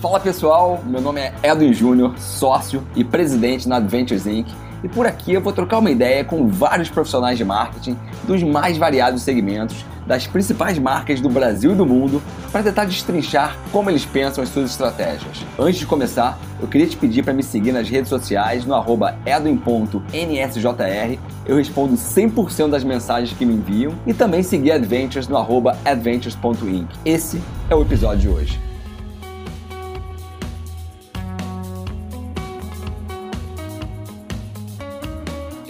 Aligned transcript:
Fala 0.00 0.18
pessoal, 0.18 0.82
meu 0.86 1.02
nome 1.02 1.20
é 1.20 1.34
Edwin 1.42 1.74
Júnior, 1.74 2.18
sócio 2.18 2.82
e 2.96 3.04
presidente 3.04 3.68
na 3.68 3.76
Adventures 3.76 4.26
Inc. 4.26 4.48
E 4.82 4.88
por 4.88 5.06
aqui 5.06 5.34
eu 5.34 5.42
vou 5.42 5.52
trocar 5.52 5.76
uma 5.76 5.90
ideia 5.90 6.24
com 6.24 6.48
vários 6.48 6.88
profissionais 6.88 7.36
de 7.36 7.44
marketing 7.44 7.98
dos 8.26 8.42
mais 8.42 8.78
variados 8.78 9.20
segmentos 9.20 9.84
das 10.06 10.26
principais 10.26 10.78
marcas 10.78 11.20
do 11.20 11.28
Brasil 11.28 11.72
e 11.72 11.74
do 11.74 11.84
mundo 11.84 12.22
para 12.50 12.62
tentar 12.62 12.86
destrinchar 12.86 13.54
como 13.70 13.90
eles 13.90 14.06
pensam 14.06 14.42
as 14.42 14.48
suas 14.48 14.70
estratégias. 14.70 15.44
Antes 15.58 15.80
de 15.80 15.84
começar, 15.84 16.38
eu 16.58 16.66
queria 16.66 16.86
te 16.86 16.96
pedir 16.96 17.22
para 17.22 17.34
me 17.34 17.42
seguir 17.42 17.72
nas 17.72 17.86
redes 17.86 18.08
sociais 18.08 18.64
no 18.64 18.74
edwin.nsjr. 19.26 21.18
Eu 21.44 21.56
respondo 21.56 21.92
100% 21.96 22.70
das 22.70 22.84
mensagens 22.84 23.36
que 23.36 23.44
me 23.44 23.52
enviam 23.52 23.92
e 24.06 24.14
também 24.14 24.42
seguir 24.42 24.72
Adventures 24.72 25.28
no 25.28 25.36
adventures.inc. 25.84 26.88
Esse 27.04 27.38
é 27.68 27.74
o 27.74 27.82
episódio 27.82 28.18
de 28.20 28.28
hoje. 28.30 28.69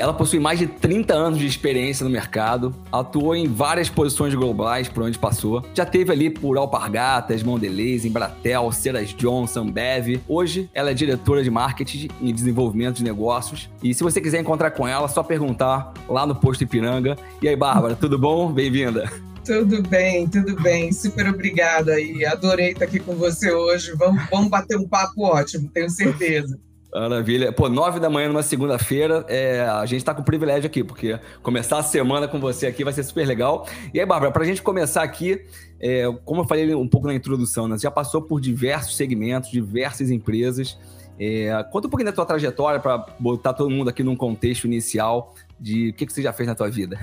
Ela 0.01 0.15
possui 0.15 0.41
mais 0.41 0.59
de 0.59 0.67
30 0.67 1.13
anos 1.13 1.39
de 1.39 1.47
experiência 1.47 2.05
no 2.05 2.09
mercado, 2.09 2.75
atuou 2.91 3.37
em 3.37 3.47
várias 3.47 3.91
posições 3.91 4.35
globais 4.35 4.89
por 4.89 5.03
onde 5.03 5.19
passou. 5.19 5.63
Já 5.75 5.85
teve 5.85 6.11
ali 6.11 6.31
por 6.31 6.57
Alpargatas, 6.57 7.43
Mondelez, 7.43 8.07
Embratel, 8.07 8.73
Ceras 8.73 9.11
Johnson, 9.11 9.71
Bev. 9.71 10.19
Hoje 10.27 10.71
ela 10.73 10.91
é 10.91 10.95
diretora 10.95 11.45
de 11.45 11.51
marketing 11.51 12.09
e 12.19 12.33
desenvolvimento 12.33 12.97
de 12.97 13.05
negócios. 13.05 13.69
E 13.83 13.93
se 13.93 14.03
você 14.03 14.23
quiser 14.23 14.41
encontrar 14.41 14.71
com 14.71 14.89
ela, 14.89 15.05
é 15.05 15.09
só 15.09 15.23
perguntar 15.23 15.93
lá 16.09 16.27
no 16.27 16.35
posto 16.35 16.65
Ipiranga. 16.65 17.15
E 17.43 17.47
aí, 17.47 17.55
Bárbara, 17.55 17.95
tudo 17.95 18.19
bom? 18.19 18.51
Bem-vinda. 18.51 19.13
Tudo 19.45 19.83
bem, 19.83 20.27
tudo 20.27 20.55
bem. 20.63 20.93
Super 20.93 21.29
obrigada 21.29 22.01
e 22.01 22.25
adorei 22.25 22.71
estar 22.71 22.87
aqui 22.87 23.01
com 23.01 23.17
você 23.17 23.53
hoje. 23.53 23.93
Vamos, 23.97 24.23
vamos 24.31 24.49
bater 24.49 24.79
um 24.79 24.89
papo 24.89 25.25
ótimo, 25.25 25.69
tenho 25.69 25.91
certeza. 25.91 26.59
Maravilha. 26.93 27.53
Pô, 27.53 27.69
nove 27.69 28.01
da 28.01 28.11
manhã 28.11 28.29
numa 28.29 28.43
segunda-feira, 28.43 29.25
é, 29.29 29.61
a 29.61 29.87
gente 29.87 30.05
tá 30.05 30.13
com 30.13 30.23
privilégio 30.23 30.67
aqui, 30.67 30.83
porque 30.83 31.19
começar 31.43 31.79
a 31.79 31.83
semana 31.83 32.27
com 32.27 32.41
você 32.41 32.67
aqui 32.67 32.83
vai 32.83 32.93
ser 32.93 33.05
super 33.05 33.27
legal. 33.27 33.67
E 33.95 34.01
aí, 34.01 34.07
Bárbara, 34.07 34.33
pra 34.33 34.45
gente 34.45 34.61
começar 34.61 35.03
aqui, 35.03 35.45
é, 35.79 36.05
como 36.25 36.41
eu 36.41 36.47
falei 36.47 36.75
um 36.75 36.89
pouco 36.89 37.07
na 37.07 37.15
introdução, 37.15 37.69
né, 37.69 37.79
você 37.79 37.85
já 37.85 37.91
passou 37.91 38.23
por 38.23 38.41
diversos 38.41 38.97
segmentos, 38.97 39.51
diversas 39.51 40.11
empresas. 40.11 40.77
É, 41.19 41.51
conta 41.71 41.87
um 41.87 41.91
pouquinho 41.91 42.11
da 42.11 42.15
tua 42.15 42.27
trajetória 42.27 42.81
para 42.81 43.07
botar 43.21 43.53
todo 43.53 43.71
mundo 43.71 43.89
aqui 43.89 44.03
num 44.03 44.17
contexto 44.17 44.65
inicial 44.65 45.35
de 45.61 45.91
o 45.91 45.95
que, 45.95 46.07
que 46.07 46.13
você 46.13 46.23
já 46.23 46.33
fez 46.33 46.49
na 46.49 46.55
tua 46.55 46.71
vida. 46.71 46.99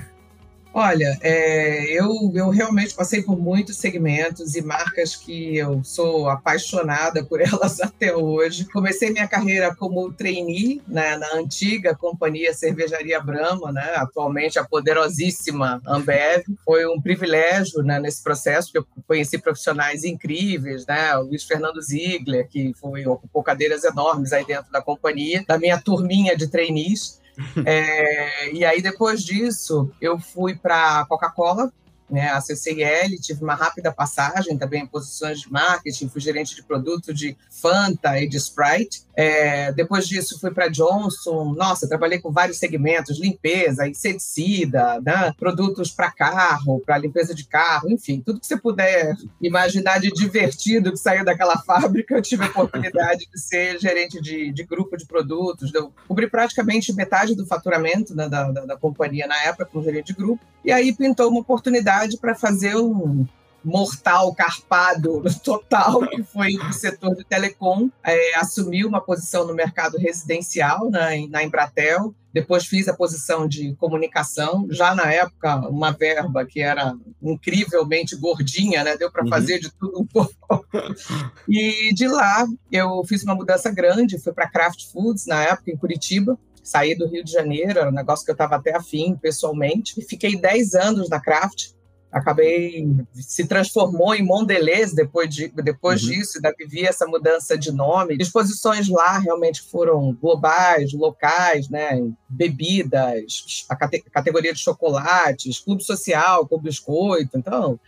Olha, 0.72 1.18
é, 1.22 1.92
eu, 1.98 2.30
eu 2.34 2.50
realmente 2.50 2.94
passei 2.94 3.22
por 3.22 3.38
muitos 3.38 3.76
segmentos 3.78 4.54
e 4.54 4.62
marcas 4.62 5.16
que 5.16 5.56
eu 5.56 5.82
sou 5.82 6.28
apaixonada 6.28 7.24
por 7.24 7.40
elas 7.42 7.80
até 7.80 8.14
hoje. 8.14 8.66
Comecei 8.66 9.10
minha 9.10 9.26
carreira 9.26 9.74
como 9.74 10.12
trainee 10.12 10.82
né, 10.86 11.16
na 11.16 11.34
antiga 11.34 11.96
companhia 11.96 12.52
Cervejaria 12.52 13.20
Brahma, 13.20 13.72
né, 13.72 13.94
atualmente 13.96 14.58
a 14.58 14.64
poderosíssima 14.64 15.80
Ambev. 15.86 16.44
Foi 16.64 16.86
um 16.86 17.00
privilégio 17.00 17.82
né, 17.82 17.98
nesse 17.98 18.22
processo, 18.22 18.70
porque 18.72 18.78
eu 18.78 19.04
conheci 19.06 19.38
profissionais 19.38 20.04
incríveis, 20.04 20.86
né, 20.86 21.16
o 21.16 21.22
Luiz 21.22 21.44
Fernando 21.44 21.80
Ziegler, 21.80 22.46
que 22.48 22.72
foi, 22.74 23.06
ocupou 23.06 23.42
cadeiras 23.42 23.84
enormes 23.84 24.32
aí 24.32 24.44
dentro 24.44 24.70
da 24.70 24.82
companhia, 24.82 25.44
da 25.46 25.58
minha 25.58 25.80
turminha 25.80 26.36
de 26.36 26.46
trainees. 26.46 27.18
É, 27.64 28.52
e 28.52 28.64
aí, 28.64 28.82
depois 28.82 29.22
disso, 29.22 29.90
eu 30.00 30.18
fui 30.18 30.54
para 30.54 31.06
Coca-Cola, 31.06 31.72
né, 32.10 32.28
a 32.30 32.40
CCIL, 32.40 33.20
tive 33.20 33.42
uma 33.42 33.54
rápida 33.54 33.92
passagem 33.92 34.56
também 34.56 34.82
em 34.82 34.86
posições 34.86 35.40
de 35.40 35.52
marketing, 35.52 36.08
fui 36.08 36.20
gerente 36.20 36.54
de 36.54 36.62
produto 36.62 37.12
de 37.12 37.36
Fanta 37.50 38.18
e 38.20 38.28
de 38.28 38.36
Sprite. 38.36 39.02
É, 39.16 39.72
depois 39.72 40.06
disso, 40.06 40.38
fui 40.40 40.50
para 40.50 40.68
Johnson. 40.68 41.52
Nossa, 41.56 41.88
trabalhei 41.88 42.20
com 42.20 42.30
vários 42.30 42.58
segmentos: 42.58 43.18
limpeza, 43.18 43.88
inseticida, 43.88 45.00
né, 45.00 45.32
produtos 45.38 45.90
para 45.90 46.10
carro, 46.10 46.80
para 46.84 46.98
limpeza 46.98 47.34
de 47.34 47.44
carro, 47.44 47.90
enfim, 47.90 48.22
tudo 48.24 48.40
que 48.40 48.46
você 48.46 48.56
puder 48.56 49.14
imaginar 49.40 49.98
de 50.00 50.10
divertido 50.10 50.92
que 50.92 50.98
saiu 50.98 51.24
daquela 51.24 51.58
fábrica. 51.62 52.14
Eu 52.14 52.22
tive 52.22 52.44
a 52.44 52.48
oportunidade 52.48 53.28
de 53.32 53.40
ser 53.40 53.78
gerente 53.80 54.20
de, 54.20 54.52
de 54.52 54.62
grupo 54.64 54.96
de 54.96 55.06
produtos. 55.06 55.74
Eu 55.74 55.92
cobri 56.06 56.28
praticamente 56.28 56.92
metade 56.92 57.34
do 57.34 57.46
faturamento 57.46 58.14
né, 58.14 58.28
da, 58.28 58.50
da, 58.50 58.64
da 58.64 58.76
companhia 58.76 59.26
na 59.26 59.36
época, 59.44 59.66
como 59.66 59.84
gerente 59.84 60.08
de 60.08 60.14
grupo. 60.14 60.44
E 60.64 60.72
aí 60.72 60.92
pintou 60.92 61.30
uma 61.30 61.40
oportunidade 61.40 61.97
para 62.18 62.34
fazer 62.34 62.76
um 62.76 63.26
mortal, 63.64 64.34
carpado 64.34 65.22
total, 65.44 66.06
que 66.08 66.22
foi 66.22 66.56
o 66.56 66.72
setor 66.72 67.14
de 67.14 67.24
telecom, 67.24 67.90
é, 68.04 68.38
assumiu 68.38 68.88
uma 68.88 69.00
posição 69.00 69.46
no 69.46 69.54
mercado 69.54 69.98
residencial 69.98 70.90
na, 70.90 71.08
na 71.28 71.42
Embratel, 71.42 72.14
depois 72.32 72.66
fiz 72.66 72.86
a 72.88 72.94
posição 72.94 73.48
de 73.48 73.74
comunicação, 73.76 74.66
já 74.70 74.94
na 74.94 75.10
época 75.12 75.56
uma 75.68 75.90
verba 75.90 76.44
que 76.44 76.60
era 76.60 76.94
incrivelmente 77.22 78.14
gordinha, 78.16 78.84
né? 78.84 78.96
deu 78.96 79.10
para 79.10 79.24
uhum. 79.24 79.30
fazer 79.30 79.58
de 79.58 79.70
tudo 79.72 80.00
um 80.00 80.06
pouco. 80.06 80.34
E 81.48 81.94
de 81.94 82.06
lá 82.06 82.46
eu 82.70 83.02
fiz 83.04 83.22
uma 83.22 83.34
mudança 83.34 83.70
grande, 83.70 84.18
fui 84.18 84.32
para 84.32 84.48
Kraft 84.48 84.92
Foods 84.92 85.26
na 85.26 85.42
época 85.42 85.70
em 85.70 85.76
Curitiba, 85.76 86.38
saí 86.62 86.94
do 86.94 87.08
Rio 87.08 87.24
de 87.24 87.32
Janeiro, 87.32 87.78
era 87.78 87.88
um 87.88 87.92
negócio 87.94 88.24
que 88.24 88.30
eu 88.30 88.34
estava 88.34 88.56
até 88.56 88.76
afim 88.76 89.16
pessoalmente, 89.16 89.98
e 89.98 90.02
fiquei 90.02 90.36
10 90.36 90.74
anos 90.74 91.08
na 91.08 91.18
Kraft, 91.18 91.70
acabei 92.10 92.86
se 93.14 93.46
transformou 93.46 94.14
em 94.14 94.22
Mondelez 94.22 94.92
depois, 94.92 95.28
de, 95.34 95.48
depois 95.48 96.02
uhum. 96.02 96.10
disso, 96.10 96.38
ainda 96.38 96.54
vivi 96.58 96.84
essa 96.84 97.06
mudança 97.06 97.56
de 97.56 97.70
nome. 97.70 98.16
Exposições 98.18 98.88
lá 98.88 99.18
realmente 99.18 99.62
foram 99.62 100.16
globais, 100.20 100.92
locais, 100.92 101.68
né? 101.68 102.00
bebidas, 102.28 103.66
a 103.68 103.76
cate 103.76 104.02
categoria 104.10 104.52
de 104.52 104.60
chocolates, 104.60 105.58
clube 105.58 105.82
social, 105.82 106.46
com 106.46 106.58
biscoito, 106.58 107.36
então 107.36 107.78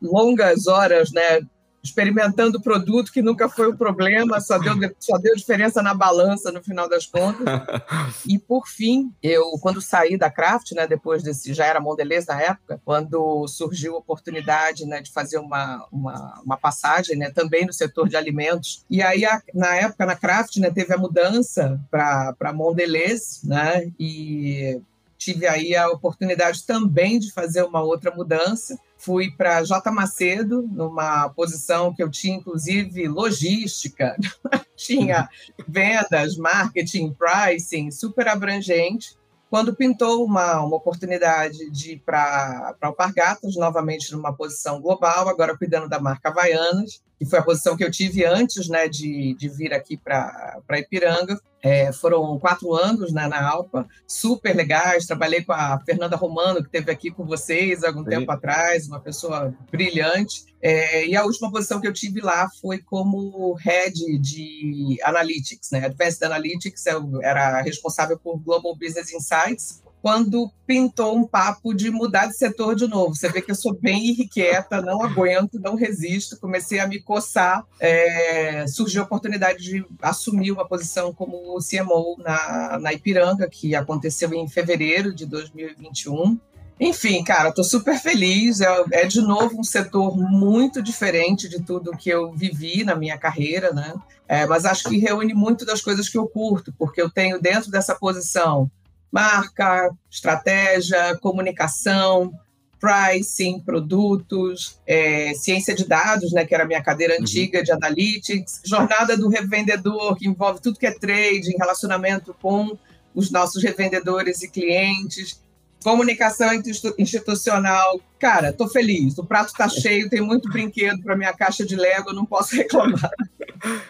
longas 0.00 0.66
horas, 0.66 1.12
né? 1.12 1.40
Experimentando 1.82 2.60
produto 2.60 3.12
que 3.12 3.22
nunca 3.22 3.48
foi 3.48 3.68
o 3.68 3.76
problema, 3.76 4.40
só 4.40 4.58
deu, 4.58 4.74
só 4.98 5.16
deu 5.18 5.34
diferença 5.34 5.82
na 5.82 5.94
balança 5.94 6.50
no 6.50 6.62
final 6.62 6.88
das 6.88 7.06
contas. 7.06 7.46
e 8.26 8.38
por 8.38 8.66
fim, 8.66 9.12
eu 9.22 9.44
quando 9.60 9.80
saí 9.80 10.16
da 10.16 10.30
Kraft, 10.30 10.72
né, 10.72 10.86
depois 10.86 11.22
desse 11.22 11.54
já 11.54 11.66
era 11.66 11.80
Mondelez 11.80 12.26
na 12.26 12.40
época, 12.40 12.80
quando 12.84 13.46
surgiu 13.46 13.94
a 13.94 13.98
oportunidade, 13.98 14.86
né, 14.86 15.00
de 15.00 15.12
fazer 15.12 15.38
uma, 15.38 15.86
uma, 15.90 16.40
uma 16.44 16.56
passagem, 16.56 17.16
né, 17.16 17.30
também 17.30 17.64
no 17.64 17.72
setor 17.72 18.08
de 18.08 18.16
alimentos. 18.16 18.84
E 18.90 19.02
aí 19.02 19.24
a, 19.24 19.40
na 19.54 19.74
época 19.74 20.06
na 20.06 20.16
Kraft, 20.16 20.56
né, 20.56 20.70
teve 20.70 20.92
a 20.92 20.98
mudança 20.98 21.80
para 21.90 22.32
para 22.38 22.52
Mondelez, 22.52 23.40
né, 23.44 23.90
e 23.98 24.80
tive 25.18 25.46
aí 25.46 25.74
a 25.74 25.90
oportunidade 25.90 26.64
também 26.64 27.18
de 27.18 27.32
fazer 27.32 27.64
uma 27.64 27.82
outra 27.82 28.14
mudança. 28.14 28.78
Fui 28.96 29.30
para 29.30 29.62
J 29.64 29.90
Macedo, 29.90 30.62
numa 30.62 31.28
posição 31.30 31.92
que 31.92 32.02
eu 32.02 32.10
tinha, 32.10 32.36
inclusive, 32.36 33.08
logística, 33.08 34.16
tinha 34.76 35.28
vendas, 35.66 36.36
marketing, 36.36 37.12
pricing, 37.12 37.90
super 37.90 38.28
abrangente. 38.28 39.18
Quando 39.50 39.74
pintou 39.74 40.24
uma, 40.24 40.60
uma 40.60 40.76
oportunidade 40.76 41.70
de 41.70 41.92
ir 41.92 42.02
para 42.04 42.76
Alpargatas, 42.80 43.56
novamente 43.56 44.12
numa 44.12 44.32
posição 44.32 44.80
global, 44.80 45.28
agora 45.28 45.56
cuidando 45.56 45.88
da 45.88 45.98
marca 45.98 46.28
Havaianas, 46.28 47.02
que 47.18 47.26
foi 47.26 47.38
a 47.38 47.42
posição 47.42 47.76
que 47.76 47.84
eu 47.84 47.90
tive 47.90 48.24
antes 48.24 48.68
né, 48.68 48.88
de, 48.88 49.34
de 49.34 49.48
vir 49.48 49.74
aqui 49.74 49.96
para 49.96 50.78
Ipiranga. 50.78 51.38
É, 51.60 51.92
foram 51.92 52.38
quatro 52.38 52.72
anos 52.72 53.12
né, 53.12 53.26
na 53.26 53.44
Alpa, 53.50 53.88
super 54.06 54.54
legais. 54.54 55.06
Trabalhei 55.06 55.42
com 55.42 55.52
a 55.52 55.80
Fernanda 55.84 56.14
Romano, 56.14 56.60
que 56.60 56.68
esteve 56.68 56.92
aqui 56.92 57.10
com 57.10 57.26
vocês 57.26 57.82
há 57.82 57.88
algum 57.88 58.04
Sim. 58.04 58.10
tempo 58.10 58.30
atrás, 58.30 58.86
uma 58.86 59.00
pessoa 59.00 59.52
brilhante. 59.70 60.46
É, 60.62 61.06
e 61.06 61.16
a 61.16 61.24
última 61.24 61.50
posição 61.50 61.80
que 61.80 61.88
eu 61.88 61.92
tive 61.92 62.20
lá 62.20 62.48
foi 62.60 62.78
como 62.78 63.54
head 63.54 64.18
de 64.18 64.98
Analytics, 65.02 65.70
né? 65.72 65.86
Advanced 65.86 66.22
Analytics, 66.22 66.86
eu 66.86 67.20
era 67.22 67.60
responsável 67.60 68.16
por 68.16 68.38
Global 68.38 68.76
Business 68.76 69.12
Insights, 69.12 69.82
quando 70.00 70.50
pintou 70.66 71.16
um 71.16 71.26
papo 71.26 71.74
de 71.74 71.90
mudar 71.90 72.26
de 72.26 72.36
setor 72.36 72.74
de 72.74 72.86
novo. 72.86 73.14
Você 73.14 73.28
vê 73.28 73.42
que 73.42 73.50
eu 73.50 73.54
sou 73.54 73.74
bem 73.74 74.08
irrequieta, 74.08 74.80
não 74.80 75.02
aguento, 75.02 75.58
não 75.58 75.74
resisto. 75.74 76.38
Comecei 76.38 76.78
a 76.78 76.86
me 76.86 77.00
coçar. 77.00 77.64
É, 77.80 78.66
surgiu 78.66 79.02
a 79.02 79.04
oportunidade 79.04 79.62
de 79.62 79.84
assumir 80.00 80.52
uma 80.52 80.66
posição 80.66 81.12
como 81.12 81.58
CMO 81.58 82.16
na, 82.18 82.78
na 82.80 82.92
Ipiranga, 82.92 83.48
que 83.48 83.74
aconteceu 83.74 84.32
em 84.34 84.48
fevereiro 84.48 85.14
de 85.14 85.26
2021. 85.26 86.38
Enfim, 86.80 87.24
cara, 87.24 87.48
estou 87.48 87.64
super 87.64 87.98
feliz. 87.98 88.60
É, 88.60 88.84
é, 88.92 89.06
de 89.06 89.20
novo 89.20 89.58
um 89.58 89.64
setor 89.64 90.16
muito 90.16 90.80
diferente 90.80 91.48
de 91.48 91.60
tudo 91.60 91.96
que 91.96 92.08
eu 92.08 92.32
vivi 92.32 92.84
na 92.84 92.94
minha 92.94 93.18
carreira, 93.18 93.72
né? 93.72 93.94
É, 94.28 94.46
mas 94.46 94.64
acho 94.64 94.88
que 94.88 94.98
reúne 94.98 95.34
muito 95.34 95.64
das 95.64 95.80
coisas 95.80 96.08
que 96.08 96.18
eu 96.18 96.28
curto, 96.28 96.72
porque 96.78 97.00
eu 97.00 97.10
tenho 97.10 97.40
dentro 97.40 97.70
dessa 97.70 97.94
posição 97.94 98.70
marca, 99.10 99.90
estratégia, 100.10 101.16
comunicação, 101.18 102.32
pricing, 102.78 103.60
produtos, 103.60 104.78
é, 104.86 105.32
ciência 105.34 105.74
de 105.74 105.86
dados, 105.86 106.32
né, 106.32 106.44
que 106.44 106.54
era 106.54 106.64
a 106.64 106.66
minha 106.66 106.82
cadeira 106.82 107.14
uhum. 107.14 107.22
antiga 107.22 107.62
de 107.62 107.72
analytics, 107.72 108.60
jornada 108.64 109.16
do 109.16 109.28
revendedor, 109.28 110.16
que 110.16 110.28
envolve 110.28 110.60
tudo 110.60 110.78
que 110.78 110.86
é 110.86 110.92
trading, 110.92 111.56
relacionamento 111.58 112.34
com 112.40 112.78
os 113.14 113.30
nossos 113.30 113.62
revendedores 113.62 114.42
e 114.42 114.48
clientes, 114.48 115.42
comunicação 115.82 116.50
institucional. 116.98 118.00
Cara, 118.18 118.52
tô 118.52 118.68
feliz. 118.68 119.16
O 119.16 119.24
prato 119.24 119.52
tá 119.52 119.68
cheio, 119.68 120.08
tem 120.08 120.20
muito 120.20 120.48
brinquedo 120.50 121.02
para 121.02 121.16
minha 121.16 121.32
caixa 121.32 121.64
de 121.64 121.76
Lego, 121.76 122.12
não 122.12 122.26
posso 122.26 122.56
reclamar. 122.56 123.10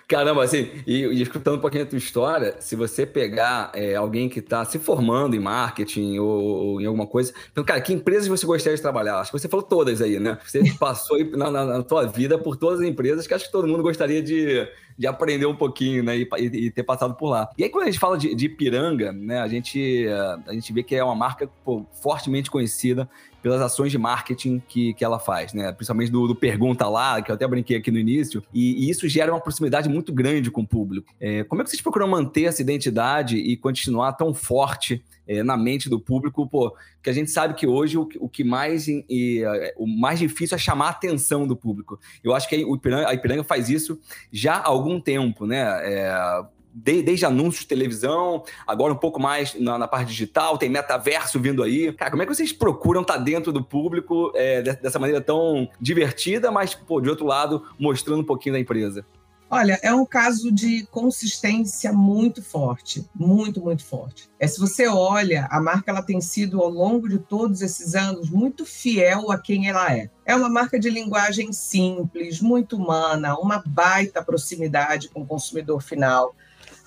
Caramba, 0.07 0.45
assim, 0.45 0.71
e, 0.87 1.05
e, 1.05 1.23
escutando 1.23 1.57
um 1.57 1.61
pouquinho 1.61 1.85
a 1.85 1.87
tua 1.87 1.99
história, 1.99 2.57
se 2.61 2.75
você 2.75 3.05
pegar 3.05 3.71
é, 3.75 3.95
alguém 3.95 4.29
que 4.29 4.39
está 4.39 4.65
se 4.65 4.79
formando 4.79 5.37
em 5.37 5.39
marketing 5.39 6.19
ou, 6.19 6.29
ou, 6.29 6.81
em 6.81 6.87
alguma 6.87 7.07
coisa, 7.07 7.33
então, 7.53 7.63
cara, 7.65 7.81
que 7.81 7.93
empresas 7.93 8.29
você 8.29 8.47
gostaria 8.47 8.77
de 8.77 8.83
trabalhar? 8.83 9.19
Acho 9.19 9.31
que 9.31 9.39
você 9.39 9.49
falou 9.49 9.65
todas 9.65 10.01
aí, 10.01 10.19
né? 10.19 10.39
Você 10.45 10.63
passou 10.79 11.19
na, 11.37 11.51
na, 11.51 11.65
na 11.65 11.83
tua 11.83 12.07
vida 12.07 12.39
por 12.39 12.57
todas 12.57 12.81
as 12.81 12.87
empresas 12.87 13.27
que 13.27 13.35
acho 13.35 13.47
que 13.47 13.53
todo 13.53 13.69
mundo 13.69 13.83
gostaria 13.83 14.23
de, 14.23 14.67
de 14.97 15.07
aprender 15.07 15.47
um 15.47 15.57
pouquinho, 15.57 16.03
né? 16.03 16.17
E, 16.17 16.29
e, 16.39 16.71
ter 16.71 16.83
passado 16.83 17.15
por 17.15 17.29
lá. 17.29 17.49
E 17.59 17.65
aí, 17.65 17.71
quando 17.71 17.85
a 17.85 17.87
gente 17.87 17.99
fala 17.99 18.17
de, 18.17 18.35
de 18.35 18.47
Ipiranga, 18.47 19.13
né? 19.13 19.41
A 19.41 19.49
gente, 19.49 20.07
a 20.47 20.53
gente 20.53 20.73
vê 20.73 20.83
que 20.83 20.95
é 20.95 21.05
uma 21.05 21.15
marca 21.15 21.49
pô, 21.65 21.85
fortemente 22.01 22.51
conhecida 22.51 23.09
pelas 23.43 23.61
ações 23.61 23.93
de 23.93 23.99
marketing 23.99 24.62
que, 24.69 24.94
que 24.94 25.05
ela 25.05 25.19
faz, 25.19 25.52
né? 25.52 25.73
Principalmente 25.73 26.11
do, 26.11 26.26
do 26.26 26.35
Pergunta 26.35 26.88
Lá, 26.88 27.20
que 27.23 27.31
eu 27.31 27.35
até 27.35 27.46
brinquei 27.46 27.76
aqui 27.76 27.90
no 27.90 27.99
início, 27.99 28.43
e, 28.52 28.87
e 28.87 28.90
isso 28.90 29.08
gera 29.08 29.32
uma 29.32 29.40
proximidade 29.40 29.88
muito 29.88 30.12
grande 30.12 30.50
com 30.50 30.62
o 30.62 30.67
público. 30.67 31.12
É, 31.20 31.44
como 31.44 31.62
é 31.62 31.64
que 31.64 31.70
vocês 31.70 31.82
procuram 31.82 32.08
manter 32.08 32.44
essa 32.44 32.62
identidade 32.62 33.37
e 33.37 33.56
continuar 33.56 34.12
tão 34.12 34.35
forte 34.35 35.02
é, 35.26 35.43
na 35.43 35.56
mente 35.56 35.90
do 35.90 36.00
público, 36.00 36.49
pô, 36.49 36.75
que 37.02 37.11
a 37.11 37.12
gente 37.12 37.31
sabe 37.31 37.55
que 37.55 37.67
hoje 37.67 37.99
o, 37.99 38.08
o 38.19 38.29
que 38.29 38.43
mais 38.43 38.88
e, 38.88 39.44
é, 39.44 39.75
o 39.76 39.87
mais 39.87 40.19
difícil 40.19 40.55
é 40.55 40.58
chamar 40.58 40.87
a 40.87 40.91
atenção 40.91 41.46
do 41.46 41.55
público. 41.55 42.00
Eu 42.25 42.34
acho 42.34 42.49
que 42.49 42.55
a 42.55 42.58
Ipiranga, 42.58 43.08
a 43.08 43.14
Ipiranga 43.14 43.44
faz 43.44 43.69
isso 43.69 44.00
já 44.32 44.55
há 44.55 44.67
algum 44.67 44.99
tempo, 44.99 45.46
né? 45.46 45.61
É, 45.84 46.43
de, 46.83 47.03
desde 47.03 47.27
anúncios 47.27 47.63
de 47.63 47.69
televisão, 47.69 48.45
agora 48.67 48.93
um 48.93 48.97
pouco 48.97 49.21
mais 49.21 49.55
na, 49.55 49.77
na, 49.79 49.89
parte 49.89 50.09
digital, 50.09 50.57
tem 50.57 50.69
metaverso 50.69 51.41
vindo 51.41 51.63
aí. 51.63 51.93
Cara, 51.93 52.11
como 52.11 52.23
é 52.23 52.27
que 52.27 52.35
vocês 52.35 52.53
procuram 52.53 53.03
estar 53.03 53.15
tá 53.15 53.21
dentro 53.21 53.53
do 53.53 53.63
público 53.63 54.33
é, 54.35 54.63
dessa 54.63 54.99
maneira 54.99 55.21
tão 55.21 55.69
divertida, 55.81 56.51
mas, 56.51 56.75
pô, 56.75 57.01
de 57.01 57.11
outro 57.11 57.27
lado, 57.27 57.65
mostrando 57.79 58.21
um 58.21 58.25
pouquinho 58.25 58.55
da 58.55 58.61
empresa? 58.61 59.05
Olha, 59.51 59.81
é 59.83 59.95
um 59.95 60.05
caso 60.05 60.53
de 60.53 60.87
consistência 60.91 61.91
muito 61.91 62.43
forte, 62.43 63.09
muito, 63.15 63.63
muito 63.63 63.83
forte. 63.83 64.29
É 64.39 64.47
se 64.47 64.61
você 64.61 64.87
olha, 64.87 65.49
a 65.51 65.59
marca 65.59 65.91
ela 65.91 66.03
tem 66.03 66.21
sido 66.21 66.61
ao 66.61 66.69
longo 66.69 67.09
de 67.09 67.19
todos 67.19 67.63
esses 67.63 67.95
anos 67.95 68.29
muito 68.29 68.67
fiel 68.67 69.33
a 69.33 69.39
quem 69.39 69.67
ela 69.67 69.91
é. 69.91 70.11
É 70.27 70.37
uma 70.37 70.51
marca 70.51 70.79
de 70.79 70.91
linguagem 70.91 71.51
simples, 71.51 72.43
muito 72.43 72.77
humana, 72.77 73.39
uma 73.39 73.63
baita 73.67 74.23
proximidade 74.23 75.09
com 75.09 75.23
o 75.23 75.27
consumidor 75.27 75.83
final. 75.83 76.35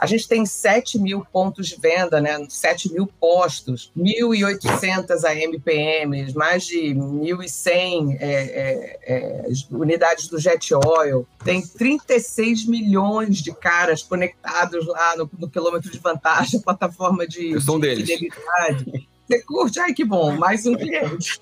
A 0.01 0.07
gente 0.07 0.27
tem 0.27 0.43
7 0.47 0.97
mil 0.97 1.23
pontos 1.31 1.67
de 1.67 1.79
venda, 1.79 2.19
né? 2.19 2.43
7 2.49 2.91
mil 2.91 3.05
postos, 3.05 3.91
1.800 3.95 5.23
AMPMs, 5.23 6.33
mais 6.33 6.65
de 6.65 6.95
1.100 6.95 8.17
é, 8.19 8.25
é, 8.25 8.99
é, 9.03 9.47
unidades 9.69 10.27
do 10.27 10.39
Jet 10.39 10.73
Oil. 10.73 11.27
Tem 11.45 11.61
36 11.61 12.65
milhões 12.65 13.43
de 13.43 13.53
caras 13.53 14.01
conectados 14.01 14.87
lá 14.87 15.15
no, 15.15 15.29
no 15.37 15.47
quilômetro 15.47 15.91
de 15.91 15.99
vantagem, 15.99 16.59
plataforma 16.65 17.27
de, 17.27 17.53
de 17.53 17.61
fidelidade. 17.61 19.07
Você 19.31 19.41
curte? 19.43 19.79
Ai, 19.79 19.93
que 19.93 20.03
bom, 20.03 20.35
mais 20.35 20.65
um 20.65 20.75
cliente. 20.75 21.39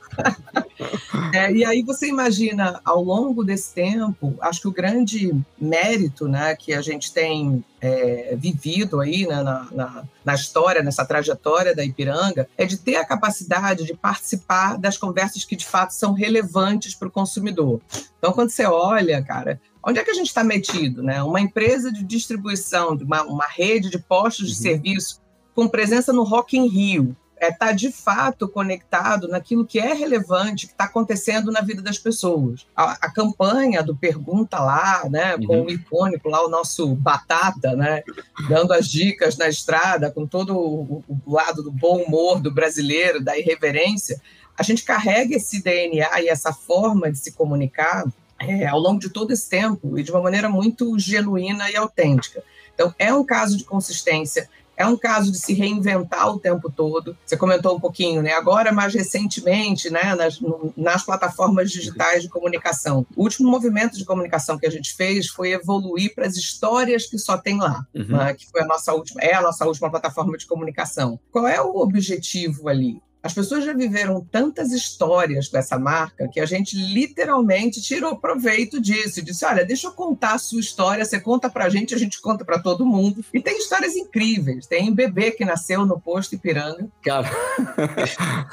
é, 1.34 1.52
e 1.52 1.66
aí 1.66 1.82
você 1.82 2.08
imagina, 2.08 2.80
ao 2.86 3.04
longo 3.04 3.44
desse 3.44 3.74
tempo, 3.74 4.36
acho 4.42 4.62
que 4.62 4.68
o 4.68 4.72
grande 4.72 5.34
mérito 5.60 6.28
né, 6.28 6.56
que 6.56 6.72
a 6.72 6.84
gente 6.84 7.12
tem 7.12 7.66
é, 7.82 8.36
vivido 8.38 9.00
aí 9.00 9.26
né, 9.26 9.42
na, 9.42 9.68
na, 9.72 10.04
na, 10.24 10.36
história, 10.36 10.84
nessa 10.84 11.04
trajetória 11.04 11.76
da 11.76 11.84
Ipiranga, 11.84 12.48
é 12.56 12.64
de 12.64 12.78
ter 12.78 12.98
a 12.98 13.06
capacidade 13.06 13.86
de 13.86 13.96
participar 13.96 14.78
das 14.78 14.96
conversas 14.96 15.44
que 15.44 15.56
de 15.56 15.66
fato 15.66 15.96
são 15.96 16.14
relevantes 16.14 16.94
para 16.94 17.08
o 17.08 17.12
consumidor. 17.12 17.82
Então, 18.20 18.32
quando 18.34 18.52
você 18.52 18.68
olha, 18.68 19.24
cara, 19.24 19.60
onde 19.84 19.98
é 19.98 20.04
que 20.04 20.12
a 20.12 20.16
gente 20.16 20.28
está 20.28 20.44
metido? 20.44 21.02
Né? 21.02 21.24
Uma 21.24 21.42
empresa 21.42 21.92
de 21.92 22.04
distribuição, 22.04 22.90
uma, 23.02 23.24
uma 23.24 23.48
rede 23.48 23.90
de 23.90 23.98
postos 23.98 24.46
uhum. 24.46 24.54
de 24.54 24.60
serviço 24.60 25.22
com 25.56 25.68
presença 25.68 26.14
no 26.14 26.24
Rock 26.24 26.56
in 26.56 26.68
Rio, 26.68 27.18
está 27.42 27.48
é, 27.48 27.52
tá, 27.52 27.72
de 27.72 27.92
fato 27.92 28.48
conectado 28.48 29.28
naquilo 29.28 29.66
que 29.66 29.80
é 29.80 29.94
relevante, 29.94 30.68
que 30.68 30.74
está 30.74 30.86
acontecendo 30.86 31.52
na 31.52 31.62
vida 31.62 31.82
das 31.82 31.98
pessoas. 31.98 32.66
A, 32.76 33.06
a, 33.06 33.12
campanha 33.12 33.82
do 33.82 33.96
Pergunta 33.96 34.60
Lá, 34.60 35.08
né, 35.10 35.38
com 35.38 35.60
uhum. 35.60 35.66
o 35.66 35.72
icônico 35.72 36.30
lá, 36.30 36.46
o 36.46 36.50
nosso 36.50 36.94
Batata, 36.96 37.76
né, 37.76 38.04
dando 38.50 38.74
as 38.74 38.88
dicas 38.88 39.38
na 39.38 39.48
estrada, 39.48 40.12
com 40.12 40.28
todo 40.28 40.58
o, 40.58 41.04
o 41.08 41.34
lado 41.34 41.64
do 41.64 41.72
bom 41.72 42.04
humor 42.04 42.42
do 42.42 42.52
brasileiro, 42.52 43.24
da 43.24 43.38
irreverência, 43.38 44.22
a 44.58 44.64
gente 44.64 44.84
carrega 44.84 45.38
esse 45.38 45.64
DNA 45.64 46.22
e 46.22 46.28
essa 46.28 46.52
forma 46.52 47.10
de 47.10 47.18
se 47.18 47.32
comunicar 47.32 48.04
é, 48.40 48.68
ao 48.68 48.80
longo 48.80 49.00
de 49.00 49.10
todo 49.10 49.32
esse 49.32 49.50
tempo 49.50 49.98
e 49.98 50.04
de 50.04 50.12
uma 50.12 50.22
maneira 50.22 50.50
muito 50.50 51.00
genuína 51.00 51.72
e 51.72 51.78
autêntica. 51.78 52.44
Então, 52.74 52.94
é 52.98 53.14
um 53.14 53.26
caso 53.26 53.58
de 53.58 53.64
consistência, 53.64 54.50
é 54.80 54.86
um 54.86 54.96
caso 54.96 55.30
de 55.30 55.38
se 55.38 55.54
reinventar 55.54 56.30
o 56.30 56.40
tempo 56.40 56.72
todo. 56.72 57.16
Você 57.26 57.36
comentou 57.36 57.76
um 57.76 57.80
pouquinho, 57.82 58.22
né? 58.22 58.32
Agora, 58.32 58.72
mais 58.72 58.94
recentemente, 58.94 59.90
né, 59.90 60.16
nas, 60.16 60.40
nas 60.78 61.04
plataformas 61.04 61.70
digitais 61.70 62.24
de 62.24 62.30
comunicação. 62.30 63.06
O 63.14 63.24
último 63.24 63.52
movimento 63.52 63.98
de 63.98 64.06
comunicação 64.06 64.58
que 64.58 64.66
a 64.66 64.72
gente 64.72 64.96
fez 64.96 65.28
foi 65.28 65.52
evoluir 65.52 66.16
para 66.16 66.26
as 66.26 66.38
histórias 66.38 67.06
que 67.06 67.18
só 67.18 67.38
tem 67.38 67.60
lá, 67.60 67.86
uhum. 67.94 68.06
né, 68.08 68.34
que 68.34 68.50
foi 68.50 68.62
a 68.62 68.66
nossa 68.66 68.94
última, 68.94 69.22
é 69.22 69.34
a 69.34 69.42
nossa 69.42 69.66
última 69.66 69.90
plataforma 69.90 70.38
de 70.38 70.48
comunicação. 70.48 71.20
Qual 71.30 71.46
é 71.46 71.62
o 71.62 71.76
objetivo 71.76 72.70
ali? 72.70 73.02
As 73.22 73.34
pessoas 73.34 73.66
já 73.66 73.74
viveram 73.74 74.26
tantas 74.32 74.72
histórias 74.72 75.50
com 75.50 75.58
essa 75.58 75.78
marca 75.78 76.30
que 76.30 76.40
a 76.40 76.46
gente 76.46 76.78
literalmente 76.78 77.82
tirou 77.82 78.18
proveito 78.18 78.80
disso. 78.80 79.22
Disse: 79.22 79.46
olha, 79.46 79.66
deixa 79.66 79.88
eu 79.88 79.92
contar 79.92 80.36
a 80.36 80.38
sua 80.38 80.62
história, 80.62 81.04
você 81.04 81.20
conta 81.20 81.50
pra 81.50 81.68
gente, 81.68 81.94
a 81.94 81.98
gente 81.98 82.22
conta 82.22 82.46
para 82.46 82.60
todo 82.60 82.86
mundo. 82.86 83.24
E 83.34 83.42
tem 83.42 83.58
histórias 83.58 83.96
incríveis. 83.96 84.66
Tem 84.68 84.94
bebê 84.94 85.32
que 85.32 85.44
nasceu 85.44 85.86
no 85.86 86.00
posto 86.00 86.36
Ipiranga. 86.36 86.88
Cara. 87.04 87.30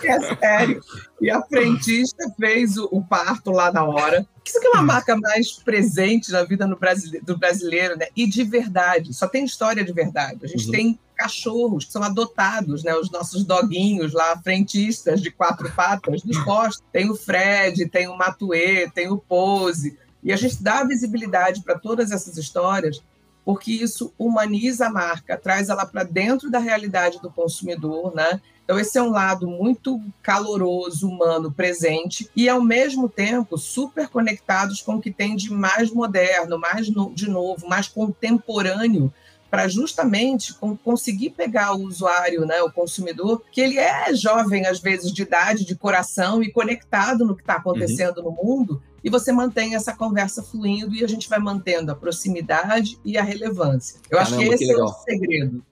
É 0.04 0.36
sério. 0.36 0.80
E 1.20 1.30
a 1.30 1.42
frentista 1.42 2.30
fez 2.38 2.76
o, 2.76 2.88
o 2.90 3.04
parto 3.04 3.50
lá 3.50 3.72
na 3.72 3.84
hora. 3.84 4.26
Isso 4.44 4.60
que 4.60 4.66
é 4.66 4.70
uma 4.70 4.82
marca 4.82 5.16
mais 5.16 5.52
presente 5.52 6.30
na 6.30 6.44
vida 6.44 6.66
brasile 6.76 7.20
do 7.20 7.36
brasileiro, 7.36 7.96
né? 7.96 8.06
E 8.16 8.26
de 8.26 8.44
verdade. 8.44 9.12
Só 9.14 9.26
tem 9.26 9.44
história 9.44 9.84
de 9.84 9.92
verdade. 9.92 10.38
A 10.44 10.46
gente 10.46 10.66
uhum. 10.66 10.72
tem 10.72 10.98
cachorros 11.16 11.84
que 11.84 11.92
são 11.92 12.02
adotados, 12.02 12.84
né? 12.84 12.94
Os 12.94 13.10
nossos 13.10 13.44
doguinhos 13.44 14.12
lá, 14.12 14.36
frentistas 14.42 15.20
de 15.20 15.30
quatro 15.30 15.70
patas 15.72 16.22
dos 16.22 16.38
postos. 16.44 16.84
Tem 16.92 17.10
o 17.10 17.16
Fred, 17.16 17.88
tem 17.88 18.06
o 18.06 18.16
Matue, 18.16 18.90
tem 18.94 19.08
o 19.08 19.18
Pose. 19.18 19.98
E 20.22 20.32
a 20.32 20.36
gente 20.36 20.62
dá 20.62 20.84
visibilidade 20.84 21.62
para 21.62 21.78
todas 21.78 22.10
essas 22.12 22.36
histórias 22.36 23.02
porque 23.46 23.70
isso 23.70 24.12
humaniza 24.18 24.88
a 24.88 24.90
marca, 24.90 25.38
traz 25.38 25.68
ela 25.68 25.86
para 25.86 26.02
dentro 26.02 26.50
da 26.50 26.58
realidade 26.58 27.22
do 27.22 27.30
consumidor, 27.30 28.12
né? 28.12 28.40
Então, 28.64 28.76
esse 28.76 28.98
é 28.98 29.02
um 29.02 29.10
lado 29.10 29.46
muito 29.46 30.02
caloroso, 30.20 31.08
humano, 31.08 31.52
presente, 31.52 32.28
e 32.34 32.48
ao 32.48 32.60
mesmo 32.60 33.08
tempo 33.08 33.56
super 33.56 34.08
conectados 34.08 34.82
com 34.82 34.96
o 34.96 35.00
que 35.00 35.12
tem 35.12 35.36
de 35.36 35.52
mais 35.52 35.92
moderno, 35.92 36.58
mais 36.58 36.90
no, 36.90 37.14
de 37.14 37.30
novo, 37.30 37.68
mais 37.68 37.86
contemporâneo 37.86 39.14
para 39.50 39.68
justamente 39.68 40.54
conseguir 40.84 41.30
pegar 41.30 41.74
o 41.74 41.82
usuário, 41.82 42.44
né, 42.44 42.60
o 42.62 42.70
consumidor, 42.70 43.42
que 43.50 43.60
ele 43.60 43.78
é 43.78 44.14
jovem 44.14 44.66
às 44.66 44.80
vezes 44.80 45.12
de 45.12 45.22
idade, 45.22 45.64
de 45.64 45.74
coração 45.74 46.42
e 46.42 46.50
conectado 46.50 47.24
no 47.24 47.34
que 47.34 47.42
está 47.42 47.54
acontecendo 47.54 48.18
uhum. 48.18 48.24
no 48.24 48.30
mundo, 48.32 48.82
e 49.02 49.10
você 49.10 49.30
mantém 49.30 49.76
essa 49.76 49.94
conversa 49.94 50.42
fluindo 50.42 50.94
e 50.94 51.04
a 51.04 51.08
gente 51.08 51.28
vai 51.28 51.38
mantendo 51.38 51.92
a 51.92 51.94
proximidade 51.94 52.98
e 53.04 53.16
a 53.16 53.22
relevância. 53.22 54.00
Eu 54.10 54.18
Caramba, 54.18 54.36
acho 54.36 54.48
que 54.48 54.54
esse 54.54 54.64
que 54.66 54.72
é 54.72 54.82
o 54.82 54.88
segredo. 54.88 55.64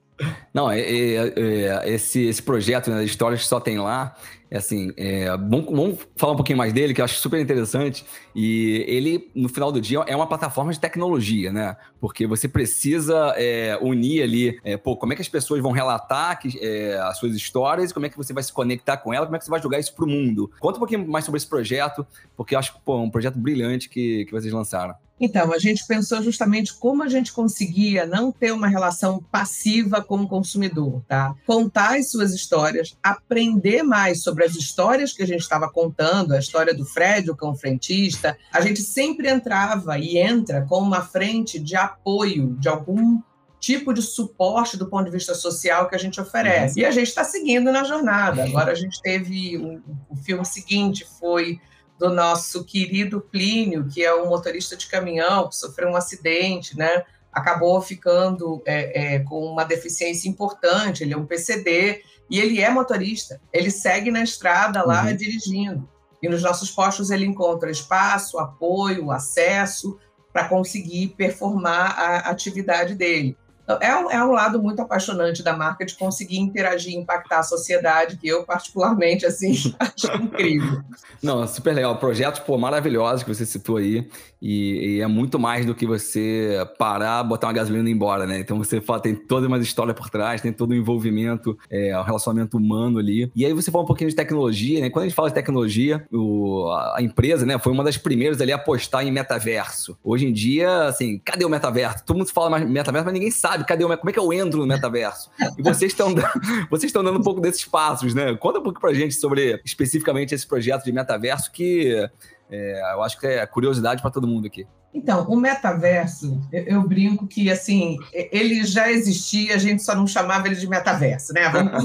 Não, 0.53 0.71
é, 0.71 0.81
é, 0.81 1.33
é, 1.37 1.91
esse, 1.91 2.23
esse 2.23 2.41
projeto, 2.41 2.91
né, 2.91 3.03
histórias 3.03 3.43
que 3.43 3.49
só 3.49 3.59
tem 3.59 3.79
lá, 3.79 4.17
assim, 4.57 4.93
é, 4.97 5.29
vamos, 5.37 5.67
vamos, 5.67 5.99
falar 6.17 6.33
um 6.33 6.37
pouquinho 6.37 6.59
mais 6.59 6.73
dele, 6.73 6.95
que 6.95 7.01
eu 7.01 7.05
acho 7.05 7.19
super 7.19 7.41
interessante. 7.41 8.05
E 8.35 8.85
ele, 8.87 9.31
no 9.35 9.49
final 9.49 9.73
do 9.73 9.81
dia, 9.81 10.01
é 10.07 10.15
uma 10.15 10.27
plataforma 10.27 10.73
de 10.73 10.81
tecnologia, 10.81 11.53
né? 11.53 11.77
Porque 12.01 12.27
você 12.27 12.49
precisa 12.49 13.35
é, 13.37 13.79
unir 13.81 14.23
ali, 14.23 14.61
é, 14.65 14.77
pô, 14.77 14.97
como 14.97 15.13
é 15.13 15.17
que 15.17 15.23
as 15.23 15.29
pessoas 15.29 15.61
vão 15.61 15.73
relatar 15.73 16.39
que, 16.39 16.59
é, 16.61 16.99
as 16.99 17.19
suas 17.19 17.35
histórias, 17.35 17.93
como 17.93 18.07
é 18.07 18.09
que 18.09 18.17
você 18.17 18.33
vai 18.33 18.43
se 18.43 18.53
conectar 18.53 18.97
com 18.97 19.13
elas, 19.13 19.27
como 19.27 19.37
é 19.37 19.39
que 19.39 19.45
você 19.45 19.51
vai 19.51 19.63
jogar 19.63 19.79
isso 19.79 19.95
para 19.95 20.05
o 20.05 20.09
mundo. 20.09 20.51
Conta 20.61 20.77
um 20.77 20.81
pouquinho 20.81 21.07
mais 21.09 21.25
sobre 21.25 21.39
esse 21.39 21.47
projeto, 21.47 22.07
porque 22.37 22.55
eu 22.55 22.59
acho 22.59 22.75
pô, 22.85 22.99
um 22.99 23.11
projeto 23.11 23.39
brilhante 23.39 23.89
que, 23.89 24.25
que 24.25 24.33
vocês 24.33 24.53
lançaram. 24.53 24.95
Então, 25.21 25.53
a 25.53 25.59
gente 25.59 25.87
pensou 25.87 26.23
justamente 26.23 26.75
como 26.75 27.03
a 27.03 27.09
gente 27.09 27.33
conseguia 27.33 28.05
não 28.05 28.33
ter 28.33 28.53
uma 28.53 28.67
relação 28.67 29.23
passiva 29.31 30.03
com 30.03 30.17
o 30.23 30.29
consumidor, 30.29 31.03
tá? 31.07 31.35
Contar 31.47 31.99
as 31.99 32.11
suas 32.11 32.35
histórias, 32.35 32.97
aprender 33.03 33.83
mais 33.83 34.23
sobre 34.23 34.44
as 34.45 34.55
histórias 34.55 35.13
que 35.13 35.23
a 35.23 35.27
gente 35.27 35.41
estava 35.41 35.69
contando, 35.71 36.33
a 36.33 36.39
história 36.39 36.75
do 36.75 36.85
Fred, 36.85 37.31
o 37.31 37.37
cão 37.37 37.55
frentista, 37.55 38.37
a 38.53 38.61
gente 38.61 38.81
sempre 38.83 39.29
entrava 39.29 39.99
e 39.99 40.19
entra 40.19 40.63
com 40.63 40.79
uma 40.79 41.03
frente 41.03 41.59
de 41.59 41.77
apoio 41.77 42.57
de 42.59 42.69
algum 42.69 43.21
tipo 43.59 43.95
de 43.95 44.03
suporte 44.03 44.77
do 44.77 44.87
ponto 44.87 45.07
de 45.07 45.11
vista 45.11 45.35
social 45.35 45.89
que 45.89 45.95
a 45.95 45.99
gente 45.99 46.21
oferece. 46.21 46.79
Uhum. 46.79 46.83
E 46.83 46.87
a 46.87 46.91
gente 46.91 47.09
está 47.09 47.25
seguindo 47.25 47.73
na 47.73 47.83
jornada. 47.83 48.45
Agora 48.45 48.73
a 48.73 48.75
gente 48.75 49.01
teve 49.01 49.57
o, 49.57 49.83
o 50.11 50.17
filme 50.17 50.45
seguinte 50.45 51.07
foi 51.19 51.59
do 51.99 52.11
nosso 52.11 52.65
querido 52.65 53.21
Plínio, 53.21 53.89
que 53.89 54.05
é 54.05 54.15
um 54.15 54.29
motorista 54.29 54.77
de 54.77 54.87
caminhão 54.87 55.49
que 55.49 55.57
sofreu 55.57 55.89
um 55.89 55.97
acidente, 55.97 56.77
né? 56.77 57.05
Acabou 57.35 57.81
ficando 57.81 58.63
é, 58.65 59.15
é, 59.15 59.19
com 59.21 59.45
uma 59.45 59.65
deficiência 59.65 60.29
importante. 60.29 61.03
Ele 61.03 61.13
é 61.13 61.17
um 61.17 61.27
PCD 61.27 62.03
e 62.31 62.39
ele 62.39 62.61
é 62.61 62.71
motorista. 62.71 63.41
Ele 63.53 63.71
segue 63.71 64.11
na 64.11 64.23
estrada 64.23 64.85
lá 64.85 65.05
uhum. 65.05 65.17
dirigindo. 65.17 65.89
E 66.23 66.29
nos 66.29 66.43
nossos 66.43 66.71
postos 66.71 67.11
ele 67.11 67.27
encontra 67.27 67.71
espaço, 67.71 68.39
apoio, 68.39 69.11
acesso 69.11 69.99
para 70.33 70.49
conseguir 70.49 71.09
performar 71.17 71.99
a 71.99 72.17
atividade 72.31 72.95
dele. 72.95 73.37
É 73.81 73.97
um, 73.97 74.11
é 74.11 74.25
um 74.25 74.33
lado 74.33 74.63
muito 74.63 74.81
apaixonante 74.81 75.43
da 75.43 75.57
marca 75.57 75.87
de 75.87 75.95
conseguir 75.95 76.39
interagir 76.39 76.93
e 76.93 76.97
impactar 76.97 77.39
a 77.39 77.43
sociedade, 77.43 78.17
que 78.19 78.29
eu, 78.29 78.45
particularmente, 78.45 79.25
assim, 79.25 79.53
acho 79.81 80.23
incrível. 80.23 80.83
Não, 81.23 81.47
super 81.47 81.75
legal. 81.75 81.97
Projetos, 81.97 82.41
pô, 82.41 82.59
maravilhosos 82.59 83.23
que 83.23 83.35
você 83.35 83.47
citou 83.47 83.79
aí. 83.79 84.07
E, 84.41 84.97
e, 84.97 85.01
é 85.01 85.07
muito 85.07 85.39
mais 85.39 85.65
do 85.65 85.75
que 85.75 85.87
você 85.87 86.67
parar, 86.79 87.23
botar 87.23 87.47
uma 87.47 87.55
gasolina 87.55 87.89
e 87.89 87.93
ir 87.93 87.95
embora, 87.95 88.27
né? 88.27 88.39
Então 88.39 88.59
você 88.59 88.79
fala, 88.79 89.01
tem 89.01 89.15
toda 89.15 89.47
uma 89.47 89.57
história 89.59 89.95
por 89.95 90.11
trás, 90.11 90.43
tem 90.43 90.53
todo 90.53 90.73
o 90.73 90.75
envolvimento, 90.75 91.57
é, 91.71 91.99
o 91.99 92.03
relacionamento 92.03 92.59
humano 92.59 92.99
ali. 92.99 93.33
E 93.35 93.47
aí 93.47 93.55
você 93.55 93.71
fala 93.71 93.85
um 93.85 93.87
pouquinho 93.87 94.11
de 94.11 94.17
tecnologia, 94.17 94.83
né? 94.83 94.91
Quando 94.91 95.05
a 95.05 95.09
gente 95.09 95.17
fala 95.17 95.29
de 95.29 95.35
tecnologia, 95.35 96.07
o, 96.13 96.71
a 96.95 97.01
empresa, 97.01 97.47
né, 97.47 97.59
foi 97.59 97.73
uma 97.73 97.83
das 97.83 97.97
primeiras 97.97 98.39
ali 98.43 98.53
a 98.53 98.57
apostar 98.57 99.07
em 99.07 99.11
metaverso. 99.11 99.97
Hoje 100.05 100.27
em 100.27 100.33
dia, 100.33 100.89
assim, 100.89 101.19
cadê 101.25 101.47
o 101.47 101.49
metaverso? 101.49 102.05
Todo 102.05 102.19
mundo 102.19 102.31
fala 102.31 102.51
mais 102.51 102.69
metaverso, 102.69 103.07
mas 103.07 103.15
ninguém 103.15 103.31
sabe 103.31 103.54
cadê 103.63 103.85
o 103.85 103.97
como 103.97 104.11
é 104.11 104.13
que 104.13 104.19
eu 104.19 104.33
entro 104.33 104.59
no 104.61 104.67
metaverso. 104.67 105.31
E 105.57 105.63
vocês 105.63 105.93
estão 105.93 106.15
vocês 106.71 106.89
estão 106.89 107.05
dando 107.05 107.21
um 107.21 107.23
pouco 107.23 107.41
desses 107.41 107.65
passos, 107.65 108.15
né? 108.15 108.35
Conta 108.37 108.59
um 108.59 108.63
pouco 108.63 108.81
pra 108.81 108.93
gente 108.93 109.15
sobre 109.15 109.61
especificamente 109.65 110.35
esse 110.35 110.47
projeto 110.47 110.85
de 110.85 110.93
metaverso 110.93 111.53
que 111.53 112.11
é, 112.51 112.95
eu 112.95 113.03
acho 113.03 113.19
que 113.19 113.27
é 113.27 113.47
curiosidade 113.47 114.03
para 114.03 114.11
todo 114.11 114.27
mundo 114.27 114.47
aqui. 114.47 114.67
Então, 114.95 115.27
o 115.29 115.37
metaverso, 115.37 116.41
eu, 116.53 116.63
eu, 116.63 116.89
brinco 116.89 117.27
que 117.27 117.51
assim, 117.51 117.99
ele 118.13 118.63
já 118.65 118.89
existia, 118.89 119.57
a 119.57 119.59
gente 119.59 119.83
só 119.83 119.93
não 119.93 120.07
chamava 120.07 120.47
ele 120.47 120.55
de 120.55 120.69
metaverso, 120.69 121.33
né? 121.33 121.43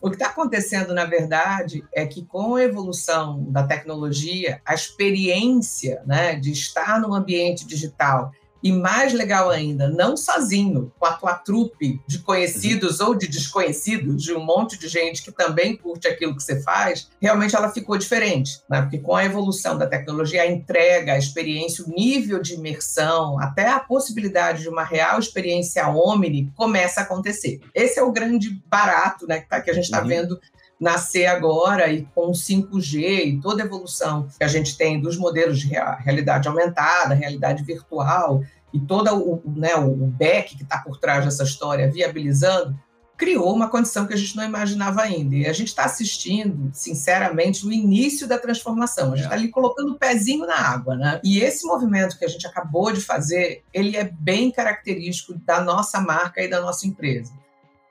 o 0.00 0.08
que 0.08 0.14
está 0.14 0.28
acontecendo, 0.28 0.94
na 0.94 1.04
verdade, 1.04 1.84
é 1.92 2.06
que 2.06 2.24
com 2.24 2.54
a 2.54 2.62
evolução 2.62 3.44
da 3.50 3.66
tecnologia, 3.66 4.58
a 4.64 4.72
experiência 4.72 6.02
né, 6.06 6.36
de 6.36 6.50
estar 6.50 6.98
num 6.98 7.12
ambiente 7.12 7.66
digital 7.66 8.32
e 8.66 8.72
mais 8.72 9.12
legal 9.12 9.48
ainda, 9.48 9.88
não 9.88 10.16
sozinho, 10.16 10.92
com 10.98 11.06
a 11.06 11.12
tua 11.12 11.34
trupe 11.34 12.00
de 12.04 12.18
conhecidos 12.18 12.98
uhum. 12.98 13.08
ou 13.08 13.14
de 13.14 13.28
desconhecidos, 13.28 14.20
de 14.20 14.34
um 14.34 14.44
monte 14.44 14.76
de 14.76 14.88
gente 14.88 15.22
que 15.22 15.30
também 15.30 15.76
curte 15.76 16.08
aquilo 16.08 16.34
que 16.34 16.42
você 16.42 16.60
faz, 16.60 17.08
realmente 17.22 17.54
ela 17.54 17.70
ficou 17.70 17.96
diferente. 17.96 18.60
Né? 18.68 18.82
Porque 18.82 18.98
com 18.98 19.14
a 19.14 19.24
evolução 19.24 19.78
da 19.78 19.86
tecnologia, 19.86 20.42
a 20.42 20.50
entrega, 20.50 21.12
a 21.12 21.18
experiência, 21.18 21.84
o 21.84 21.88
nível 21.88 22.42
de 22.42 22.54
imersão, 22.54 23.38
até 23.38 23.68
a 23.68 23.78
possibilidade 23.78 24.62
de 24.62 24.68
uma 24.68 24.82
real 24.82 25.20
experiência 25.20 25.88
omni 25.88 26.50
começa 26.56 26.98
a 27.00 27.04
acontecer. 27.04 27.60
Esse 27.72 28.00
é 28.00 28.02
o 28.02 28.10
grande 28.10 28.50
barato 28.66 29.28
né, 29.28 29.38
que, 29.38 29.48
tá, 29.48 29.58
a 29.58 29.72
gente 29.72 29.84
está 29.84 30.02
uhum. 30.02 30.08
vendo 30.08 30.40
nascer 30.78 31.26
agora 31.26 31.90
e 31.90 32.06
com 32.14 32.32
5G 32.32 33.26
e 33.26 33.40
toda 33.40 33.62
a 33.62 33.66
evolução 33.66 34.28
que 34.36 34.44
a 34.44 34.48
gente 34.48 34.76
tem 34.76 35.00
dos 35.00 35.16
modelos 35.16 35.58
de 35.58 35.68
realidade 35.68 36.48
aumentada, 36.48 37.14
realidade 37.14 37.64
virtual 37.64 38.42
e 38.76 38.80
todo 38.80 39.10
o, 39.14 39.42
né, 39.46 39.74
o 39.76 39.94
back 39.94 40.56
que 40.56 40.62
está 40.62 40.78
por 40.78 40.98
trás 40.98 41.24
dessa 41.24 41.44
história 41.44 41.90
viabilizando, 41.90 42.78
criou 43.16 43.54
uma 43.54 43.70
condição 43.70 44.06
que 44.06 44.12
a 44.12 44.16
gente 44.16 44.36
não 44.36 44.44
imaginava 44.44 45.00
ainda. 45.00 45.34
E 45.34 45.46
a 45.46 45.52
gente 45.52 45.68
está 45.68 45.84
assistindo, 45.84 46.70
sinceramente, 46.74 47.66
o 47.66 47.72
início 47.72 48.28
da 48.28 48.38
transformação. 48.38 49.12
A 49.12 49.16
gente 49.16 49.24
está 49.24 49.34
é. 49.34 49.38
ali 49.38 49.48
colocando 49.48 49.92
o 49.92 49.98
pezinho 49.98 50.46
na 50.46 50.54
água, 50.54 50.94
né? 50.96 51.20
E 51.24 51.40
esse 51.40 51.66
movimento 51.66 52.18
que 52.18 52.24
a 52.26 52.28
gente 52.28 52.46
acabou 52.46 52.92
de 52.92 53.00
fazer, 53.00 53.64
ele 53.72 53.96
é 53.96 54.04
bem 54.04 54.50
característico 54.50 55.34
da 55.34 55.62
nossa 55.62 55.98
marca 56.00 56.42
e 56.42 56.48
da 56.48 56.60
nossa 56.60 56.86
empresa. 56.86 57.32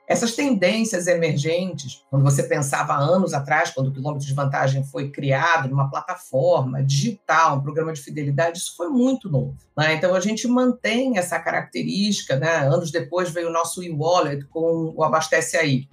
Essas 0.08 0.36
tendências 0.36 1.08
emergentes, 1.08 2.04
quando 2.08 2.22
você 2.22 2.44
pensava 2.44 2.94
anos 2.94 3.34
atrás, 3.34 3.70
quando 3.70 3.88
o 3.88 3.92
quilômetro 3.92 4.26
de 4.26 4.34
vantagem 4.34 4.84
foi 4.84 5.10
criado 5.10 5.68
numa 5.68 5.90
plataforma 5.90 6.82
digital, 6.82 7.56
um 7.56 7.60
programa 7.60 7.92
de 7.92 8.00
fidelidade, 8.00 8.58
isso 8.58 8.76
foi 8.76 8.88
muito 8.88 9.28
novo. 9.28 9.56
Né? 9.76 9.94
Então 9.94 10.14
a 10.14 10.20
gente 10.20 10.46
mantém 10.46 11.18
essa 11.18 11.38
característica. 11.40 12.36
Né? 12.36 12.48
Anos 12.48 12.92
depois 12.92 13.30
veio 13.30 13.48
o 13.48 13.52
nosso 13.52 13.82
e-wallet 13.82 14.44
com 14.46 14.92
o 14.96 15.02
Abastece 15.02 15.56
Aí. 15.56 15.88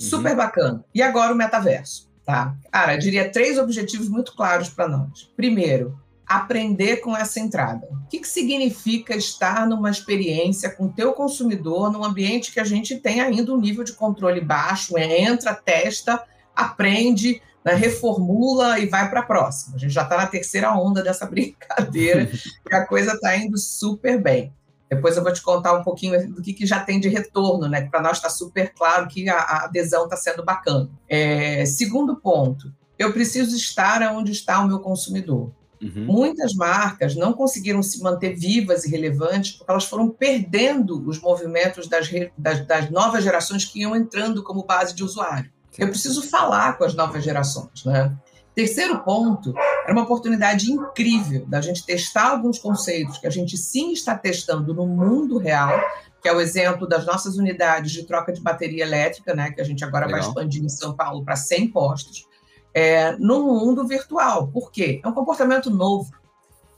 Uhum. 0.00 0.06
Super 0.06 0.30
uhum. 0.32 0.36
bacana. 0.36 0.84
E 0.94 1.02
agora 1.02 1.32
o 1.32 1.36
metaverso. 1.36 2.06
Tá? 2.24 2.56
Cara, 2.72 2.94
eu 2.94 2.98
diria 2.98 3.30
três 3.30 3.56
objetivos 3.56 4.08
muito 4.08 4.34
claros 4.34 4.68
para 4.68 4.88
nós. 4.88 5.30
Primeiro, 5.36 5.96
aprender 6.26 6.96
com 6.96 7.16
essa 7.16 7.38
entrada. 7.38 7.86
O 7.90 8.08
que, 8.08 8.18
que 8.18 8.28
significa 8.28 9.14
estar 9.14 9.66
numa 9.66 9.90
experiência 9.90 10.68
com 10.70 10.86
o 10.86 10.92
teu 10.92 11.12
consumidor 11.12 11.92
num 11.92 12.04
ambiente 12.04 12.52
que 12.52 12.58
a 12.58 12.64
gente 12.64 12.96
tem 12.96 13.20
ainda 13.20 13.52
um 13.52 13.60
nível 13.60 13.84
de 13.84 13.92
controle 13.92 14.40
baixo, 14.40 14.98
entra, 14.98 15.54
testa, 15.54 16.22
aprende, 16.54 17.40
né, 17.64 17.74
reformula 17.74 18.78
e 18.78 18.86
vai 18.86 19.08
para 19.08 19.20
a 19.20 19.24
próxima. 19.24 19.76
A 19.76 19.78
gente 19.78 19.92
já 19.92 20.02
está 20.02 20.16
na 20.16 20.26
terceira 20.26 20.72
onda 20.72 21.02
dessa 21.02 21.26
brincadeira 21.30 22.30
e 22.70 22.74
a 22.74 22.84
coisa 22.86 23.12
está 23.12 23.36
indo 23.36 23.56
super 23.56 24.20
bem. 24.20 24.52
Depois 24.88 25.16
eu 25.16 25.22
vou 25.22 25.32
te 25.32 25.42
contar 25.42 25.72
um 25.72 25.82
pouquinho 25.82 26.32
do 26.32 26.40
que, 26.40 26.52
que 26.52 26.64
já 26.64 26.80
tem 26.80 27.00
de 27.00 27.08
retorno, 27.08 27.68
né? 27.68 27.88
Para 27.88 28.00
nós 28.00 28.18
está 28.18 28.30
super 28.30 28.72
claro 28.72 29.08
que 29.08 29.28
a, 29.28 29.36
a 29.36 29.64
adesão 29.64 30.04
está 30.04 30.16
sendo 30.16 30.44
bacana. 30.44 30.88
É, 31.08 31.66
segundo 31.66 32.14
ponto, 32.16 32.72
eu 32.96 33.12
preciso 33.12 33.56
estar 33.56 34.00
onde 34.12 34.30
está 34.30 34.60
o 34.60 34.68
meu 34.68 34.78
consumidor. 34.78 35.52
Uhum. 35.94 36.04
Muitas 36.04 36.54
marcas 36.54 37.14
não 37.14 37.32
conseguiram 37.32 37.82
se 37.82 38.02
manter 38.02 38.34
vivas 38.34 38.84
e 38.84 38.90
relevantes 38.90 39.52
porque 39.52 39.70
elas 39.70 39.84
foram 39.84 40.08
perdendo 40.08 41.06
os 41.08 41.20
movimentos 41.20 41.88
das, 41.88 42.08
das, 42.36 42.66
das 42.66 42.90
novas 42.90 43.22
gerações 43.22 43.64
que 43.64 43.80
iam 43.80 43.94
entrando 43.94 44.42
como 44.42 44.64
base 44.64 44.94
de 44.94 45.04
usuário. 45.04 45.50
Eu 45.78 45.88
preciso 45.88 46.22
falar 46.22 46.78
com 46.78 46.84
as 46.84 46.94
novas 46.94 47.22
gerações, 47.22 47.84
né? 47.84 48.16
Terceiro 48.54 49.00
ponto, 49.00 49.52
era 49.84 49.92
uma 49.92 50.04
oportunidade 50.04 50.72
incrível 50.72 51.44
da 51.46 51.60
gente 51.60 51.84
testar 51.84 52.30
alguns 52.30 52.58
conceitos 52.58 53.18
que 53.18 53.26
a 53.26 53.30
gente 53.30 53.54
sim 53.58 53.92
está 53.92 54.16
testando 54.16 54.72
no 54.72 54.86
mundo 54.86 55.36
real, 55.36 55.78
que 56.22 56.28
é 56.28 56.32
o 56.32 56.40
exemplo 56.40 56.88
das 56.88 57.04
nossas 57.04 57.36
unidades 57.36 57.92
de 57.92 58.04
troca 58.04 58.32
de 58.32 58.40
bateria 58.40 58.82
elétrica, 58.82 59.34
né, 59.34 59.50
que 59.50 59.60
a 59.60 59.64
gente 59.64 59.84
agora 59.84 60.06
Legal. 60.06 60.22
vai 60.22 60.28
expandir 60.28 60.64
em 60.64 60.70
São 60.70 60.96
Paulo 60.96 61.22
para 61.22 61.36
100 61.36 61.68
postos 61.68 62.25
é, 62.76 63.12
no 63.12 63.42
mundo 63.42 63.86
virtual. 63.86 64.48
Por 64.48 64.70
quê? 64.70 65.00
É 65.02 65.08
um 65.08 65.12
comportamento 65.12 65.70
novo. 65.70 66.12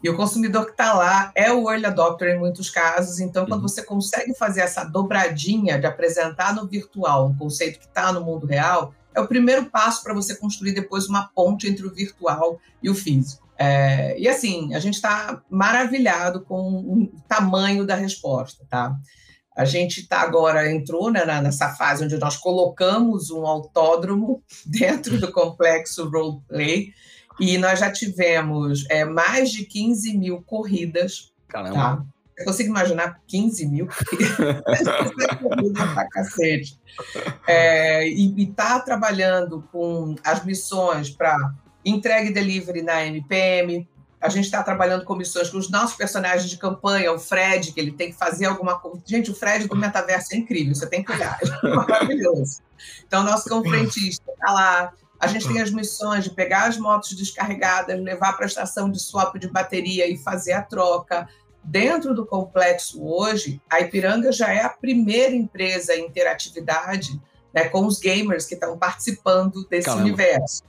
E 0.01 0.09
o 0.09 0.17
consumidor 0.17 0.67
que 0.67 0.71
está 0.71 0.93
lá 0.93 1.33
é 1.35 1.53
o 1.53 1.69
early 1.69 1.87
adopter 1.87 2.37
em 2.37 2.39
muitos 2.39 2.71
casos. 2.71 3.19
Então, 3.19 3.45
quando 3.47 3.63
uhum. 3.63 3.69
você 3.69 3.83
consegue 3.83 4.33
fazer 4.33 4.61
essa 4.61 4.85
dobradinha 4.85 5.77
de 5.77 5.87
apresentar 5.87 6.55
no 6.55 6.69
virtual 6.69 7.27
um 7.27 7.37
conceito 7.37 7.81
que 7.81 7.87
está 7.87 8.13
no 8.13 8.21
mundo 8.21 8.47
real, 8.47 8.95
é 9.13 9.21
o 9.21 9.27
primeiro 9.27 9.67
passo 9.67 10.05
para 10.05 10.15
você 10.15 10.37
construir 10.37 10.71
depois 10.71 11.09
uma 11.09 11.29
ponte 11.35 11.67
entre 11.67 11.85
o 11.85 11.93
virtual 11.93 12.61
e 12.81 12.89
o 12.89 12.95
físico. 12.95 13.49
É, 13.59 14.17
e 14.17 14.29
assim, 14.29 14.73
a 14.75 14.79
gente 14.79 14.95
está 14.95 15.43
maravilhado 15.51 16.43
com 16.43 16.61
o 16.61 17.13
tamanho 17.27 17.85
da 17.85 17.97
resposta, 17.97 18.65
tá? 18.71 18.97
A 19.59 19.65
gente 19.65 20.03
está 20.03 20.21
agora, 20.21 20.71
entrou 20.71 21.11
né, 21.11 21.25
nessa 21.41 21.71
fase 21.71 22.05
onde 22.05 22.17
nós 22.17 22.37
colocamos 22.37 23.29
um 23.29 23.45
autódromo 23.45 24.41
dentro 24.65 25.19
do 25.19 25.33
complexo 25.33 26.09
roleplay 26.09 26.93
e 27.41 27.59
nós 27.59 27.81
já 27.81 27.91
tivemos 27.91 28.85
é, 28.89 29.05
mais 29.05 29.51
de 29.51 29.65
15 29.65 30.17
mil 30.17 30.43
corridas. 30.43 31.33
Caramba. 31.49 31.75
Tá? 31.75 32.05
Eu 32.39 32.45
consigo 32.45 32.69
imaginar 32.69 33.21
15 33.27 33.67
mil 33.67 33.89
corridas 33.89 34.85
pra 35.93 36.09
cacete. 36.09 36.79
É, 37.45 38.09
e 38.09 38.41
está 38.45 38.79
trabalhando 38.79 39.67
com 39.73 40.15
as 40.23 40.45
missões 40.45 41.11
para 41.11 41.37
entrega 41.85 42.31
e 42.31 42.33
delivery 42.33 42.83
na 42.83 43.05
MPM, 43.05 43.89
a 44.21 44.29
gente 44.29 44.45
está 44.45 44.63
trabalhando 44.63 45.05
com 45.05 45.15
missões 45.15 45.49
com 45.49 45.59
os 45.59 45.71
nossos 45.71 45.97
personagens 45.97 46.51
de 46.51 46.57
campanha, 46.57 47.13
o 47.13 47.19
Fred, 47.19 47.73
que 47.73 47.79
ele 47.79 47.93
tem 47.93 48.11
que 48.11 48.19
fazer 48.19 48.47
alguma 48.47 48.79
coisa. 48.79 49.01
Gente, 49.07 49.31
o 49.31 49.35
Fred 49.35 49.69
do 49.69 49.77
metaverso 49.77 50.35
é 50.35 50.37
incrível, 50.37 50.75
você 50.75 50.87
tem 50.87 51.05
que 51.05 51.13
olhar, 51.13 51.39
é 51.43 51.69
maravilhoso. 51.69 52.61
Então, 53.07 53.23
nosso 53.23 53.49
cão 53.49 53.63
frentista 53.63 54.31
está 54.31 54.53
lá. 54.53 54.93
A 55.21 55.27
gente 55.27 55.49
tem 55.49 55.61
as 55.61 55.71
missões 55.71 56.25
de 56.25 56.31
pegar 56.31 56.69
as 56.69 56.79
motos 56.79 57.13
descarregadas, 57.15 58.01
levar 58.01 58.35
para 58.35 58.45
a 58.45 58.49
estação 58.49 58.91
de 58.91 59.01
swap 59.01 59.37
de 59.37 59.49
bateria 59.49 60.07
e 60.07 60.17
fazer 60.17 60.53
a 60.53 60.63
troca. 60.63 61.29
Dentro 61.63 62.15
do 62.15 62.25
complexo 62.25 63.05
hoje, 63.05 63.61
a 63.69 63.81
Ipiranga 63.81 64.31
já 64.31 64.53
é 64.53 64.63
a 64.63 64.69
primeira 64.69 65.35
empresa 65.35 65.95
em 65.95 66.07
interatividade 66.07 67.21
né, 67.53 67.69
com 67.69 67.85
os 67.85 67.99
gamers 67.99 68.47
que 68.47 68.55
estão 68.55 68.79
participando 68.79 69.67
desse 69.69 69.87
Caramba. 69.87 70.05
universo. 70.05 70.63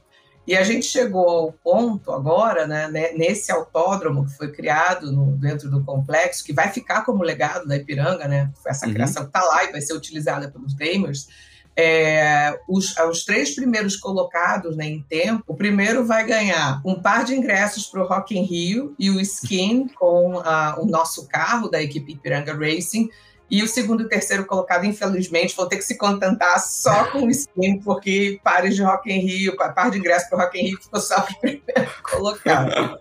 E 0.50 0.58
a 0.58 0.64
gente 0.64 0.88
chegou 0.88 1.30
ao 1.30 1.52
ponto 1.52 2.12
agora, 2.12 2.66
né, 2.66 2.90
nesse 3.16 3.52
autódromo 3.52 4.26
que 4.26 4.36
foi 4.36 4.52
criado 4.52 5.12
no, 5.12 5.38
dentro 5.38 5.70
do 5.70 5.84
complexo, 5.84 6.44
que 6.44 6.52
vai 6.52 6.70
ficar 6.70 7.06
como 7.06 7.22
legado 7.22 7.68
da 7.68 7.76
Ipiranga, 7.76 8.28
né? 8.28 8.52
Essa 8.66 8.88
uhum. 8.88 8.94
criação 8.94 9.26
está 9.26 9.44
lá 9.44 9.66
e 9.66 9.72
vai 9.72 9.80
ser 9.80 9.94
utilizada 9.94 10.50
pelos 10.50 10.74
gamers. 10.74 11.28
É, 11.76 12.60
os, 12.68 12.98
os, 12.98 13.24
três 13.26 13.54
primeiros 13.54 13.96
colocados 13.96 14.76
né, 14.76 14.88
em 14.88 15.04
tempo, 15.04 15.44
o 15.46 15.56
primeiro 15.56 16.04
vai 16.04 16.26
ganhar 16.26 16.82
um 16.84 17.00
par 17.00 17.24
de 17.24 17.36
ingressos 17.36 17.86
para 17.86 18.02
o 18.02 18.08
Rock 18.08 18.36
in 18.36 18.42
Rio 18.42 18.96
e 18.98 19.12
o 19.12 19.22
skin 19.22 19.88
com 19.90 20.40
a, 20.40 20.80
o 20.80 20.86
nosso 20.88 21.28
carro 21.28 21.70
da 21.70 21.80
equipe 21.80 22.14
Ipiranga 22.14 22.56
Racing 22.56 23.08
e 23.50 23.64
o 23.64 23.68
segundo 23.68 24.04
e 24.04 24.10
terceiro 24.10 24.46
colocado, 24.46 24.86
infelizmente, 24.86 25.56
vão 25.56 25.68
ter 25.68 25.78
que 25.78 25.84
se 25.84 25.98
contentar 25.98 26.60
só 26.60 27.06
com 27.12 27.24
o 27.24 27.30
skin, 27.30 27.80
porque 27.80 28.40
pares 28.44 28.76
de 28.76 28.84
Rock 28.84 29.12
in 29.12 29.20
Rio, 29.20 29.56
par 29.56 29.90
de 29.90 29.98
ingresso 29.98 30.30
para 30.30 30.38
o 30.38 30.42
Rock 30.42 30.60
in 30.60 30.66
Rio 30.68 30.82
ficou 30.82 31.00
só 31.00 31.20
o 31.20 31.40
primeiro 31.40 31.92
colocado. 32.04 33.00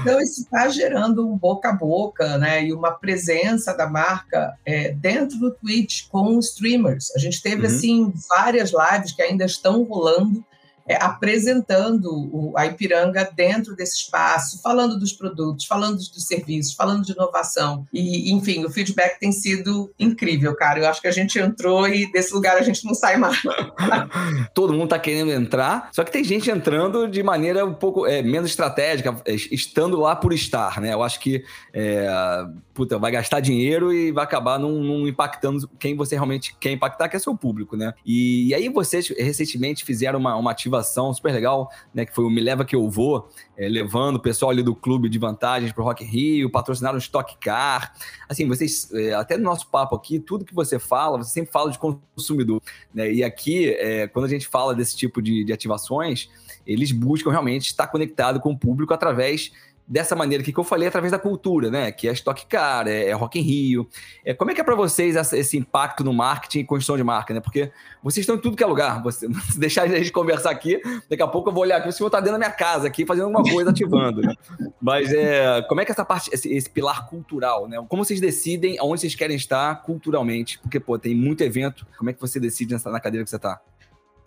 Então, 0.00 0.20
isso 0.20 0.42
está 0.42 0.68
gerando 0.68 1.28
um 1.28 1.36
boca 1.36 1.68
a 1.68 1.72
boca, 1.72 2.38
né? 2.38 2.64
E 2.64 2.72
uma 2.72 2.92
presença 2.92 3.74
da 3.74 3.88
marca 3.88 4.54
é, 4.64 4.92
dentro 4.92 5.38
do 5.38 5.50
Twitch 5.50 6.08
com 6.08 6.38
streamers. 6.38 7.14
A 7.14 7.18
gente 7.18 7.42
teve, 7.42 7.66
uhum. 7.66 7.74
assim, 7.74 8.12
várias 8.28 8.72
lives 8.72 9.12
que 9.12 9.22
ainda 9.22 9.44
estão 9.44 9.82
rolando 9.82 10.44
é, 10.88 10.96
apresentando 10.96 12.08
o, 12.10 12.56
a 12.56 12.66
Ipiranga 12.66 13.30
dentro 13.34 13.76
desse 13.76 13.96
espaço, 13.96 14.60
falando 14.62 14.98
dos 14.98 15.12
produtos, 15.12 15.66
falando 15.66 15.96
dos 15.96 16.26
serviços, 16.26 16.72
falando 16.72 17.04
de 17.04 17.12
inovação. 17.12 17.86
E, 17.92 18.32
enfim, 18.32 18.64
o 18.64 18.70
feedback 18.70 19.20
tem 19.20 19.30
sido 19.30 19.92
incrível, 19.98 20.56
cara. 20.56 20.78
Eu 20.80 20.88
acho 20.88 21.00
que 21.00 21.08
a 21.08 21.12
gente 21.12 21.38
entrou 21.38 21.86
e 21.86 22.10
desse 22.10 22.32
lugar 22.32 22.56
a 22.56 22.62
gente 22.62 22.84
não 22.84 22.94
sai 22.94 23.16
mais. 23.16 23.38
Todo 24.54 24.72
mundo 24.72 24.84
está 24.84 24.98
querendo 24.98 25.30
entrar, 25.30 25.90
só 25.92 26.02
que 26.02 26.10
tem 26.10 26.24
gente 26.24 26.50
entrando 26.50 27.06
de 27.06 27.22
maneira 27.22 27.64
um 27.66 27.74
pouco 27.74 28.06
é, 28.06 28.22
menos 28.22 28.50
estratégica, 28.50 29.14
é, 29.26 29.34
estando 29.34 30.00
lá 30.00 30.16
por 30.16 30.32
estar, 30.32 30.80
né? 30.80 30.94
Eu 30.94 31.02
acho 31.02 31.20
que 31.20 31.44
é, 31.72 32.08
puta, 32.78 32.98
vai 32.98 33.10
gastar 33.10 33.40
dinheiro 33.40 33.92
e 33.92 34.12
vai 34.12 34.22
acabar 34.22 34.58
não, 34.58 34.70
não, 34.80 35.08
impactando 35.08 35.68
quem 35.80 35.96
você 35.96 36.14
realmente 36.14 36.56
quer 36.60 36.70
impactar, 36.70 37.08
que 37.08 37.16
é 37.16 37.18
seu 37.18 37.36
público, 37.36 37.76
né? 37.76 37.92
E, 38.06 38.46
e 38.46 38.54
aí 38.54 38.68
vocês 38.68 39.08
recentemente 39.08 39.84
fizeram 39.84 40.20
uma, 40.20 40.36
uma 40.36 40.52
ativa 40.52 40.78
ativação 40.78 41.12
super 41.12 41.32
legal, 41.32 41.70
né? 41.92 42.06
Que 42.06 42.14
foi 42.14 42.24
o 42.24 42.30
Me 42.30 42.40
Leva 42.40 42.64
Que 42.64 42.76
Eu 42.76 42.88
Vou, 42.88 43.28
é, 43.56 43.68
levando 43.68 44.16
o 44.16 44.20
pessoal 44.20 44.50
ali 44.50 44.62
do 44.62 44.74
clube 44.74 45.08
de 45.08 45.18
vantagens 45.18 45.72
para 45.72 45.82
o 45.82 45.84
Rock 45.84 46.04
Rio, 46.04 46.50
patrocinaram 46.50 46.96
o 46.96 46.98
Stock 46.98 47.36
Car. 47.38 47.92
Assim, 48.28 48.46
vocês, 48.46 48.92
é, 48.92 49.14
até 49.14 49.36
no 49.36 49.42
nosso 49.42 49.68
papo 49.68 49.96
aqui, 49.96 50.20
tudo 50.20 50.44
que 50.44 50.54
você 50.54 50.78
fala, 50.78 51.18
você 51.18 51.30
sempre 51.30 51.50
fala 51.50 51.70
de 51.70 51.78
consumidor, 51.78 52.62
né? 52.94 53.12
E 53.12 53.24
aqui, 53.24 53.70
é, 53.70 54.06
quando 54.06 54.26
a 54.26 54.28
gente 54.28 54.46
fala 54.46 54.74
desse 54.74 54.96
tipo 54.96 55.20
de, 55.20 55.44
de 55.44 55.52
ativações, 55.52 56.28
eles 56.66 56.92
buscam 56.92 57.30
realmente 57.30 57.66
estar 57.66 57.86
conectado 57.86 58.40
com 58.40 58.52
o 58.52 58.58
público 58.58 58.92
através 58.92 59.50
dessa 59.88 60.14
maneira 60.14 60.44
que 60.44 60.56
eu 60.56 60.62
falei 60.62 60.86
através 60.86 61.10
da 61.10 61.18
cultura, 61.18 61.70
né? 61.70 61.90
Que 61.90 62.08
é 62.08 62.12
Stock 62.12 62.44
Car, 62.46 62.86
é, 62.86 63.06
é 63.06 63.12
Rock 63.12 63.38
in 63.38 63.42
Rio. 63.42 63.88
É, 64.22 64.34
como 64.34 64.50
é 64.50 64.54
que 64.54 64.60
é 64.60 64.64
para 64.64 64.74
vocês 64.74 65.16
esse 65.32 65.56
impacto 65.56 66.04
no 66.04 66.12
marketing 66.12 66.58
e 66.60 66.64
construção 66.64 66.96
de 66.96 67.02
marca, 67.02 67.32
né? 67.32 67.40
Porque 67.40 67.72
vocês 68.02 68.22
estão 68.22 68.36
em 68.36 68.38
tudo 68.38 68.56
que 68.56 68.62
é 68.62 68.66
lugar. 68.66 69.02
Você, 69.02 69.26
se 69.50 69.58
deixar 69.58 69.84
a 69.84 69.88
gente 69.88 70.12
conversar 70.12 70.50
aqui, 70.50 70.80
daqui 71.08 71.22
a 71.22 71.26
pouco 71.26 71.48
eu 71.48 71.54
vou 71.54 71.62
olhar 71.62 71.78
aqui, 71.78 71.88
o 71.88 71.92
senhor 71.92 72.08
está 72.08 72.20
dentro 72.20 72.32
da 72.32 72.38
minha 72.38 72.50
casa 72.50 72.86
aqui, 72.86 73.06
fazendo 73.06 73.24
alguma 73.24 73.42
coisa, 73.42 73.70
ativando, 73.70 74.20
né? 74.20 74.34
Mas 74.80 75.10
é, 75.12 75.62
como 75.62 75.80
é 75.80 75.84
que 75.86 75.92
essa 75.92 76.04
parte, 76.04 76.28
esse, 76.32 76.52
esse, 76.52 76.68
pilar 76.68 77.08
cultural, 77.08 77.66
né? 77.66 77.82
Como 77.88 78.04
vocês 78.04 78.20
decidem 78.20 78.78
aonde 78.78 79.00
vocês 79.00 79.14
querem 79.14 79.36
estar 79.36 79.82
culturalmente? 79.82 80.58
Porque, 80.58 80.78
pô, 80.78 80.98
tem 80.98 81.14
muito 81.14 81.42
evento. 81.42 81.86
Como 81.96 82.10
é 82.10 82.12
que 82.12 82.20
você 82.20 82.38
decide 82.38 82.74
na 82.84 83.00
cadeira 83.00 83.24
que 83.24 83.30
você 83.30 83.36
está? 83.36 83.58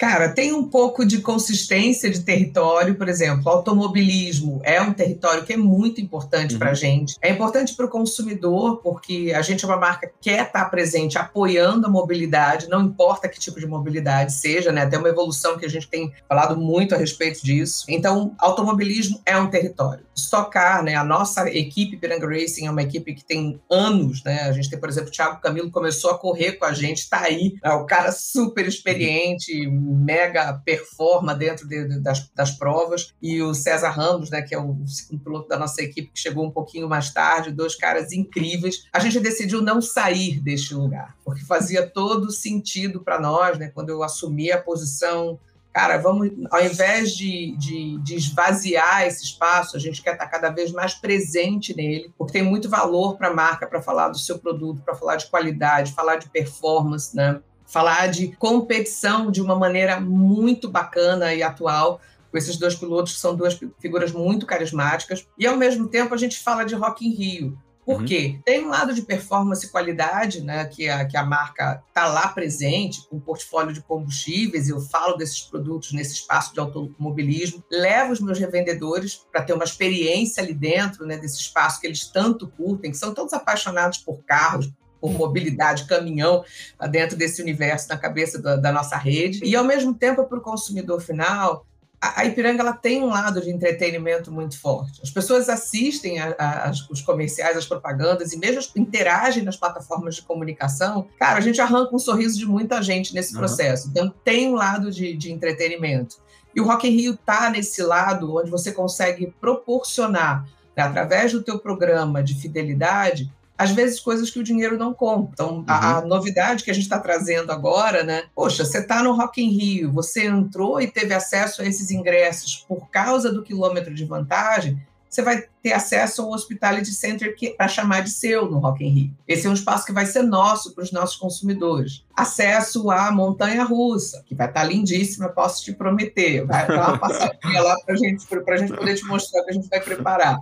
Cara, 0.01 0.29
tem 0.29 0.51
um 0.51 0.63
pouco 0.63 1.05
de 1.05 1.20
consistência 1.20 2.10
de 2.10 2.22
território, 2.22 2.96
por 2.96 3.08
exemplo, 3.08 3.48
automobilismo 3.48 4.60
é 4.63 4.81
um 4.81 4.91
território 4.91 5.43
que 5.43 5.53
é 5.53 5.58
muito 5.58 6.01
importante 6.01 6.53
uhum. 6.53 6.60
para 6.60 6.72
a 6.72 6.74
gente. 6.74 7.17
É 7.22 7.29
importante 7.29 7.75
para 7.75 7.86
o 7.86 7.88
consumidor, 7.88 8.78
porque 8.78 9.32
a 9.36 9.43
gente 9.43 9.63
é 9.63 9.67
uma 9.67 9.78
marca 9.78 10.08
que 10.08 10.32
quer 10.32 10.47
estar 10.47 10.65
presente 10.71 11.19
apoiando 11.19 11.86
a 11.86 11.89
mobilidade, 11.89 12.67
não 12.67 12.82
importa 12.82 13.30
que 13.30 13.39
tipo 13.39 13.60
de 13.60 13.67
mobilidade 13.67 14.34
seja, 14.34 14.71
né? 14.71 14.88
Tem 14.88 14.97
uma 14.97 15.08
evolução 15.08 15.56
que 15.56 15.67
a 15.67 15.69
gente 15.69 15.88
tem 15.88 16.12
falado 16.28 16.58
muito 16.58 16.95
a 16.95 16.97
respeito 16.97 17.43
disso. 17.43 17.86
Então, 17.88 18.34
automobilismo 18.39 19.21
é 19.23 19.38
um 19.38 19.52
território. 19.52 20.04
Estocar, 20.15 20.84
né? 20.84 20.95
A 20.95 21.04
nossa 21.04 21.47
equipe 21.47 21.95
Piranga 21.95 22.28
Racing 22.28 22.65
é 22.65 22.71
uma 22.71 22.82
equipe 22.82 23.13
que 23.13 23.23
tem 23.23 23.62
anos, 23.69 24.23
né? 24.23 24.41
A 24.45 24.52
gente 24.52 24.67
tem, 24.67 24.80
por 24.80 24.89
exemplo, 24.89 25.10
o 25.10 25.12
Thiago 25.12 25.39
Camilo 25.39 25.69
começou 25.69 26.10
a 26.10 26.17
correr 26.17 26.54
com 26.54 26.65
a 26.65 26.73
gente, 26.73 27.02
está 27.02 27.21
aí, 27.21 27.54
é 27.63 27.71
o 27.71 27.86
cara 27.86 28.12
super 28.12 28.67
experiente 28.67 29.69
mega 29.95 30.54
performa 30.65 31.34
dentro 31.36 31.67
de, 31.67 31.99
das, 31.99 32.30
das, 32.36 32.51
provas, 32.51 33.13
e 33.21 33.41
o 33.41 33.54
César 33.54 33.89
Ramos, 33.89 34.30
né, 34.30 34.41
que 34.41 34.54
é 34.54 34.60
o 34.60 34.86
segundo 34.86 35.23
piloto 35.23 35.49
da 35.49 35.58
nossa 35.58 35.82
equipe, 35.82 36.12
que 36.13 36.19
chegou 36.19 36.45
um 36.45 36.51
pouquinho 36.51 36.88
mais 36.88 37.12
tarde, 37.12 37.51
dois 37.51 37.75
caras 37.75 38.12
incríveis. 38.12 38.88
A 38.93 38.99
gente 38.99 39.19
decidiu 39.19 39.62
não 39.62 39.82
sair 39.82 40.39
deste 40.39 40.73
lugar, 40.73 41.15
porque 41.23 41.43
fazia 41.43 41.86
todo 41.88 42.32
sentido 42.32 43.01
para 43.01 43.19
nós, 43.19 43.58
né, 43.58 43.71
quando 43.73 43.89
eu 43.89 44.04
assumi 44.04 44.51
a 44.51 44.62
posição 44.62 45.39
cara, 45.73 45.97
vamos, 45.97 46.30
ao 46.49 46.63
invés 46.63 47.15
de, 47.15 47.56
de, 47.58 47.97
de, 47.99 48.15
esvaziar 48.15 49.04
esse 49.04 49.23
espaço, 49.23 49.77
a 49.77 49.80
gente 49.80 50.01
quer 50.01 50.13
estar 50.13 50.27
cada 50.27 50.49
vez 50.49 50.71
mais 50.71 50.93
presente 50.93 51.75
nele, 51.75 52.12
porque 52.17 52.34
tem 52.34 52.43
muito 52.43 52.69
valor 52.69 53.17
para 53.17 53.30
a 53.30 53.34
marca, 53.34 53.65
para 53.65 53.82
falar 53.82 54.10
do 54.10 54.17
seu 54.17 54.38
produto, 54.38 54.82
para 54.82 54.95
falar 54.95 55.15
de 55.15 55.27
qualidade, 55.27 55.93
falar 55.93 56.17
de 56.17 56.30
performance, 56.30 57.15
né? 57.15 57.41
Falar 57.71 58.07
de 58.07 58.36
competição 58.36 59.31
de 59.31 59.41
uma 59.41 59.55
maneira 59.55 59.99
muito 59.99 60.69
bacana 60.69 61.34
e 61.34 61.41
atual, 61.41 62.01
com 62.29 62.38
esses 62.38 62.57
dois 62.57 62.75
pilotos 62.75 63.13
que 63.13 63.19
são 63.19 63.34
duas 63.34 63.57
figuras 63.79 64.12
muito 64.12 64.45
carismáticas, 64.45 65.25
e 65.38 65.47
ao 65.47 65.55
mesmo 65.55 65.88
tempo 65.88 66.13
a 66.13 66.17
gente 66.17 66.38
fala 66.38 66.65
de 66.65 66.75
Rock 66.75 67.07
in 67.07 67.12
Rio. 67.12 67.57
Por 67.86 68.01
uhum. 68.01 68.05
quê? 68.05 68.39
Tem 68.45 68.63
um 68.63 68.69
lado 68.69 68.93
de 68.93 69.01
performance 69.01 69.65
e 69.65 69.69
qualidade, 69.69 70.41
né, 70.41 70.65
que 70.65 70.88
a, 70.88 71.05
que 71.05 71.17
a 71.17 71.25
marca 71.25 71.81
está 71.88 72.07
lá 72.07 72.27
presente, 72.27 73.07
com 73.10 73.15
um 73.15 73.19
portfólio 73.19 73.73
de 73.73 73.81
combustíveis, 73.81 74.69
eu 74.69 74.79
falo 74.79 75.15
desses 75.15 75.41
produtos 75.41 75.93
nesse 75.93 76.13
espaço 76.13 76.53
de 76.53 76.60
automobilismo, 76.60 77.63
levo 77.71 78.12
os 78.12 78.19
meus 78.19 78.38
revendedores 78.38 79.25
para 79.31 79.41
ter 79.41 79.53
uma 79.53 79.63
experiência 79.63 80.43
ali 80.43 80.53
dentro, 80.53 81.05
né, 81.05 81.17
desse 81.17 81.39
espaço 81.39 81.79
que 81.79 81.88
eles 81.88 82.05
tanto 82.05 82.47
curtem, 82.49 82.91
que 82.91 82.97
são 82.97 83.13
todos 83.13 83.34
apaixonados 83.34 83.97
por 83.97 84.21
carros, 84.25 84.69
por 85.01 85.11
mobilidade, 85.11 85.85
caminhão, 85.85 86.45
dentro 86.91 87.17
desse 87.17 87.41
universo 87.41 87.89
na 87.89 87.97
cabeça 87.97 88.39
da, 88.39 88.55
da 88.55 88.71
nossa 88.71 88.95
rede. 88.95 89.43
E, 89.43 89.55
ao 89.55 89.63
mesmo 89.63 89.93
tempo, 89.93 90.23
para 90.25 90.37
o 90.37 90.41
consumidor 90.41 91.01
final, 91.01 91.65
a 92.01 92.25
Ipiranga 92.25 92.61
ela 92.61 92.73
tem 92.73 93.03
um 93.03 93.09
lado 93.09 93.39
de 93.41 93.51
entretenimento 93.51 94.31
muito 94.31 94.59
forte. 94.59 94.99
As 95.03 95.11
pessoas 95.11 95.47
assistem 95.47 96.19
a, 96.19 96.35
a, 96.37 96.71
os 96.89 96.99
comerciais, 96.99 97.55
as 97.55 97.67
propagandas 97.67 98.33
e 98.33 98.37
mesmo 98.39 98.61
interagem 98.75 99.43
nas 99.43 99.55
plataformas 99.55 100.15
de 100.15 100.23
comunicação. 100.23 101.07
Cara, 101.19 101.37
a 101.37 101.41
gente 101.41 101.61
arranca 101.61 101.95
um 101.95 101.99
sorriso 101.99 102.39
de 102.39 102.45
muita 102.47 102.81
gente 102.81 103.13
nesse 103.13 103.33
processo. 103.33 103.85
Uhum. 103.85 103.91
Então, 103.91 104.13
tem 104.23 104.49
um 104.49 104.55
lado 104.55 104.89
de, 104.89 105.15
de 105.15 105.31
entretenimento. 105.31 106.17
E 106.55 106.59
o 106.59 106.65
Rock 106.65 106.87
in 106.87 106.91
Rio 106.91 107.13
está 107.13 107.51
nesse 107.51 107.83
lado 107.83 108.35
onde 108.35 108.49
você 108.49 108.71
consegue 108.71 109.33
proporcionar, 109.39 110.43
né, 110.75 110.83
através 110.83 111.31
do 111.31 111.43
teu 111.43 111.59
programa 111.59 112.23
de 112.23 112.33
fidelidade, 112.33 113.31
às 113.62 113.71
vezes 113.71 114.00
coisas 114.00 114.32
que 114.32 114.39
o 114.39 114.43
dinheiro 114.43 114.76
não 114.76 114.91
compra. 114.91 115.32
Então, 115.34 115.58
uhum. 115.58 115.65
a, 115.67 115.97
a, 115.97 116.02
novidade 116.02 116.63
que 116.63 116.71
a 116.71 116.74
gente 116.74 116.84
está 116.84 117.00
trazendo 117.00 117.52
agora, 117.52 118.04
né? 118.04 118.24
Poxa, 118.34 118.65
você 118.65 118.80
está 118.80 119.04
no 119.04 119.13
Rock 119.13 119.39
in 119.39 119.50
Rio, 119.50 119.91
você 119.91 120.26
entrou 120.26 120.82
e 120.82 120.88
teve 120.88 121.13
acesso 121.13 121.62
a 121.62 121.65
esses 121.65 121.91
ingressos 121.91 122.65
por 122.67 122.89
causa 122.89 123.32
do 123.32 123.43
quilômetro 123.43 123.93
de 123.93 124.04
vantagem, 124.04 124.82
você 125.12 125.21
vai 125.21 125.43
ter 125.62 125.74
acesso 125.74 126.21
ao 126.21 126.32
Hospitality 126.32 126.93
Center 126.93 127.36
para 127.58 127.67
chamar 127.67 128.02
de 128.02 128.10
seu 128.10 128.50
no 128.50 128.60
Rock 128.60 128.82
in 128.86 128.89
Rio. 128.89 129.12
Esse 129.28 129.45
é 129.45 129.50
um 129.50 129.54
espaço 129.54 129.86
que 129.86 129.91
vai 129.91 130.06
ser 130.06 130.21
nosso 130.21 130.74
para 130.74 130.86
os 130.86 130.91
nossos 130.93 131.17
consumidores. 131.17 132.06
Acesso 132.15 132.89
à 132.89 133.12
montanha 133.12 133.65
russa, 133.65 134.24
que 134.26 134.34
vai 134.34 134.47
estar 134.47 134.62
tá 134.62 134.65
lindíssima, 134.65 135.28
posso 135.28 135.65
te 135.65 135.74
prometer. 135.74 136.45
Vai 136.45 136.65
dar 136.65 136.88
uma 136.88 136.97
passadinha 136.97 137.62
lá 137.62 137.76
para 137.86 137.95
gente, 137.97 138.26
a 138.32 138.58
gente 138.58 138.74
poder 138.74 138.95
te 138.95 139.04
mostrar 139.04 139.43
que 139.43 139.50
a 139.50 139.54
gente 139.54 139.67
vai 139.67 139.82
preparar. 139.82 140.39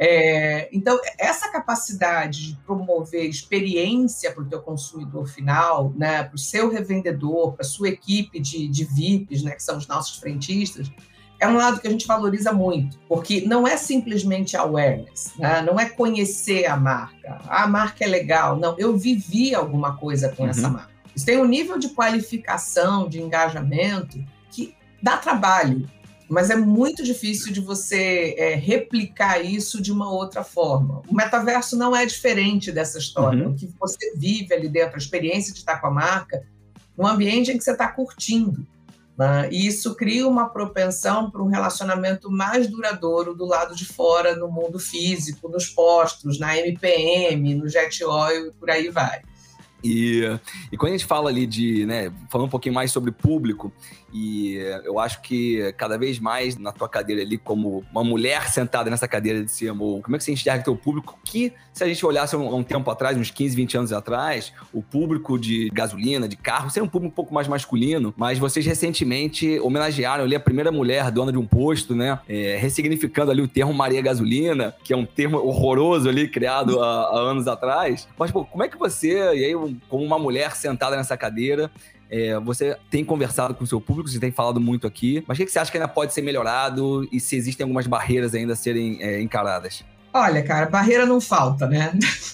É, 0.00 0.68
então, 0.72 0.96
essa 1.18 1.50
capacidade 1.50 2.52
de 2.52 2.58
promover 2.58 3.28
experiência 3.28 4.32
para 4.32 4.44
o 4.44 4.46
teu 4.46 4.60
consumidor 4.60 5.26
final, 5.26 5.92
né, 5.96 6.22
para 6.22 6.36
o 6.36 6.38
seu 6.38 6.70
revendedor, 6.70 7.54
para 7.54 7.66
a 7.66 7.68
sua 7.68 7.88
equipe 7.88 8.38
de, 8.38 8.68
de 8.68 8.84
VIPs, 8.84 9.42
né, 9.42 9.56
que 9.56 9.62
são 9.62 9.76
os 9.76 9.88
nossos 9.88 10.18
frentistas, 10.18 10.88
é 11.40 11.46
um 11.46 11.56
lado 11.56 11.80
que 11.80 11.86
a 11.86 11.90
gente 11.90 12.06
valoriza 12.06 12.52
muito, 12.52 12.98
porque 13.08 13.42
não 13.42 13.66
é 13.66 13.76
simplesmente 13.76 14.56
awareness, 14.56 15.32
né? 15.38 15.62
não 15.62 15.78
é 15.78 15.88
conhecer 15.88 16.66
a 16.66 16.76
marca. 16.76 17.40
Ah, 17.46 17.64
a 17.64 17.68
marca 17.68 18.04
é 18.04 18.08
legal. 18.08 18.56
Não, 18.56 18.74
eu 18.78 18.96
vivi 18.96 19.54
alguma 19.54 19.96
coisa 19.96 20.30
com 20.30 20.44
uhum. 20.44 20.50
essa 20.50 20.68
marca. 20.68 20.90
Isso 21.14 21.26
tem 21.26 21.38
um 21.38 21.44
nível 21.44 21.78
de 21.78 21.90
qualificação, 21.90 23.08
de 23.08 23.20
engajamento, 23.20 24.22
que 24.50 24.74
dá 25.02 25.16
trabalho 25.16 25.88
mas 26.28 26.50
é 26.50 26.56
muito 26.56 27.02
difícil 27.02 27.52
de 27.52 27.60
você 27.60 28.34
é, 28.36 28.54
replicar 28.54 29.42
isso 29.42 29.80
de 29.80 29.90
uma 29.90 30.12
outra 30.12 30.44
forma. 30.44 31.02
O 31.08 31.14
metaverso 31.14 31.74
não 31.74 31.96
é 31.96 32.04
diferente 32.04 32.70
dessa 32.70 32.98
história. 32.98 33.46
Uhum. 33.46 33.52
O 33.52 33.56
que 33.56 33.66
você 33.80 34.14
vive 34.14 34.52
ali 34.52 34.68
dentro, 34.68 34.96
a 34.96 34.98
experiência 34.98 35.54
de 35.54 35.60
estar 35.60 35.80
com 35.80 35.86
a 35.86 35.90
marca, 35.90 36.44
um 36.98 37.06
ambiente 37.06 37.50
em 37.50 37.56
que 37.56 37.64
você 37.64 37.72
está 37.72 37.88
curtindo. 37.88 38.66
Né? 39.18 39.48
E 39.50 39.66
isso 39.66 39.96
cria 39.96 40.28
uma 40.28 40.48
propensão 40.48 41.28
para 41.28 41.42
um 41.42 41.48
relacionamento 41.48 42.30
mais 42.30 42.68
duradouro 42.68 43.34
do 43.34 43.44
lado 43.44 43.74
de 43.74 43.84
fora, 43.84 44.36
no 44.36 44.48
mundo 44.48 44.78
físico, 44.78 45.48
nos 45.48 45.66
postos, 45.66 46.38
na 46.38 46.56
MPM, 46.56 47.56
no 47.56 47.68
jet 47.68 48.04
oil 48.04 48.46
e 48.46 48.52
por 48.52 48.70
aí 48.70 48.88
vai. 48.90 49.22
E, 49.82 50.22
e 50.70 50.76
quando 50.76 50.90
a 50.90 50.96
gente 50.96 51.06
fala 51.06 51.30
ali 51.30 51.46
de, 51.46 51.84
né, 51.86 52.12
falando 52.28 52.46
um 52.46 52.50
pouquinho 52.50 52.74
mais 52.74 52.92
sobre 52.92 53.10
público, 53.10 53.72
e 54.12 54.56
eu 54.84 54.98
acho 54.98 55.20
que 55.20 55.72
cada 55.76 55.98
vez 55.98 56.18
mais 56.18 56.56
na 56.56 56.72
tua 56.72 56.88
cadeira 56.88 57.22
ali, 57.22 57.36
como 57.36 57.84
uma 57.90 58.02
mulher 58.02 58.48
sentada 58.48 58.90
nessa 58.90 59.06
cadeira 59.06 59.44
de 59.44 59.50
CMO, 59.50 60.00
como 60.02 60.16
é 60.16 60.18
que 60.18 60.24
você 60.24 60.32
enxerga 60.32 60.64
teu 60.64 60.76
público? 60.76 61.18
Que, 61.24 61.52
se 61.72 61.84
a 61.84 61.86
gente 61.86 62.04
olhasse 62.04 62.34
um, 62.34 62.54
um 62.54 62.62
tempo 62.62 62.90
atrás, 62.90 63.16
uns 63.16 63.30
15, 63.30 63.54
20 63.54 63.76
anos 63.76 63.92
atrás, 63.92 64.52
o 64.72 64.82
público 64.82 65.38
de 65.38 65.68
gasolina, 65.70 66.26
de 66.26 66.36
carro, 66.36 66.70
seria 66.70 66.84
um 66.84 66.88
público 66.88 67.12
um 67.12 67.14
pouco 67.14 67.34
mais 67.34 67.46
masculino, 67.46 68.14
mas 68.16 68.38
vocês 68.38 68.64
recentemente 68.64 69.58
homenagearam 69.60 70.24
ali 70.24 70.34
a 70.34 70.40
primeira 70.40 70.72
mulher 70.72 71.10
dona 71.10 71.30
de 71.30 71.38
um 71.38 71.46
posto, 71.46 71.94
né? 71.94 72.18
É, 72.28 72.56
ressignificando 72.56 73.30
ali 73.30 73.42
o 73.42 73.48
termo 73.48 73.72
Maria 73.74 74.00
Gasolina, 74.00 74.74
que 74.82 74.92
é 74.92 74.96
um 74.96 75.04
termo 75.04 75.38
horroroso 75.38 76.08
ali, 76.08 76.28
criado 76.28 76.82
há, 76.82 77.02
há 77.02 77.18
anos 77.18 77.46
atrás. 77.46 78.08
Mas, 78.18 78.30
pô, 78.30 78.44
como 78.44 78.62
é 78.62 78.68
que 78.68 78.78
você, 78.78 79.12
e 79.34 79.44
aí, 79.44 79.76
como 79.88 80.04
uma 80.04 80.18
mulher 80.18 80.56
sentada 80.56 80.96
nessa 80.96 81.16
cadeira, 81.16 81.70
é, 82.10 82.38
você 82.40 82.76
tem 82.90 83.04
conversado 83.04 83.54
com 83.54 83.64
o 83.64 83.66
seu 83.66 83.80
público, 83.80 84.08
você 84.08 84.18
tem 84.18 84.30
falado 84.30 84.60
muito 84.60 84.86
aqui, 84.86 85.22
mas 85.26 85.38
o 85.38 85.44
que 85.44 85.50
você 85.50 85.58
acha 85.58 85.70
que 85.70 85.76
ainda 85.76 85.88
pode 85.88 86.14
ser 86.14 86.22
melhorado 86.22 87.08
e 87.12 87.20
se 87.20 87.36
existem 87.36 87.64
algumas 87.64 87.86
barreiras 87.86 88.34
ainda 88.34 88.54
a 88.54 88.56
serem 88.56 88.98
é, 89.00 89.20
encaradas? 89.20 89.84
Olha, 90.12 90.42
cara, 90.42 90.66
barreira 90.66 91.04
não 91.04 91.20
falta, 91.20 91.66
né? 91.66 91.92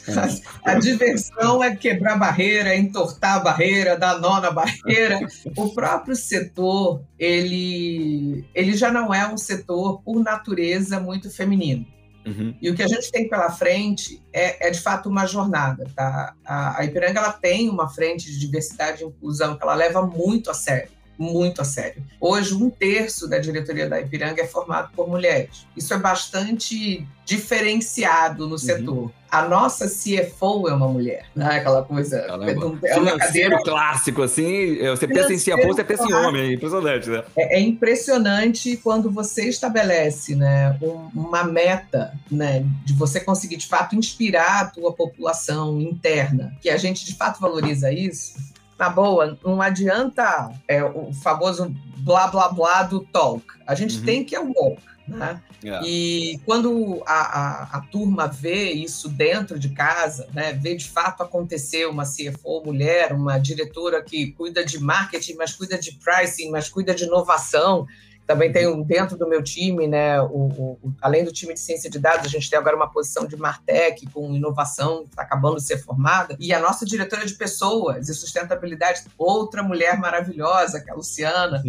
É. 0.09 0.55
A 0.71 0.75
diversão 0.79 1.63
é 1.63 1.75
quebrar 1.75 2.17
barreira, 2.17 2.71
é 2.71 2.79
entortar 2.79 3.37
a 3.37 3.41
barreira, 3.41 3.99
dar 3.99 4.21
nó 4.21 4.41
na 4.41 4.51
barreira. 4.51 5.21
O 5.57 5.75
próprio 5.75 6.15
setor, 6.15 7.03
ele, 7.19 8.45
ele 8.55 8.77
já 8.77 8.91
não 8.91 9.13
é 9.13 9.27
um 9.27 9.37
setor, 9.37 10.01
por 10.03 10.23
natureza, 10.23 11.01
muito 11.01 11.31
feminino. 11.31 11.85
Uhum. 12.27 12.55
E 12.61 12.71
o 12.71 12.75
que 12.75 12.83
a 12.83 12.89
gente 12.89 13.11
tem 13.13 13.29
pela 13.29 13.51
frente 13.51 14.23
é, 14.33 14.69
é 14.69 14.71
de 14.71 14.81
fato 14.81 15.09
uma 15.09 15.27
jornada. 15.27 15.87
Tá? 15.95 16.35
A, 16.45 16.81
a 16.81 16.85
Ipiranga 16.85 17.21
ela 17.21 17.33
tem 17.33 17.69
uma 17.69 17.89
frente 17.89 18.31
de 18.31 18.39
diversidade 18.39 19.03
e 19.03 19.07
inclusão 19.07 19.57
que 19.57 19.63
ela 19.63 19.75
leva 19.75 20.07
muito 20.07 20.51
a 20.51 20.55
sério 20.55 20.91
muito 21.19 21.61
a 21.61 21.65
sério. 21.65 22.03
Hoje, 22.21 22.55
um 22.55 22.71
terço 22.71 23.29
da 23.29 23.39
diretoria 23.39 23.89
da 23.89 24.01
Ipiranga 24.01 24.43
é 24.43 24.47
formado 24.47 24.91
por 24.95 25.09
mulheres. 25.09 25.67
Isso 25.77 25.93
é 25.95 25.99
bastante 25.99 27.07
diferenciado 27.25 28.47
no 28.47 28.53
uhum. 28.53 28.59
setor. 28.59 29.11
A 29.31 29.49
nossa 29.49 29.89
CFO 29.89 30.69
é 30.69 30.75
uma 30.75 30.87
mulher, 30.87 31.27
né? 31.35 31.57
Aquela 31.57 31.83
coisa. 31.83 32.19
É, 32.19 32.93
é 32.93 32.99
uma 32.99 33.19
cadeira 33.19 33.59
clássico, 33.63 34.23
assim. 34.23 34.79
É, 34.81 34.91
você 34.91 35.09
pensa 35.09 35.33
em 35.33 35.39
CFO, 35.39 35.67
você 35.67 35.83
pensa 35.83 36.05
em 36.05 36.13
homem. 36.13 36.51
É 36.51 36.55
impressionante, 36.55 37.11
né? 37.11 37.25
É, 37.37 37.57
é 37.57 37.61
impressionante 37.61 38.77
quando 38.77 39.11
você 39.11 39.49
estabelece 39.49 40.37
né, 40.37 40.79
um, 40.81 41.09
uma 41.15 41.43
meta 41.43 42.13
né, 42.31 42.65
de 42.85 42.93
você 42.93 43.19
conseguir, 43.19 43.57
de 43.57 43.67
fato, 43.67 43.97
inspirar 43.97 44.61
a 44.61 44.67
tua 44.67 44.93
população 44.93 45.81
interna, 45.81 46.55
que 46.61 46.71
a 46.71 46.77
gente, 46.77 47.05
de 47.05 47.17
fato, 47.17 47.41
valoriza 47.41 47.91
isso 47.91 48.54
na 48.79 48.89
boa, 48.89 49.39
não 49.45 49.61
adianta 49.63 50.51
é, 50.69 50.83
o 50.83 51.13
famoso 51.13 51.75
blá 51.99 52.27
blá 52.27 52.49
blá 52.49 52.83
do 52.83 53.01
talk. 53.01 53.45
A 53.67 53.75
gente 53.75 53.99
uhum. 53.99 54.05
tem 54.05 54.25
que 54.25 54.35
é 54.35 54.41
o 54.41 54.53
walk. 54.53 54.83
Né? 55.07 55.41
Yeah. 55.63 55.87
E 55.87 56.41
quando 56.47 57.03
a, 57.07 57.13
a, 57.13 57.63
a, 57.77 57.81
turma 57.83 58.27
vê 58.27 58.71
isso 58.73 59.07
dentro 59.09 59.59
de 59.59 59.69
casa, 59.69 60.27
né, 60.33 60.55
vê 60.55 60.75
de 60.75 60.89
fato 60.89 61.23
acontecer 61.23 61.87
uma 61.87 62.05
CFO 62.05 62.63
mulher, 62.65 63.13
uma 63.13 63.39
diretora 63.39 64.03
que 64.03 64.33
cuida 64.33 64.65
de 64.65 64.79
marketing, 64.79 65.35
mas 65.35 65.53
cuida 65.53 65.79
de 65.79 65.93
pricing, 65.93 66.51
mas 66.51 66.71
cuida 66.71 66.95
de 66.95 67.05
inovação, 67.05 67.87
também 68.27 68.51
tenho 68.51 68.83
dentro 68.85 69.19
do 69.19 69.29
meu 69.29 69.43
time, 69.43 69.87
né, 69.87 70.21
o, 70.21 70.79
o, 70.83 70.95
além 71.01 71.25
do 71.25 71.33
time 71.33 71.53
de 71.53 71.61
ciência 71.61 71.91
de 71.91 71.99
dados, 71.99 72.27
a 72.27 72.29
gente 72.29 72.49
tem 72.49 72.59
agora 72.59 72.75
uma 72.75 72.91
posição 72.91 73.27
de 73.27 73.37
Martech 73.37 74.07
com 74.07 74.35
inovação, 74.35 75.05
que 75.05 75.11
está 75.11 75.23
acabando 75.23 75.57
de 75.57 75.63
ser 75.63 75.79
formada. 75.79 76.35
E 76.41 76.53
a 76.53 76.59
nossa 76.59 76.87
diretora 76.87 77.27
de 77.27 77.35
pessoas 77.35 78.09
e 78.09 78.15
sustentabilidade, 78.15 79.03
outra 79.19 79.63
mulher 79.63 79.99
maravilhosa, 79.99 80.81
que 80.81 80.89
é 80.89 80.93
a 80.93 80.97
Luciana. 80.97 81.63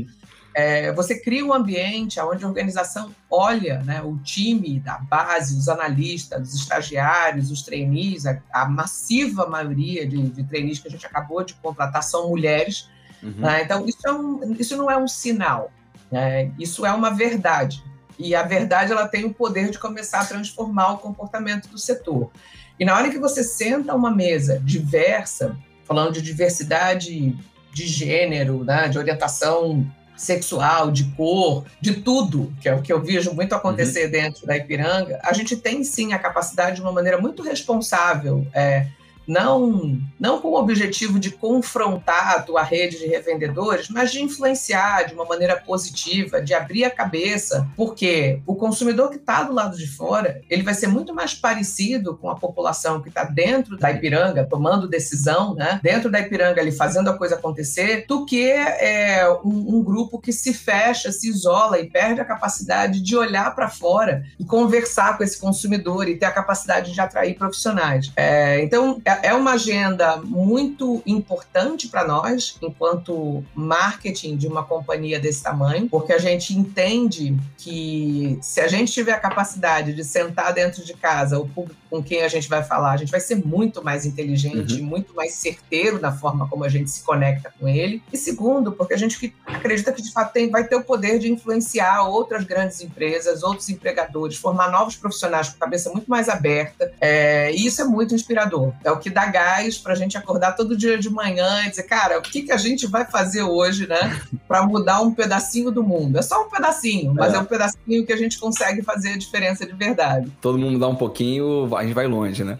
É, 0.54 0.94
você 0.94 1.20
cria 1.20 1.46
um 1.46 1.54
ambiente 1.54 2.18
onde 2.22 2.46
a 2.46 2.48
organização 2.48 3.14
olha 3.30 3.84
né, 3.84 4.02
o 4.02 4.18
time 4.20 4.80
da 4.80 4.98
base, 5.00 5.58
os 5.58 5.68
analistas, 5.68 6.48
os 6.48 6.56
estagiários, 6.56 7.52
os 7.52 7.64
trainees, 7.64 8.26
a, 8.26 8.42
a 8.54 8.66
massiva 8.66 9.46
maioria 9.46 10.08
de, 10.08 10.30
de 10.30 10.44
trainees 10.46 10.80
que 10.80 10.88
a 10.88 10.92
gente 10.92 11.06
acabou 11.06 11.44
de 11.44 11.54
contratar 11.56 12.02
são 12.02 12.30
mulheres. 12.30 12.90
Uhum. 13.22 13.34
Né? 13.40 13.64
Então, 13.64 13.86
isso, 13.86 14.08
é 14.08 14.14
um, 14.14 14.54
isso 14.54 14.78
não 14.78 14.90
é 14.90 14.98
um 14.98 15.10
sinal 15.10 15.70
é, 16.16 16.50
isso 16.60 16.86
é 16.86 16.92
uma 16.92 17.12
verdade. 17.12 17.84
E 18.18 18.34
a 18.34 18.44
verdade 18.44 18.92
ela 18.92 19.08
tem 19.08 19.26
o 19.26 19.34
poder 19.34 19.70
de 19.70 19.78
começar 19.78 20.22
a 20.22 20.26
transformar 20.26 20.94
o 20.94 20.98
comportamento 20.98 21.68
do 21.68 21.78
setor. 21.78 22.32
E 22.80 22.86
na 22.86 22.96
hora 22.96 23.10
que 23.10 23.20
você 23.20 23.44
senta 23.44 23.94
uma 23.94 24.12
mesa 24.12 24.60
diversa, 24.64 25.56
falando 25.84 26.14
de 26.14 26.22
diversidade 26.22 27.36
de 27.74 27.88
gênero, 27.88 28.64
né, 28.64 28.88
de 28.88 28.98
orientação 28.98 29.86
sexual, 30.16 30.92
de 30.92 31.04
cor, 31.12 31.66
de 31.82 31.96
tudo, 31.96 32.54
que 32.62 32.70
é 32.70 32.74
o 32.74 32.82
que 32.82 32.92
eu 32.92 33.02
vejo 33.02 33.34
muito 33.34 33.54
acontecer 33.54 34.06
uhum. 34.06 34.12
dentro 34.12 34.48
da 34.48 34.56
Ipiranga, 34.56 35.20
a 35.22 35.34
gente 35.34 35.58
tem 35.58 35.84
sim 35.84 36.14
a 36.14 36.20
capacidade 36.20 36.78
de 36.78 36.82
uma 36.82 36.92
maneira 36.92 37.20
muito 37.20 37.44
responsável. 37.44 38.48
É, 38.54 38.88
não, 39.28 40.00
não 40.20 40.40
com 40.42 40.50
o 40.50 40.60
objetivo 40.60 41.20
de 41.20 41.32
confrontar 41.32 42.36
a 42.36 42.42
tua 42.42 42.64
rede 42.64 42.98
de 42.98 43.08
revendedores, 43.08 43.90
mas 43.90 44.12
de 44.12 44.22
influenciar 44.22 45.04
de 45.04 45.14
uma 45.14 45.26
maneira 45.26 45.56
positiva, 45.56 46.42
de 46.42 46.54
abrir 46.54 46.86
a 46.86 46.92
cabeça, 46.92 47.68
porque 47.76 48.42
o 48.46 48.56
consumidor 48.56 49.10
que 49.10 49.18
está 49.18 49.44
do 49.44 49.54
lado 49.54 49.78
de 49.78 49.88
fora, 49.88 50.42
ele 50.50 50.64
vai 50.64 50.74
ser 50.74 50.88
muito 50.88 51.14
mais 51.14 51.34
parecido 51.34 52.16
com 52.18 52.30
a 52.30 52.36
população 52.36 53.02
que 53.02 53.10
está 53.10 53.24
dentro 53.24 53.78
da 53.78 53.92
Ipiranga, 53.92 54.46
tomando 54.46 54.88
decisão, 54.88 55.56
né? 55.56 55.80
dentro 55.84 56.10
da 56.10 56.20
Ipiranga, 56.20 56.62
ali 56.62 56.72
fazendo 56.72 57.10
a 57.10 57.18
coisa 57.18 57.36
acontecer, 57.36 58.06
do 58.08 58.26
que 58.26 58.50
é, 58.50 59.28
um, 59.44 59.78
um 59.78 59.84
grupo 59.84 60.20
que 60.20 60.32
se 60.32 60.54
fecha, 60.54 61.12
se 61.12 61.30
isola 61.30 61.80
e 61.80 61.90
perde 61.90 62.22
a 62.22 62.26
capacidade 62.26 63.02
de 63.02 63.16
olhar 63.16 63.54
para 63.56 63.70
fora 63.70 64.24
e 64.40 64.46
conversar 64.46 65.18
com 65.18 65.24
esse 65.24 65.40
consumidor 65.40 66.08
e 66.08 66.18
ter 66.18 66.26
a 66.26 66.32
capacidade 66.32 66.94
de 66.94 67.02
atrair 67.02 67.36
profissionais. 67.36 68.12
É, 68.16 68.62
então, 68.62 69.02
é 69.24 69.34
uma 69.34 69.54
agenda 69.54 70.18
muito 70.18 71.02
importante 71.06 71.88
para 71.88 72.06
nós, 72.08 72.58
enquanto 72.62 73.44
marketing 73.54 74.36
de 74.38 74.48
uma 74.48 74.64
companhia 74.64 75.20
desse 75.20 75.44
tamanho, 75.44 75.88
porque 75.90 76.14
a 76.14 76.18
gente 76.18 76.54
entende 76.54 77.38
que 77.58 78.38
se 78.42 78.62
a 78.62 78.68
gente 78.68 78.92
tiver 78.92 79.14
a 79.14 79.20
capacidade 79.20 79.94
de 79.94 80.04
sentar 80.04 80.54
dentro 80.54 80.84
de 80.84 80.94
casa 80.94 81.40
o 81.40 81.48
público 81.48 81.80
com 81.96 82.04
quem 82.04 82.24
a 82.24 82.28
gente 82.28 82.50
vai 82.50 82.62
falar, 82.62 82.92
a 82.92 82.98
gente 82.98 83.12
vai 83.12 83.22
ser 83.22 83.36
muito 83.36 83.84
mais 83.84 84.06
inteligente, 84.06 84.82
uhum. 84.82 84.86
muito 84.86 85.16
mais 85.16 85.34
certeiro 85.34 86.00
na 86.00 86.12
forma 86.12 86.48
como 86.50 86.66
a 86.66 86.70
gente 86.70 86.90
se 86.90 87.02
conecta 87.04 87.54
com 87.58 87.70
ele. 87.70 88.04
E 88.12 88.18
segundo, 88.18 88.72
porque 88.74 88.94
a 88.94 88.98
gente 88.98 89.34
acredita 89.46 89.94
que 89.94 90.02
de 90.02 90.12
fato 90.12 90.34
tem, 90.34 90.50
vai 90.50 90.66
ter 90.66 90.76
o 90.76 90.84
poder 90.84 91.20
de 91.20 91.32
influenciar 91.32 92.04
outras 92.04 92.44
grandes 92.44 92.82
empresas, 92.82 93.44
outros 93.44 93.70
empregadores, 93.70 94.38
formar 94.38 94.70
novos 94.70 94.96
profissionais 94.98 95.50
com 95.50 95.58
cabeça 95.58 95.90
muito 95.90 96.10
mais 96.10 96.28
aberta. 96.28 96.92
É, 97.00 97.52
e 97.54 97.66
isso 97.66 97.82
é 97.82 97.86
muito 97.86 98.14
inspirador. 98.14 98.74
É 98.84 98.92
o 98.92 99.00
que 99.00 99.10
dá 99.10 99.26
gás 99.28 99.78
para 99.78 99.94
a 99.94 99.96
gente 99.96 100.18
acordar 100.18 100.54
todo 100.54 100.76
dia 100.76 100.98
de 100.98 101.10
manhã 101.10 101.66
e 101.66 101.70
dizer, 101.70 101.84
cara, 101.84 102.20
o 102.20 102.22
que, 102.22 102.42
que 102.42 102.52
a 102.52 102.58
gente 102.58 102.88
vai 102.88 103.06
fazer 103.06 103.44
hoje, 103.44 103.88
né, 103.88 104.22
para 104.48 104.66
mudar 104.66 105.02
um 105.02 105.14
pedacinho 105.14 105.72
do 105.72 105.82
mundo? 105.82 106.20
É 106.20 106.22
só 106.22 106.46
um 106.46 106.50
pedacinho, 106.50 107.14
mas 107.14 107.34
é. 107.34 107.38
é 107.38 107.40
um 107.40 107.46
pedacinho 107.46 108.06
que 108.06 108.12
a 108.12 108.18
gente 108.18 108.38
consegue 108.38 108.82
fazer 108.82 109.14
a 109.14 109.18
diferença 109.18 109.66
de 109.66 109.74
verdade. 109.74 110.30
Todo 110.42 110.58
mundo 110.58 110.78
dá 110.78 110.88
um 110.88 110.96
pouquinho, 110.96 111.74
a 111.76 111.85
gente 111.86 111.96
vai 111.96 112.08
longe, 112.08 112.44
né? 112.44 112.58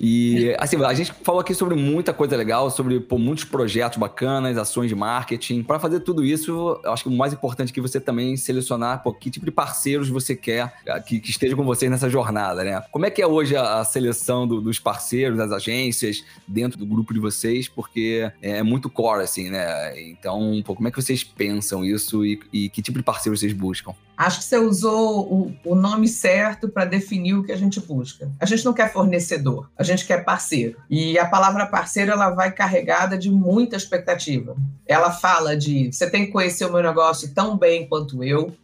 E, 0.00 0.54
assim, 0.58 0.82
a 0.82 0.94
gente 0.94 1.12
falou 1.22 1.40
aqui 1.40 1.54
sobre 1.54 1.74
muita 1.74 2.12
coisa 2.12 2.36
legal, 2.36 2.70
sobre 2.70 3.00
pô, 3.00 3.16
muitos 3.18 3.44
projetos 3.44 3.98
bacanas, 3.98 4.58
ações 4.58 4.88
de 4.88 4.94
marketing. 4.94 5.62
Para 5.62 5.78
fazer 5.78 6.00
tudo 6.00 6.24
isso, 6.24 6.80
eu 6.84 6.92
acho 6.92 7.04
que 7.04 7.08
o 7.08 7.12
mais 7.12 7.32
importante 7.32 7.70
é 7.70 7.72
que 7.72 7.80
você 7.80 8.00
também 8.00 8.36
selecionar 8.36 9.02
pô, 9.02 9.12
que 9.12 9.30
tipo 9.30 9.44
de 9.46 9.52
parceiros 9.52 10.08
você 10.08 10.34
quer 10.36 10.72
que, 11.06 11.20
que 11.20 11.30
estejam 11.30 11.56
com 11.56 11.64
vocês 11.64 11.90
nessa 11.90 12.08
jornada, 12.10 12.64
né? 12.64 12.82
Como 12.90 13.06
é 13.06 13.10
que 13.10 13.22
é 13.22 13.26
hoje 13.26 13.56
a, 13.56 13.80
a 13.80 13.84
seleção 13.84 14.46
do, 14.46 14.60
dos 14.60 14.78
parceiros, 14.78 15.38
das 15.38 15.52
agências 15.52 16.24
dentro 16.46 16.78
do 16.78 16.86
grupo 16.86 17.14
de 17.14 17.20
vocês, 17.20 17.68
porque 17.68 18.30
é 18.42 18.62
muito 18.62 18.90
core, 18.90 19.22
assim, 19.22 19.50
né? 19.50 20.00
Então, 20.00 20.62
pô, 20.64 20.74
como 20.74 20.88
é 20.88 20.90
que 20.90 21.00
vocês 21.00 21.24
pensam 21.24 21.84
isso 21.84 22.24
e, 22.24 22.40
e 22.52 22.68
que 22.68 22.82
tipo 22.82 22.98
de 22.98 23.04
parceiro 23.04 23.36
vocês 23.36 23.52
buscam? 23.52 23.94
Acho 24.16 24.38
que 24.38 24.44
você 24.44 24.58
usou 24.58 25.32
o, 25.32 25.54
o 25.64 25.74
nome 25.74 26.08
certo 26.08 26.68
para 26.68 26.84
definir 26.84 27.34
o 27.34 27.42
que 27.42 27.52
a 27.52 27.56
gente 27.56 27.80
busca. 27.80 28.30
A 28.38 28.46
gente 28.46 28.64
não 28.64 28.72
quer 28.72 28.92
fornecedor, 28.92 29.68
a 29.76 29.82
gente 29.82 30.06
quer 30.06 30.24
parceiro. 30.24 30.76
E 30.88 31.18
a 31.18 31.26
palavra 31.26 31.66
parceiro 31.66 32.12
ela 32.12 32.30
vai 32.30 32.52
carregada 32.52 33.18
de 33.18 33.30
muita 33.30 33.76
expectativa. 33.76 34.56
Ela 34.86 35.10
fala 35.10 35.56
de 35.56 35.92
você 35.92 36.08
tem 36.08 36.26
que 36.26 36.32
conhecer 36.32 36.64
o 36.64 36.72
meu 36.72 36.82
negócio 36.82 37.32
tão 37.34 37.56
bem 37.56 37.88
quanto 37.88 38.22
eu, 38.22 38.54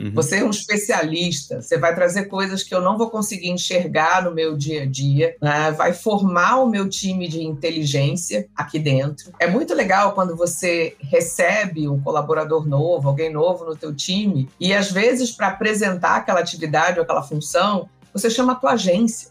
Uhum. 0.00 0.12
Você 0.14 0.38
é 0.38 0.44
um 0.44 0.48
especialista, 0.48 1.60
você 1.60 1.76
vai 1.76 1.94
trazer 1.94 2.24
coisas 2.24 2.62
que 2.62 2.74
eu 2.74 2.80
não 2.80 2.96
vou 2.96 3.10
conseguir 3.10 3.50
enxergar 3.50 4.24
no 4.24 4.32
meu 4.32 4.56
dia 4.56 4.84
a 4.84 4.86
dia, 4.86 5.36
né? 5.42 5.70
vai 5.72 5.92
formar 5.92 6.56
o 6.56 6.66
meu 6.66 6.88
time 6.88 7.28
de 7.28 7.42
inteligência 7.42 8.48
aqui 8.56 8.78
dentro. 8.78 9.30
É 9.38 9.46
muito 9.46 9.74
legal 9.74 10.12
quando 10.12 10.34
você 10.34 10.96
recebe 11.00 11.86
um 11.86 12.00
colaborador 12.00 12.66
novo, 12.66 13.08
alguém 13.08 13.30
novo 13.30 13.66
no 13.66 13.76
teu 13.76 13.94
time, 13.94 14.48
e 14.58 14.72
às 14.72 14.90
vezes 14.90 15.30
para 15.30 15.48
apresentar 15.48 16.16
aquela 16.16 16.40
atividade 16.40 16.98
ou 16.98 17.04
aquela 17.04 17.22
função, 17.22 17.88
você 18.14 18.30
chama 18.30 18.52
a 18.52 18.56
tua 18.56 18.72
agência 18.72 19.30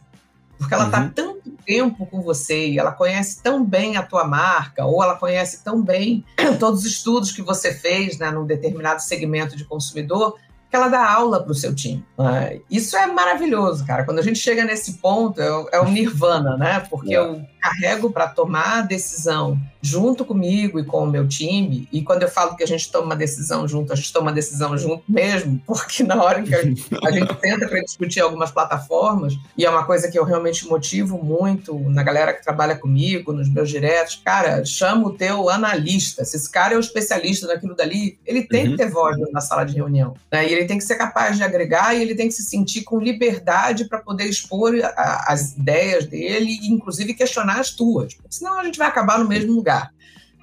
porque 0.60 0.74
ela 0.74 0.88
está 0.88 1.00
uhum. 1.00 1.10
tanto 1.10 1.52
tempo 1.66 2.06
com 2.06 2.22
você 2.22 2.68
e 2.68 2.78
ela 2.78 2.92
conhece 2.92 3.42
tão 3.42 3.64
bem 3.64 3.96
a 3.96 4.04
tua 4.04 4.26
marca, 4.26 4.86
ou 4.86 5.02
ela 5.02 5.16
conhece 5.16 5.64
tão 5.64 5.82
bem 5.82 6.26
todos 6.60 6.82
os 6.82 6.86
estudos 6.86 7.32
que 7.32 7.42
você 7.42 7.74
fez 7.74 8.18
né, 8.18 8.30
num 8.30 8.46
determinado 8.46 9.02
segmento 9.02 9.56
de 9.56 9.64
consumidor, 9.64 10.38
que 10.70 10.76
ela 10.76 10.88
dá 10.88 11.12
aula 11.12 11.42
para 11.42 11.52
o 11.52 11.56
seu 11.56 11.74
time. 11.74 12.06
Né? 12.18 12.60
Isso 12.70 12.96
é 12.96 13.08
maravilhoso, 13.08 13.86
cara. 13.86 14.04
Quando 14.06 14.20
a 14.20 14.22
gente 14.22 14.38
chega 14.38 14.64
nesse 14.64 14.94
ponto, 15.00 15.42
é 15.42 15.52
o, 15.52 15.70
é 15.72 15.80
o 15.80 15.90
nirvana, 15.90 16.56
né? 16.58 16.80
Porque 16.90 17.14
é. 17.14 17.18
eu 17.18 17.42
carrego 17.60 18.12
para 18.12 18.28
tomar 18.28 18.80
a 18.80 18.82
decisão 18.82 19.60
junto 19.82 20.26
comigo 20.26 20.80
e 20.80 20.84
com 20.84 21.04
o 21.04 21.08
meu 21.08 21.28
time. 21.28 21.88
E 21.92 22.02
quando 22.02 22.24
eu 22.24 22.30
falo 22.30 22.56
que 22.56 22.64
a 22.64 22.68
gente 22.68 22.92
toma 22.92 23.06
uma 23.06 23.16
decisão 23.16 23.68
junto, 23.68 23.94
a 23.94 23.96
gente 23.96 24.12
toma 24.12 24.28
uma 24.28 24.34
decisão 24.34 24.78
junto 24.78 25.04
mesmo, 25.08 25.62
porque 25.66 26.04
na 26.04 26.22
hora 26.22 26.44
que 26.44 26.54
a 26.54 26.64
gente, 26.64 26.86
a 27.04 27.12
gente 27.12 27.40
senta 27.40 27.68
para 27.68 27.82
discutir 27.82 28.20
algumas 28.20 28.52
plataformas, 28.52 29.38
e 29.58 29.66
é 29.66 29.70
uma 29.70 29.86
coisa 29.86 30.10
que 30.10 30.20
eu 30.20 30.24
realmente 30.24 30.68
motivo 30.68 31.18
muito 31.24 31.78
na 31.90 32.04
galera 32.04 32.34
que 32.34 32.44
trabalha 32.44 32.76
comigo, 32.76 33.32
nos 33.32 33.50
meus 33.50 33.70
diretos, 33.70 34.22
cara, 34.24 34.64
chama 34.66 35.08
o 35.08 35.14
teu 35.14 35.50
analista. 35.50 36.26
Se 36.26 36.36
esse 36.36 36.50
cara 36.50 36.74
é 36.74 36.78
o 36.78 36.82
especialista 36.82 37.48
naquilo 37.48 37.76
dali, 37.76 38.18
ele 38.26 38.44
tem 38.44 38.66
uhum. 38.66 38.72
que 38.72 38.78
ter 38.78 38.90
voz 38.90 39.18
na 39.32 39.42
sala 39.42 39.64
de 39.64 39.76
reunião. 39.76 40.16
Né? 40.32 40.50
E 40.50 40.54
ele 40.54 40.66
tem 40.66 40.78
que 40.78 40.84
ser 40.84 40.96
capaz 40.96 41.38
de 41.38 41.44
agregar 41.44 41.96
e 41.96 42.02
ele 42.02 42.16
tem 42.16 42.28
que 42.28 42.34
se 42.34 42.44
sentir 42.44 42.84
com 42.84 43.00
liberdade 43.00 43.86
para 43.86 44.00
poder 44.00 44.26
expor 44.26 44.74
a, 44.84 45.32
as 45.32 45.54
ideias 45.54 46.06
dele 46.06 46.60
e, 46.62 46.68
inclusive, 46.70 47.14
questionar 47.14 47.49
as 47.58 47.72
tuas. 47.72 48.14
Porque 48.14 48.32
senão 48.32 48.60
a 48.60 48.64
gente 48.64 48.78
vai 48.78 48.88
acabar 48.88 49.20
no 49.20 49.28
mesmo 49.28 49.54
lugar. 49.54 49.92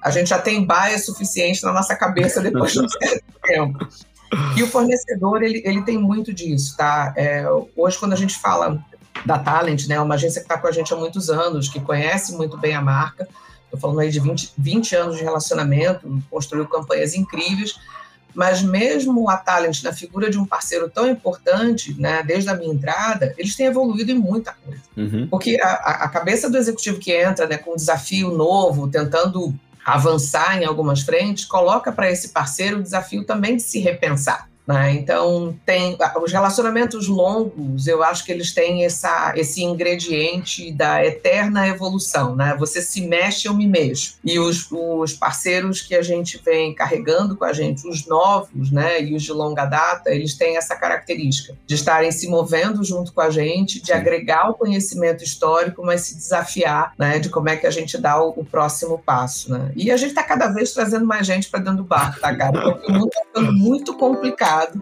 A 0.03 0.11
gente 0.11 0.29
já 0.29 0.39
tem 0.39 0.65
baia 0.65 0.97
suficiente 0.99 1.63
na 1.63 1.73
nossa 1.73 1.95
cabeça 1.95 2.41
depois 2.41 2.73
de 2.73 2.81
um 2.81 2.89
certo 2.89 3.23
tempo. 3.43 3.87
E 4.55 4.63
o 4.63 4.67
fornecedor, 4.67 5.41
ele, 5.41 5.61
ele 5.65 5.81
tem 5.83 5.97
muito 5.97 6.33
disso, 6.33 6.75
tá? 6.77 7.13
É, 7.15 7.45
hoje, 7.75 7.97
quando 7.97 8.13
a 8.13 8.17
gente 8.17 8.37
fala 8.37 8.83
da 9.25 9.39
Talent, 9.39 9.87
né, 9.87 9.99
uma 9.99 10.15
agência 10.15 10.41
que 10.41 10.45
está 10.45 10.57
com 10.57 10.67
a 10.67 10.71
gente 10.71 10.93
há 10.93 10.97
muitos 10.97 11.29
anos, 11.29 11.69
que 11.69 11.79
conhece 11.79 12.33
muito 12.33 12.57
bem 12.57 12.75
a 12.75 12.81
marca, 12.81 13.27
estou 13.63 13.79
falando 13.79 13.99
aí 13.99 14.09
de 14.09 14.19
20, 14.19 14.53
20 14.57 14.95
anos 14.95 15.17
de 15.17 15.23
relacionamento, 15.23 16.21
construiu 16.29 16.67
campanhas 16.67 17.15
incríveis, 17.15 17.79
mas 18.33 18.61
mesmo 18.61 19.29
a 19.29 19.37
Talent, 19.37 19.81
na 19.83 19.91
figura 19.91 20.29
de 20.29 20.37
um 20.37 20.45
parceiro 20.45 20.89
tão 20.89 21.07
importante, 21.09 21.99
né, 21.99 22.23
desde 22.23 22.49
a 22.49 22.55
minha 22.55 22.73
entrada, 22.73 23.33
eles 23.37 23.55
têm 23.55 23.65
evoluído 23.65 24.11
em 24.11 24.15
muita 24.15 24.53
coisa. 24.63 24.81
Uhum. 24.95 25.27
Porque 25.27 25.57
a, 25.61 25.73
a, 26.03 26.09
cabeça 26.09 26.49
do 26.49 26.57
executivo 26.57 26.99
que 26.99 27.11
entra 27.11 27.47
né, 27.47 27.57
com 27.57 27.73
um 27.73 27.75
desafio 27.75 28.29
novo, 28.31 28.87
tentando 28.87 29.53
avançar 29.85 30.61
em 30.61 30.65
algumas 30.65 31.01
frentes, 31.01 31.45
coloca 31.45 31.91
para 31.91 32.11
esse 32.11 32.29
parceiro 32.29 32.79
o 32.79 32.83
desafio 32.83 33.23
também 33.23 33.55
de 33.55 33.63
se 33.63 33.79
repensar. 33.79 34.49
Né? 34.67 34.95
Então, 34.95 35.57
tem 35.65 35.97
os 36.21 36.31
relacionamentos 36.33 37.07
longos, 37.07 37.87
eu 37.87 38.03
acho 38.03 38.25
que 38.25 38.31
eles 38.33 38.53
têm 38.53 38.83
essa, 38.83 39.31
esse 39.37 39.63
ingrediente 39.63 40.73
da 40.73 41.03
eterna 41.05 41.67
evolução. 41.67 42.35
Né? 42.35 42.53
Você 42.59 42.81
se 42.81 43.01
mexe, 43.07 43.47
eu 43.47 43.53
me 43.53 43.65
mexo. 43.65 44.17
E 44.25 44.37
os, 44.37 44.67
os 44.69 45.13
parceiros 45.13 45.81
que 45.81 45.95
a 45.95 46.01
gente 46.01 46.41
vem 46.43 46.75
carregando 46.75 47.37
com 47.37 47.45
a 47.45 47.53
gente, 47.53 47.87
os 47.87 48.05
novos 48.05 48.69
né, 48.69 49.01
e 49.01 49.15
os 49.15 49.23
de 49.23 49.31
longa 49.31 49.65
data, 49.65 50.09
eles 50.09 50.35
têm 50.35 50.57
essa 50.57 50.75
característica 50.75 51.55
de 51.65 51.75
estarem 51.75 52.11
se 52.11 52.27
movendo 52.27 52.83
junto 52.83 53.13
com 53.13 53.21
a 53.21 53.29
gente, 53.29 53.81
de 53.81 53.93
agregar 53.93 54.49
o 54.49 54.53
conhecimento 54.53 55.23
histórico, 55.23 55.85
mas 55.85 56.01
se 56.01 56.15
desafiar 56.17 56.93
né, 56.97 57.19
de 57.19 57.29
como 57.29 57.47
é 57.47 57.55
que 57.55 57.67
a 57.67 57.71
gente 57.71 57.97
dá 57.97 58.21
o, 58.21 58.33
o 58.35 58.43
próximo 58.43 59.01
passo. 59.05 59.51
Né? 59.51 59.71
E 59.75 59.91
a 59.91 59.95
gente 59.95 60.09
está 60.09 60.23
cada 60.23 60.47
vez 60.47 60.73
trazendo 60.73 61.05
mais 61.05 61.25
gente 61.25 61.49
para 61.49 61.59
dentro 61.61 61.77
do 61.77 61.83
barco, 61.85 62.19
tá, 62.19 62.35
cara? 62.35 62.51
Porque 62.51 62.91
o 62.91 62.93
mundo 62.93 63.07
está 63.07 63.21
ficando 63.25 63.53
muito 63.53 63.95
complicado 63.95 64.56
mercado. 64.57 64.79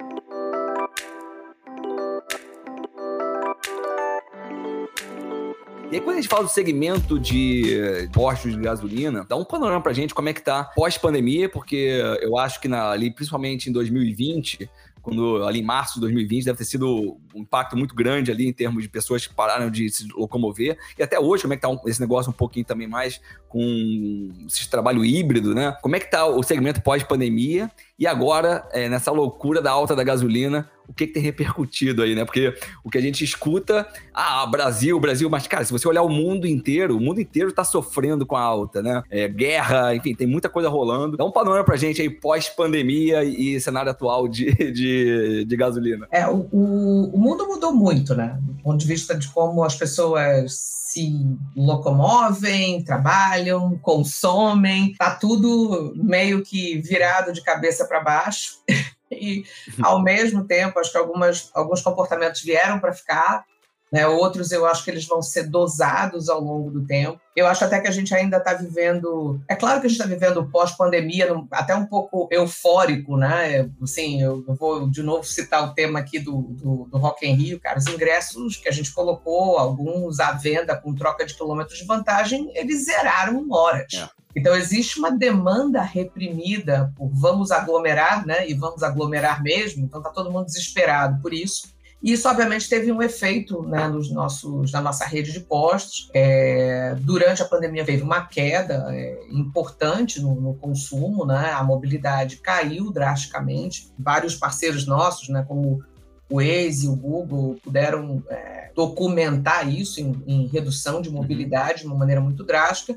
E 5.91 5.95
aí, 5.95 6.01
quando 6.01 6.17
a 6.17 6.21
gente 6.21 6.29
fala 6.29 6.43
do 6.43 6.49
segmento 6.49 7.19
de 7.19 7.79
eh, 7.79 8.09
postos 8.11 8.53
de 8.53 8.59
gasolina, 8.59 9.23
dá 9.23 9.35
um 9.35 9.45
panorama 9.45 9.81
pra 9.81 9.93
gente 9.93 10.15
como 10.15 10.27
é 10.27 10.33
que 10.33 10.41
tá 10.41 10.63
pós-pandemia, 10.75 11.47
porque 11.47 12.01
eu 12.21 12.37
acho 12.37 12.59
que 12.59 12.67
na, 12.67 12.89
ali, 12.89 13.11
principalmente 13.11 13.69
em 13.69 13.71
2020, 13.71 14.69
quando 15.05 15.43
ali 15.45 15.59
em 15.59 15.63
março 15.63 15.93
de 15.93 15.99
2020 16.01 16.45
deve 16.45 16.57
ter 16.57 16.65
sido 16.65 17.19
um 17.35 17.41
impacto 17.41 17.77
muito 17.77 17.93
grande 17.93 18.31
ali 18.31 18.47
em 18.47 18.51
termos 18.51 18.81
de 18.81 18.89
pessoas 18.89 19.27
que 19.27 19.35
pararam 19.35 19.69
de 19.69 19.87
se 19.87 20.07
locomover. 20.11 20.79
E 20.97 21.03
até 21.03 21.19
hoje, 21.19 21.43
como 21.43 21.53
é 21.53 21.57
que 21.57 21.61
tá 21.61 21.69
esse 21.85 22.01
negócio 22.01 22.31
um 22.31 22.33
pouquinho 22.33 22.65
também 22.65 22.87
mais 22.87 23.21
com 23.47 24.33
esse 24.47 24.67
trabalho 24.67 25.05
híbrido, 25.05 25.53
né? 25.53 25.77
Como 25.79 25.95
é 25.95 25.99
que 25.99 26.09
tá 26.09 26.25
o 26.25 26.41
segmento 26.41 26.81
pós-pandemia? 26.81 27.69
E 27.99 28.07
agora, 28.07 28.67
é, 28.71 28.89
nessa 28.89 29.11
loucura 29.11 29.61
da 29.61 29.71
alta 29.71 29.95
da 29.95 30.03
gasolina, 30.03 30.67
o 30.87 30.93
que, 30.93 31.07
que, 31.07 31.13
tem 31.13 31.23
repercutido 31.23 32.01
aí, 32.01 32.15
né? 32.15 32.25
Porque 32.25 32.53
o 32.83 32.89
que 32.89 32.97
a 32.97 33.01
gente 33.01 33.23
escuta, 33.23 33.87
ah, 34.13 34.45
Brasil, 34.45 34.99
Brasil, 34.99 35.29
mas, 35.29 35.47
cara, 35.47 35.63
se 35.65 35.71
você 35.71 35.87
olhar 35.87 36.03
o 36.03 36.09
mundo 36.09 36.47
inteiro, 36.47 36.97
o 36.97 36.99
mundo 36.99 37.19
inteiro 37.19 37.51
tá 37.51 37.63
sofrendo 37.63 38.25
com 38.25 38.35
a 38.35 38.41
alta, 38.41 38.81
né? 38.81 39.03
É, 39.09 39.27
guerra, 39.27 39.95
enfim, 39.95 40.13
tem 40.13 40.27
muita 40.27 40.49
coisa 40.49 40.69
rolando. 40.69 41.17
Dá 41.17 41.25
um 41.25 41.31
panorama 41.31 41.63
pra 41.63 41.75
gente 41.75 42.01
aí, 42.01 42.09
pós-pandemia 42.09 43.23
e 43.23 43.59
cenário 43.59 43.91
atual 43.91 44.27
de, 44.27 44.53
de, 44.71 45.45
de 45.45 45.55
gasolina. 45.55 46.07
É, 46.11 46.27
o, 46.27 46.47
o, 46.51 47.17
mundo 47.17 47.47
mudou 47.47 47.73
muito, 47.73 48.15
né? 48.15 48.37
Do 48.41 48.53
ponto 48.63 48.77
de 48.77 48.85
vista 48.85 49.15
de 49.15 49.27
como 49.29 49.63
as 49.63 49.75
pessoas 49.75 50.75
se 50.95 51.11
locomovem, 51.55 52.81
trabalham, 52.83 53.77
consomem, 53.79 54.93
tá 54.97 55.13
tudo 55.15 55.93
meio 55.95 56.41
que 56.41 56.77
virado 56.81 57.33
de 57.33 57.41
cabeça 57.41 57.85
para 57.85 57.99
baixo. 57.99 58.59
e, 59.11 59.43
ao 59.81 60.01
mesmo 60.01 60.45
tempo, 60.45 60.79
acho 60.79 60.91
que 60.91 60.97
algumas, 60.97 61.49
alguns 61.53 61.81
comportamentos 61.81 62.41
vieram 62.41 62.79
para 62.79 62.93
ficar, 62.93 63.45
né? 63.91 64.07
Outros 64.07 64.51
eu 64.51 64.65
acho 64.65 64.83
que 64.83 64.91
eles 64.91 65.05
vão 65.05 65.21
ser 65.21 65.43
dosados 65.43 66.29
ao 66.29 66.41
longo 66.41 66.71
do 66.71 66.85
tempo. 66.85 67.19
Eu 67.35 67.47
acho 67.47 67.65
até 67.65 67.79
que 67.79 67.87
a 67.87 67.91
gente 67.91 68.13
ainda 68.15 68.37
está 68.37 68.53
vivendo. 68.53 69.41
É 69.47 69.55
claro 69.55 69.81
que 69.81 69.87
a 69.87 69.89
gente 69.89 69.99
está 69.99 70.11
vivendo 70.11 70.49
pós-pandemia, 70.49 71.27
até 71.51 71.75
um 71.75 71.85
pouco 71.85 72.27
eufórico, 72.31 73.17
né? 73.17 73.69
Assim, 73.81 74.21
eu 74.21 74.43
vou 74.47 74.89
de 74.89 75.03
novo 75.03 75.23
citar 75.25 75.63
o 75.63 75.73
tema 75.73 75.99
aqui 75.99 76.19
do, 76.19 76.41
do, 76.41 76.85
do 76.85 76.97
Rock 76.97 77.27
in 77.27 77.35
Rio, 77.35 77.59
cara. 77.59 77.77
Os 77.77 77.87
ingressos 77.87 78.55
que 78.57 78.69
a 78.69 78.71
gente 78.71 78.93
colocou, 78.93 79.57
alguns 79.57 80.19
à 80.19 80.31
venda 80.31 80.75
com 80.75 80.95
troca 80.95 81.25
de 81.25 81.33
quilômetros 81.33 81.77
de 81.77 81.85
vantagem, 81.85 82.51
eles 82.55 82.85
zeraram 82.85 83.41
em 83.41 83.53
horas. 83.53 83.93
É. 83.93 84.09
Então, 84.35 84.53
existe 84.53 84.99
uma 84.99 85.11
demanda 85.11 85.81
reprimida 85.81 86.91
por 86.97 87.09
vamos 87.13 87.51
aglomerar, 87.51 88.25
né? 88.25 88.49
E 88.49 88.53
vamos 88.53 88.83
aglomerar 88.83 89.41
mesmo. 89.41 89.85
Então, 89.85 90.01
está 90.01 90.11
todo 90.11 90.31
mundo 90.31 90.45
desesperado 90.45 91.21
por 91.21 91.33
isso. 91.33 91.74
E 92.01 92.11
isso, 92.11 92.29
obviamente, 92.29 92.69
teve 92.69 92.91
um 92.91 93.01
efeito 93.01 93.63
né, 93.63 93.87
nos 93.87 94.11
nossos, 94.11 94.71
na 94.71 94.81
nossa 94.81 95.05
rede 95.05 95.31
de 95.31 95.39
postos. 95.39 96.09
É, 96.13 96.95
durante 96.99 97.41
a 97.41 97.45
pandemia, 97.45 97.85
teve 97.85 98.03
uma 98.03 98.25
queda 98.25 98.85
é, 98.89 99.19
importante 99.31 100.21
no, 100.21 100.35
no, 100.35 100.53
consumo, 100.53 101.25
né? 101.25 101.51
a 101.51 101.63
mobilidade 101.63 102.37
caiu 102.37 102.91
drasticamente. 102.91 103.91
Vários 103.97 104.35
parceiros 104.35 104.85
nossos, 104.85 105.29
né, 105.29 105.43
como 105.47 105.83
o 106.29 106.37
Waze 106.37 106.85
e 106.85 106.89
o 106.89 106.95
Google, 106.95 107.57
puderam 107.63 108.23
é, 108.29 108.71
documentar 108.75 109.67
isso 109.67 109.99
em, 109.99 110.23
em 110.27 110.47
redução 110.47 111.01
de 111.01 111.09
mobilidade 111.09 111.81
de 111.81 111.87
uma 111.87 111.95
maneira 111.95 112.21
muito 112.21 112.43
drástica. 112.43 112.95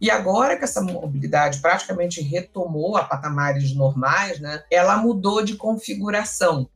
E 0.00 0.10
agora 0.10 0.58
que 0.58 0.64
essa 0.64 0.82
mobilidade 0.82 1.60
praticamente 1.60 2.20
retomou 2.20 2.96
a 2.96 3.04
patamares 3.04 3.74
normais, 3.74 4.38
né, 4.40 4.62
ela 4.70 4.98
mudou 4.98 5.42
de 5.42 5.56
configuração. 5.56 6.68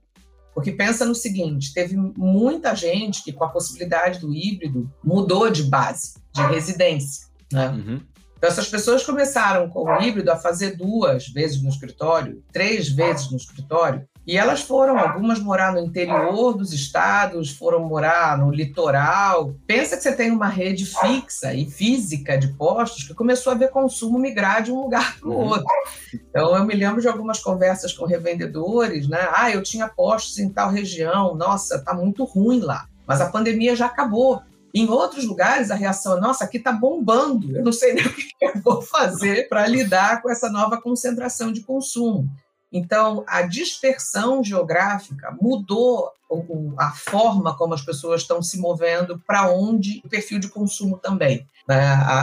Porque 0.58 0.72
pensa 0.72 1.06
no 1.06 1.14
seguinte: 1.14 1.72
teve 1.72 1.96
muita 1.96 2.74
gente 2.74 3.22
que, 3.22 3.32
com 3.32 3.44
a 3.44 3.48
possibilidade 3.48 4.18
do 4.18 4.34
híbrido, 4.34 4.90
mudou 5.04 5.48
de 5.48 5.62
base, 5.62 6.14
de 6.34 6.42
residência. 6.42 7.28
Né? 7.52 7.68
Uhum. 7.68 8.00
Então, 8.36 8.50
essas 8.50 8.68
pessoas 8.68 9.04
começaram 9.04 9.68
com 9.68 9.84
o 9.84 10.02
híbrido 10.02 10.32
a 10.32 10.36
fazer 10.36 10.76
duas 10.76 11.28
vezes 11.28 11.62
no 11.62 11.68
escritório, 11.68 12.42
três 12.52 12.88
vezes 12.88 13.30
no 13.30 13.36
escritório, 13.36 14.04
e 14.28 14.36
elas 14.36 14.60
foram, 14.60 14.98
algumas 14.98 15.40
morar 15.40 15.72
no 15.72 15.80
interior 15.80 16.52
dos 16.52 16.74
estados, 16.74 17.50
foram 17.50 17.80
morar 17.88 18.36
no 18.36 18.50
litoral. 18.50 19.54
Pensa 19.66 19.96
que 19.96 20.02
você 20.02 20.14
tem 20.14 20.30
uma 20.30 20.48
rede 20.48 20.84
fixa 20.84 21.54
e 21.54 21.64
física 21.64 22.36
de 22.36 22.48
postos 22.48 23.04
que 23.04 23.14
começou 23.14 23.54
a 23.54 23.56
ver 23.56 23.70
consumo 23.70 24.18
migrar 24.18 24.62
de 24.62 24.70
um 24.70 24.82
lugar 24.82 25.18
para 25.18 25.30
o 25.30 25.32
uhum. 25.32 25.46
outro. 25.46 25.66
Então, 26.12 26.54
eu 26.54 26.62
me 26.66 26.74
lembro 26.74 27.00
de 27.00 27.08
algumas 27.08 27.38
conversas 27.38 27.94
com 27.94 28.04
revendedores, 28.04 29.08
né? 29.08 29.30
Ah, 29.32 29.50
eu 29.50 29.62
tinha 29.62 29.88
postos 29.88 30.38
em 30.38 30.50
tal 30.50 30.70
região, 30.70 31.34
nossa, 31.34 31.82
tá 31.82 31.94
muito 31.94 32.22
ruim 32.24 32.60
lá. 32.60 32.86
Mas 33.06 33.22
a 33.22 33.30
pandemia 33.30 33.74
já 33.74 33.86
acabou. 33.86 34.42
Em 34.74 34.86
outros 34.90 35.24
lugares, 35.24 35.70
a 35.70 35.74
reação 35.74 36.18
é: 36.18 36.20
nossa, 36.20 36.44
aqui 36.44 36.58
está 36.58 36.70
bombando, 36.70 37.56
eu 37.56 37.64
não 37.64 37.72
sei 37.72 37.94
nem 37.94 38.06
o 38.06 38.14
que 38.14 38.28
eu 38.42 38.60
vou 38.62 38.82
fazer 38.82 39.48
para 39.48 39.66
lidar 39.66 40.20
com 40.20 40.30
essa 40.30 40.50
nova 40.50 40.78
concentração 40.78 41.50
de 41.50 41.62
consumo. 41.62 42.28
Então, 42.70 43.24
a 43.26 43.42
dispersão 43.42 44.42
geográfica 44.44 45.36
mudou 45.40 46.12
a 46.76 46.90
forma 46.90 47.56
como 47.56 47.74
as 47.74 47.82
pessoas 47.82 48.22
estão 48.22 48.42
se 48.42 48.58
movendo, 48.58 49.22
para 49.26 49.50
onde 49.50 50.00
o 50.04 50.08
perfil 50.08 50.38
de 50.38 50.48
consumo 50.48 50.98
também. 50.98 51.46
Né? 51.68 51.78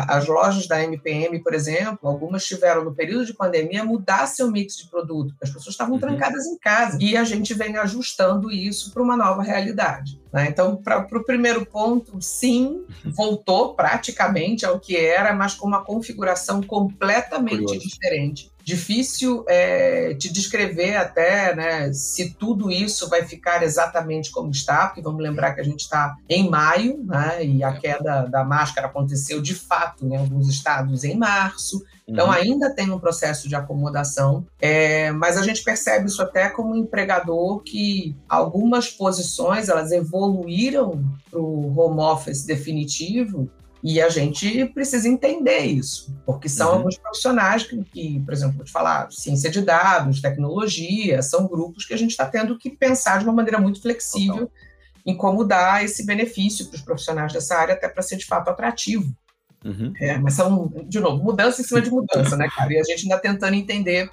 As 0.07 0.25
lojas 0.27 0.67
da 0.67 0.83
MPM, 0.83 1.37
por 1.39 1.53
exemplo, 1.53 2.09
algumas 2.09 2.43
tiveram, 2.43 2.83
no 2.83 2.95
período 2.95 3.25
de 3.25 3.33
pandemia, 3.33 3.83
mudar 3.83 4.25
seu 4.25 4.49
mix 4.49 4.75
de 4.75 4.87
produto, 4.87 5.35
as 5.39 5.49
pessoas 5.49 5.73
estavam 5.73 5.93
uhum. 5.93 5.99
trancadas 5.99 6.47
em 6.47 6.57
casa, 6.57 6.97
e 6.99 7.15
a 7.15 7.23
gente 7.23 7.53
vem 7.53 7.77
ajustando 7.77 8.51
isso 8.51 8.91
para 8.91 9.03
uma 9.03 9.15
nova 9.15 9.43
realidade. 9.43 10.19
Né? 10.33 10.47
Então, 10.49 10.75
para 10.75 11.07
o 11.11 11.23
primeiro 11.23 11.63
ponto, 11.63 12.19
sim, 12.19 12.85
voltou 13.05 13.75
praticamente 13.75 14.65
ao 14.65 14.79
que 14.79 14.97
era, 14.97 15.31
mas 15.31 15.53
com 15.53 15.67
uma 15.67 15.83
configuração 15.83 16.61
completamente 16.63 17.65
Curioso. 17.65 17.87
diferente 17.87 18.55
difícil 18.65 19.45
é, 19.47 20.15
te 20.15 20.33
descrever 20.33 20.95
até 20.95 21.55
né, 21.55 21.93
se 21.93 22.33
tudo 22.33 22.71
isso 22.71 23.07
vai 23.07 23.23
ficar 23.23 23.61
exatamente 23.61 23.94
como 24.31 24.51
está, 24.51 24.87
porque 24.87 25.01
vamos 25.01 25.21
lembrar 25.21 25.53
que 25.53 25.61
a 25.61 25.63
gente 25.63 25.81
está 25.81 26.15
em 26.29 26.49
maio, 26.49 27.03
né, 27.03 27.43
e 27.45 27.63
a 27.63 27.69
é. 27.69 27.79
queda 27.79 28.25
da 28.25 28.43
máscara 28.43 28.87
aconteceu 28.87 29.41
de 29.41 29.53
fato 29.53 30.05
em 30.05 30.15
alguns 30.15 30.49
estados 30.49 31.03
em 31.03 31.15
março, 31.15 31.83
então, 32.07 32.27
uhum. 32.27 32.33
ainda 32.33 32.69
tem 32.69 32.91
um 32.91 32.99
processo 32.99 33.49
de 33.49 33.55
acomodação, 33.55 34.45
é, 34.61 35.11
mas 35.11 35.37
a 35.37 35.41
gente 35.41 35.63
percebe 35.63 36.07
isso 36.07 36.21
até 36.21 36.49
como 36.49 36.75
empregador 36.75 37.63
que 37.63 38.15
algumas 38.29 38.91
posições 38.91 39.69
elas 39.69 39.91
evoluíram 39.91 41.03
para 41.31 41.39
o 41.39 41.77
home 41.77 41.99
office 41.99 42.45
definitivo 42.45 43.49
e 43.87 44.01
a 44.01 44.09
gente 44.09 44.65
precisa 44.65 45.07
entender 45.07 45.59
isso, 45.59 46.11
porque 46.25 46.49
são 46.49 46.69
uhum. 46.69 46.73
alguns 46.77 46.97
profissionais 46.97 47.61
que, 47.61 47.83
que, 47.83 48.19
por 48.21 48.33
exemplo, 48.33 48.55
vou 48.55 48.65
te 48.65 48.71
falar, 48.71 49.11
ciência 49.11 49.47
de 49.47 49.61
dados, 49.61 50.19
tecnologia, 50.19 51.21
são 51.21 51.47
grupos 51.47 51.85
que 51.85 51.93
a 51.93 51.97
gente 51.97 52.09
está 52.09 52.25
tendo 52.25 52.57
que 52.57 52.71
pensar 52.71 53.19
de 53.19 53.25
uma 53.25 53.33
maneira 53.33 53.59
muito 53.59 53.79
flexível 53.79 54.47
Total. 54.47 54.51
em 55.05 55.15
como 55.15 55.43
dar 55.43 55.85
esse 55.85 56.03
benefício 56.03 56.65
para 56.65 56.77
os 56.77 56.81
profissionais 56.81 57.31
dessa 57.31 57.57
área, 57.57 57.75
até 57.75 57.87
para 57.87 58.01
ser 58.01 58.17
de 58.17 58.25
fato 58.25 58.49
atrativo. 58.49 59.15
Uhum. 59.63 59.93
É, 60.01 60.17
mas 60.17 60.33
são, 60.33 60.73
de 60.87 60.99
novo, 60.99 61.23
mudança 61.23 61.61
em 61.61 61.63
cima 61.63 61.79
de 61.79 61.91
mudança, 61.91 62.35
né, 62.35 62.47
cara? 62.55 62.73
E 62.73 62.79
a 62.79 62.83
gente 62.83 63.03
ainda 63.03 63.19
tentando 63.19 63.53
entender 63.53 64.09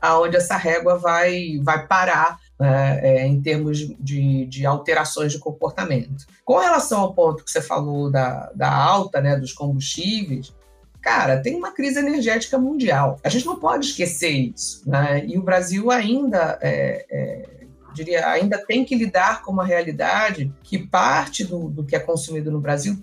aonde 0.00 0.36
essa 0.36 0.56
régua 0.56 0.96
vai, 0.96 1.58
vai 1.64 1.88
parar 1.88 2.38
né, 2.58 3.00
é, 3.02 3.26
em 3.26 3.40
termos 3.40 3.78
de, 3.78 4.46
de, 4.46 4.66
alterações 4.66 5.32
de 5.32 5.38
comportamento. 5.38 6.26
Com 6.44 6.58
relação 6.58 7.00
ao 7.00 7.14
ponto 7.14 7.44
que 7.44 7.50
você 7.50 7.62
falou 7.62 8.10
da, 8.10 8.50
da 8.54 8.72
alta 8.72 9.20
né, 9.20 9.36
dos 9.36 9.52
combustíveis, 9.52 10.52
cara, 11.00 11.40
tem 11.40 11.54
uma 11.54 11.72
crise 11.72 11.98
energética 12.00 12.58
mundial. 12.58 13.18
A 13.22 13.28
gente 13.28 13.46
não 13.46 13.58
pode 13.58 13.86
esquecer 13.86 14.30
isso. 14.30 14.82
Né? 14.88 15.24
E 15.26 15.38
o 15.38 15.42
Brasil 15.42 15.90
ainda, 15.90 16.58
é, 16.60 17.06
é, 17.10 17.48
diria, 17.94 18.28
ainda 18.28 18.58
tem 18.58 18.84
que 18.84 18.94
lidar 18.94 19.42
com 19.42 19.52
uma 19.52 19.64
realidade 19.64 20.52
que 20.62 20.78
parte 20.78 21.44
do, 21.44 21.68
do 21.68 21.84
que 21.84 21.94
é 21.94 22.00
consumido 22.00 22.50
no 22.50 22.60
Brasil 22.60 22.98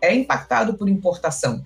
é 0.00 0.14
impactado 0.14 0.74
por 0.74 0.88
importação. 0.88 1.64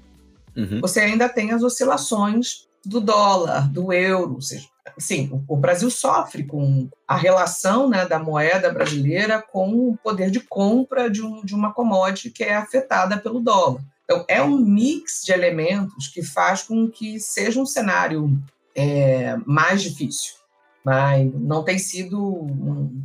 Uhum. 0.57 0.81
Você 0.81 1.01
ainda 1.01 1.29
tem 1.29 1.53
as 1.53 1.63
oscilações 1.63 2.69
do 2.85 3.01
dólar, 3.01 3.71
do 3.71 3.93
euro, 3.93 4.35
ou 4.35 4.41
seja, 4.41 4.69
sim, 4.99 5.45
o 5.49 5.57
Brasil 5.57 5.91
sofre 5.91 6.45
com 6.45 6.89
a 7.07 7.17
relação 7.17 7.89
né, 7.89 8.07
da 8.07 8.19
moeda 8.19 8.73
brasileira 8.73 9.43
com 9.43 9.91
o 9.91 9.97
poder 9.97 10.31
de 10.31 10.41
compra 10.41 11.11
de, 11.11 11.23
um, 11.23 11.45
de 11.45 11.55
uma 11.55 11.73
commodity 11.73 12.31
que 12.31 12.45
é 12.45 12.55
afetada 12.55 13.19
pelo 13.19 13.41
dólar. 13.41 13.83
Então, 14.05 14.25
é 14.29 14.43
um 14.43 14.57
mix 14.57 15.23
de 15.25 15.33
elementos 15.33 16.09
que 16.09 16.23
faz 16.23 16.63
com 16.63 16.89
que 16.89 17.19
seja 17.19 17.61
um 17.61 17.67
cenário 17.67 18.39
é, 18.75 19.37
mais 19.47 19.83
difícil. 19.83 20.35
Mas 20.85 21.33
não 21.33 21.65
tem 21.65 21.79
sido 21.79 22.47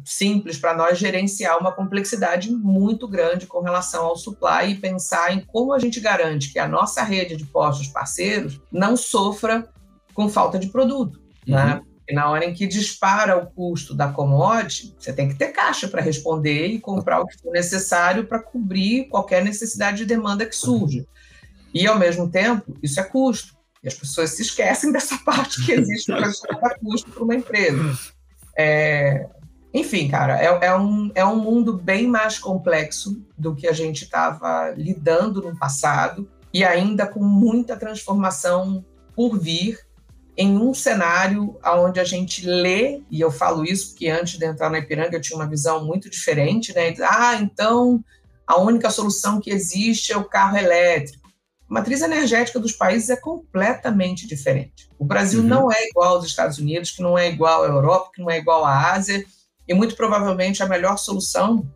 simples 0.04 0.58
para 0.58 0.76
nós 0.76 0.98
gerenciar 0.98 1.58
uma 1.58 1.72
complexidade 1.72 2.52
muito 2.52 3.08
grande 3.08 3.48
com 3.48 3.62
relação 3.62 4.06
ao 4.06 4.18
supply 4.18 4.72
e 4.72 4.76
pensar 4.76 5.34
em 5.34 5.39
como 5.39 5.72
a 5.72 5.80
gente 5.80 6.02
garante 6.02 6.52
que 6.52 6.60
a 6.60 6.68
nossa 6.68 7.02
rede 7.04 7.38
de 7.38 7.46
postos 7.46 7.88
parceiros 7.88 8.60
não 8.70 8.98
sofra 8.98 9.70
com 10.13 10.28
falta 10.28 10.60
de 10.60 10.68
produto. 10.68 11.29
Uhum. 11.50 11.56
Né? 11.56 11.82
E 12.10 12.14
na 12.14 12.30
hora 12.30 12.44
em 12.44 12.54
que 12.54 12.66
dispara 12.66 13.38
o 13.38 13.46
custo 13.46 13.94
da 13.94 14.12
commodity, 14.12 14.96
você 14.98 15.14
tem 15.14 15.28
que 15.28 15.36
ter 15.36 15.50
caixa 15.50 15.88
para 15.88 16.02
responder 16.02 16.68
e 16.68 16.80
comprar 16.80 17.22
o 17.22 17.28
que 17.28 17.38
for 17.38 17.52
necessário 17.52 18.26
para 18.26 18.42
cobrir 18.42 19.08
qualquer 19.10 19.44
necessidade 19.44 19.98
de 19.98 20.06
demanda 20.06 20.46
que 20.46 20.56
surja. 20.56 21.06
E, 21.72 21.86
ao 21.86 22.00
mesmo 22.00 22.28
tempo, 22.30 22.76
isso 22.82 23.00
é 23.00 23.04
custo. 23.04 23.54
E 23.84 23.88
as 23.88 23.94
pessoas 23.94 24.32
se 24.32 24.42
esquecem 24.42 24.92
dessa 24.94 25.20
parte 25.20 25.64
que 25.64 25.72
existe 25.72 26.12
para 26.12 26.32
gerar 26.32 26.80
custo 26.80 27.12
para 27.12 27.24
uma 27.24 27.36
empresa. 27.36 27.98
É, 28.58 29.28
enfim, 29.72 30.08
cara, 30.10 30.42
é, 30.42 30.66
é, 30.66 30.76
um, 30.76 31.12
é 31.14 31.24
um 31.24 31.38
mundo 31.38 31.78
bem 31.78 32.08
mais 32.08 32.40
complexo 32.40 33.24
do 33.38 33.56
que 33.56 33.68
a 33.68 33.72
gente 33.72 34.04
estava 34.04 34.72
lidando 34.76 35.42
no 35.44 35.56
passado 35.56 36.28
e 36.52 36.64
ainda 36.64 37.06
com 37.06 37.24
muita 37.24 37.78
transformação 37.78 38.84
por 39.16 39.38
vir 39.38 39.78
em 40.41 40.58
um 40.58 40.73
cenário 40.73 41.60
onde 41.65 41.99
a 41.99 42.06
gente 42.06 42.47
lê, 42.47 43.02
e 43.12 43.19
eu 43.19 43.30
falo 43.30 43.65
isso 43.65 43.89
porque 43.89 44.08
antes 44.08 44.39
de 44.39 44.45
entrar 44.45 44.69
na 44.69 44.80
Ipiranga 44.80 45.17
eu 45.17 45.21
tinha 45.21 45.38
uma 45.38 45.49
visão 45.49 45.84
muito 45.84 46.10
diferente, 46.10 46.73
né? 46.73 46.95
Ah, 47.02 47.36
então 47.36 48.02
a 48.47 48.58
única 48.58 48.89
solução 48.89 49.41
que 49.41 49.49
existe 49.49 50.13
é 50.13 50.17
o 50.17 50.23
carro 50.23 50.56
elétrico. 50.56 51.30
A 51.69 51.73
matriz 51.73 52.02
energética 52.02 52.58
dos 52.58 52.71
países 52.71 53.10
é 53.10 53.17
completamente 53.17 54.25
diferente. 54.25 54.89
O 54.97 55.04
Brasil 55.04 55.41
uhum. 55.41 55.47
não 55.47 55.69
é 55.69 55.89
igual 55.89 56.15
aos 56.15 56.25
Estados 56.25 56.58
Unidos, 56.58 56.91
que 56.91 57.02
não 57.02 57.17
é 57.17 57.28
igual 57.28 57.65
à 57.65 57.67
Europa, 57.67 58.12
que 58.15 58.21
não 58.21 58.32
é 58.32 58.38
igual 58.38 58.63
à 58.63 58.93
Ásia, 58.93 59.21
e 59.67 59.73
muito 59.73 59.97
provavelmente 59.97 60.63
a 60.63 60.67
melhor 60.67 60.97
solução, 60.97 61.69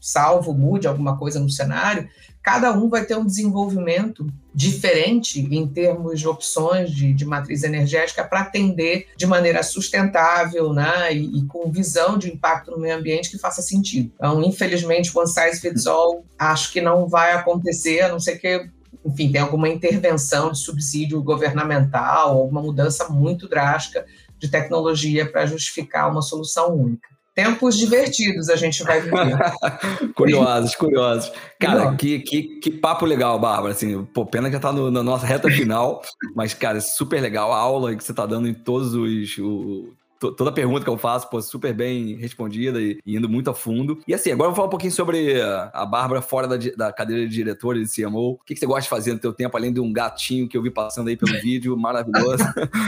salvo 0.00 0.52
mude 0.52 0.88
alguma 0.88 1.16
coisa 1.16 1.38
no 1.38 1.48
cenário, 1.48 2.10
cada 2.42 2.72
um 2.72 2.88
vai 2.88 3.04
ter 3.04 3.16
um 3.16 3.26
desenvolvimento 3.26 4.26
diferente 4.54 5.40
em 5.40 5.66
termos 5.68 6.18
de 6.18 6.26
opções 6.26 6.90
de, 6.90 7.12
de 7.12 7.24
matriz 7.24 7.62
energética 7.62 8.24
para 8.24 8.40
atender 8.40 9.06
de 9.16 9.26
maneira 9.26 9.62
sustentável 9.62 10.72
né, 10.72 11.14
e, 11.14 11.38
e, 11.38 11.46
com 11.46 11.70
visão 11.70 12.18
de 12.18 12.32
impacto 12.32 12.70
no 12.70 12.78
meio 12.78 12.96
ambiente 12.96 13.30
que 13.30 13.38
faça 13.38 13.62
sentido. 13.62 14.10
Então, 14.16 14.42
infelizmente, 14.42 15.16
one 15.16 15.28
size 15.28 15.60
fits 15.60 15.86
all 15.86 16.24
acho 16.38 16.72
que 16.72 16.80
não 16.80 17.06
vai 17.08 17.32
acontecer, 17.32 18.00
a 18.00 18.08
não 18.08 18.18
ser 18.18 18.38
que 18.38 18.68
enfim, 19.04 19.32
tem 19.32 19.40
alguma 19.40 19.68
intervenção 19.68 20.52
de 20.52 20.58
subsídio 20.58 21.22
governamental, 21.22 22.36
alguma 22.36 22.60
mudança 22.60 23.08
muito 23.08 23.48
drástica 23.48 24.04
de 24.38 24.48
tecnologia 24.48 25.30
para 25.30 25.46
justificar 25.46 26.10
uma 26.10 26.22
solução 26.22 26.74
única. 26.74 27.08
Tempos 27.34 27.78
divertidos 27.78 28.48
a 28.48 28.56
gente 28.56 28.82
vai 28.82 29.00
viver. 29.00 29.38
curiosos, 30.14 30.74
curiosos. 30.74 31.32
Cara, 31.58 31.94
que, 31.94 32.18
que, 32.20 32.60
que 32.60 32.70
papo 32.70 33.06
legal, 33.06 33.38
Bárbara. 33.38 33.72
Assim, 33.72 34.04
pô, 34.06 34.26
pena 34.26 34.48
que 34.48 34.54
já 34.54 34.60
tá 34.60 34.72
no, 34.72 34.90
na 34.90 35.02
nossa 35.02 35.26
reta 35.26 35.48
final, 35.48 36.02
mas, 36.34 36.54
cara, 36.54 36.80
super 36.80 37.20
legal 37.20 37.52
a 37.52 37.58
aula 37.58 37.94
que 37.94 38.02
você 38.02 38.12
tá 38.12 38.26
dando 38.26 38.48
em 38.48 38.54
todos 38.54 38.94
os. 38.94 39.38
O, 39.38 39.94
toda 40.20 40.52
pergunta 40.52 40.84
que 40.84 40.90
eu 40.90 40.98
faço, 40.98 41.30
pô, 41.30 41.40
super 41.40 41.72
bem 41.72 42.14
respondida 42.16 42.80
e, 42.80 42.98
e, 43.06 43.16
indo 43.16 43.28
muito 43.28 43.48
a 43.48 43.54
fundo. 43.54 43.98
E 44.06 44.12
assim, 44.12 44.30
agora 44.30 44.48
eu 44.48 44.50
vou 44.50 44.56
falar 44.56 44.68
um 44.68 44.70
pouquinho 44.70 44.92
sobre 44.92 45.40
a 45.72 45.86
Bárbara 45.86 46.20
fora 46.20 46.46
da, 46.46 46.56
da 46.76 46.92
cadeira 46.92 47.26
de 47.26 47.34
diretora 47.34 47.82
de 47.82 47.88
CMO. 47.90 48.32
O 48.32 48.38
que, 48.44 48.52
que, 48.54 48.60
você 48.60 48.66
gosta 48.66 48.82
de 48.82 48.88
fazer 48.88 49.12
no 49.14 49.18
teu 49.18 49.32
tempo, 49.32 49.56
além 49.56 49.72
de 49.72 49.80
um 49.80 49.90
gatinho 49.90 50.46
que 50.46 50.56
eu 50.56 50.62
vi 50.62 50.70
passando 50.70 51.08
aí 51.08 51.16
pelo 51.16 51.32
vídeo, 51.40 51.76
maravilhoso? 51.76 52.44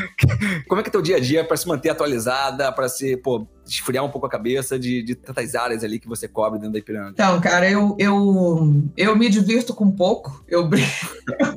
Como 0.68 0.80
é 0.80 0.84
que 0.84 0.90
é 0.90 0.92
teu 0.92 1.00
dia 1.00 1.16
a 1.16 1.20
dia 1.20 1.42
para 1.42 1.56
se 1.56 1.66
manter 1.66 1.90
atualizada, 1.90 2.70
para 2.70 2.88
se, 2.88 3.16
pô, 3.16 3.46
esfriar 3.66 4.04
um 4.04 4.10
pouco 4.10 4.26
a 4.26 4.30
cabeça 4.30 4.78
de, 4.78 5.02
de 5.02 5.14
tantas 5.14 5.54
áreas 5.54 5.82
ali 5.82 5.98
que 5.98 6.08
você 6.08 6.28
cobre 6.28 6.58
dentro 6.58 6.74
da 6.74 6.78
Ipiranga? 6.78 7.10
Então, 7.12 7.40
cara, 7.40 7.70
eu, 7.70 7.96
eu, 7.98 8.82
eu 8.96 9.16
me 9.16 9.28
divirto 9.30 9.74
com 9.74 9.90
pouco. 9.90 10.44
Eu, 10.46 10.68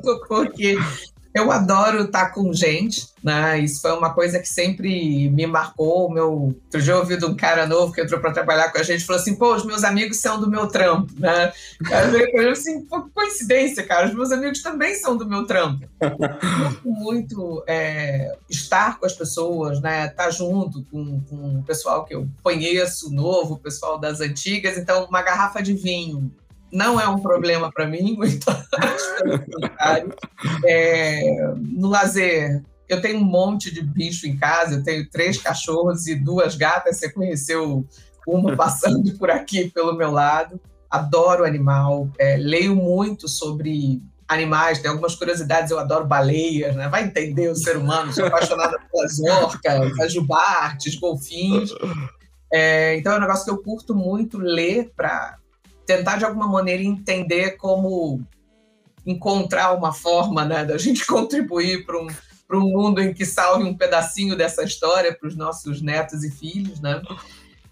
tô 0.02 0.20
porque 0.28 0.78
eu 1.36 1.52
adoro 1.52 2.04
estar 2.04 2.30
com 2.30 2.54
gente, 2.54 3.10
né? 3.22 3.60
Isso 3.60 3.82
foi 3.82 3.92
uma 3.92 4.14
coisa 4.14 4.40
que 4.40 4.48
sempre 4.48 5.30
me 5.30 5.46
marcou. 5.46 6.10
Meu, 6.10 6.32
outro 6.32 6.80
eu 6.80 6.98
ouvi 6.98 7.18
de 7.18 7.26
um 7.26 7.36
cara 7.36 7.68
novo 7.68 7.92
que 7.92 8.00
entrou 8.00 8.22
para 8.22 8.32
trabalhar 8.32 8.72
com 8.72 8.78
a 8.78 8.84
gente, 8.84 9.04
falou 9.04 9.22
assim: 9.22 9.36
pô, 9.36 9.54
os 9.54 9.66
meus 9.66 9.84
amigos 9.84 10.18
são 10.22 10.40
do 10.40 10.50
meu 10.50 10.68
trampo, 10.68 11.12
né? 11.20 11.52
Eu 11.82 12.32
falei 12.32 12.50
assim: 12.52 12.86
pô, 12.86 13.02
coincidência, 13.14 13.84
cara, 13.84 14.08
os 14.08 14.16
meus 14.16 14.32
amigos 14.32 14.62
também 14.62 14.96
são 14.96 15.18
do 15.18 15.28
meu 15.28 15.46
trampo. 15.46 15.86
muito, 16.02 16.82
muito 16.86 17.64
é, 17.68 18.38
estar 18.50 18.98
com 18.98 19.06
as 19.06 19.14
pessoas, 19.14 19.82
né? 19.82 20.06
Estar 20.06 20.32
junto 20.32 20.86
com, 20.90 21.20
com 21.20 21.60
o 21.60 21.64
pessoal 21.64 22.06
que 22.06 22.16
eu 22.16 22.30
conheço, 22.42 23.14
novo, 23.14 23.56
o 23.56 23.60
pessoal 23.60 24.00
das 24.00 24.22
antigas. 24.22 24.78
Então, 24.78 25.04
uma 25.10 25.22
garrafa 25.22 25.62
de 25.62 25.74
vinho 25.74 26.32
não 26.76 27.00
é 27.00 27.08
um 27.08 27.20
problema 27.20 27.72
para 27.72 27.88
mim, 27.88 28.16
muito 28.20 28.46
é, 30.66 31.54
no 31.58 31.88
lazer, 31.88 32.62
eu 32.88 33.02
tenho 33.02 33.20
um 33.20 33.24
monte 33.24 33.74
de 33.74 33.82
bicho 33.82 34.28
em 34.28 34.38
casa, 34.38 34.76
eu 34.76 34.84
tenho 34.84 35.10
três 35.10 35.42
cachorros 35.42 36.06
e 36.08 36.16
duas 36.16 36.56
gatas, 36.56 36.98
você 36.98 37.10
conheceu 37.10 37.88
uma 38.28 38.56
passando 38.58 39.18
por 39.18 39.32
aqui 39.32 39.72
pelo 39.72 39.96
meu 39.96 40.12
lado. 40.12 40.60
Adoro 40.90 41.46
animal, 41.46 42.10
é, 42.20 42.38
leio 42.38 42.76
muito 42.76 43.28
sobre 43.28 44.02
animais, 44.28 44.80
tem 44.80 44.90
algumas 44.90 45.16
curiosidades, 45.16 45.72
eu 45.72 45.80
adoro 45.80 46.06
baleias, 46.06 46.76
né? 46.76 46.88
Vai 46.90 47.04
entender 47.04 47.50
o 47.50 47.56
ser 47.56 47.78
humano, 47.78 48.14
sou 48.14 48.26
apaixonada 48.26 48.78
pelas 48.92 49.20
orcas, 49.20 50.00
as 50.00 50.14
jubartes, 50.14 50.96
golfinhos. 50.96 51.74
É, 52.54 52.96
então 52.98 53.14
é 53.14 53.18
um 53.18 53.22
negócio 53.22 53.46
que 53.46 53.52
eu 53.52 53.62
curto 53.62 53.96
muito 53.96 54.38
ler 54.38 54.92
para 54.96 55.38
tentar 55.86 56.18
de 56.18 56.26
alguma 56.26 56.48
maneira 56.48 56.84
entender 56.84 57.52
como 57.58 58.22
encontrar 59.06 59.74
uma 59.74 59.94
forma 59.94 60.44
né, 60.44 60.66
da 60.66 60.78
gente 60.78 61.06
contribuir 61.08 61.86
para 61.86 62.00
um, 62.00 62.08
um 62.54 62.72
mundo 62.72 63.02
em 63.02 63.14
que 63.14 63.26
salve 63.26 63.64
um 63.64 63.78
pedacinho 63.78 64.36
dessa 64.36 64.64
história 64.64 65.16
para 65.16 65.28
os 65.28 65.36
nossos 65.36 65.82
netos 65.82 66.24
e 66.24 66.32
filhos, 66.32 66.82
né? 66.82 67.02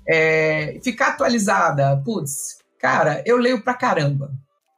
É, 0.08 0.80
ficar 0.84 1.10
atualizada, 1.10 1.96
putz, 2.04 2.58
cara, 2.78 3.24
eu 3.26 3.38
leio 3.38 3.64
pra 3.64 3.74
caramba. 3.74 4.32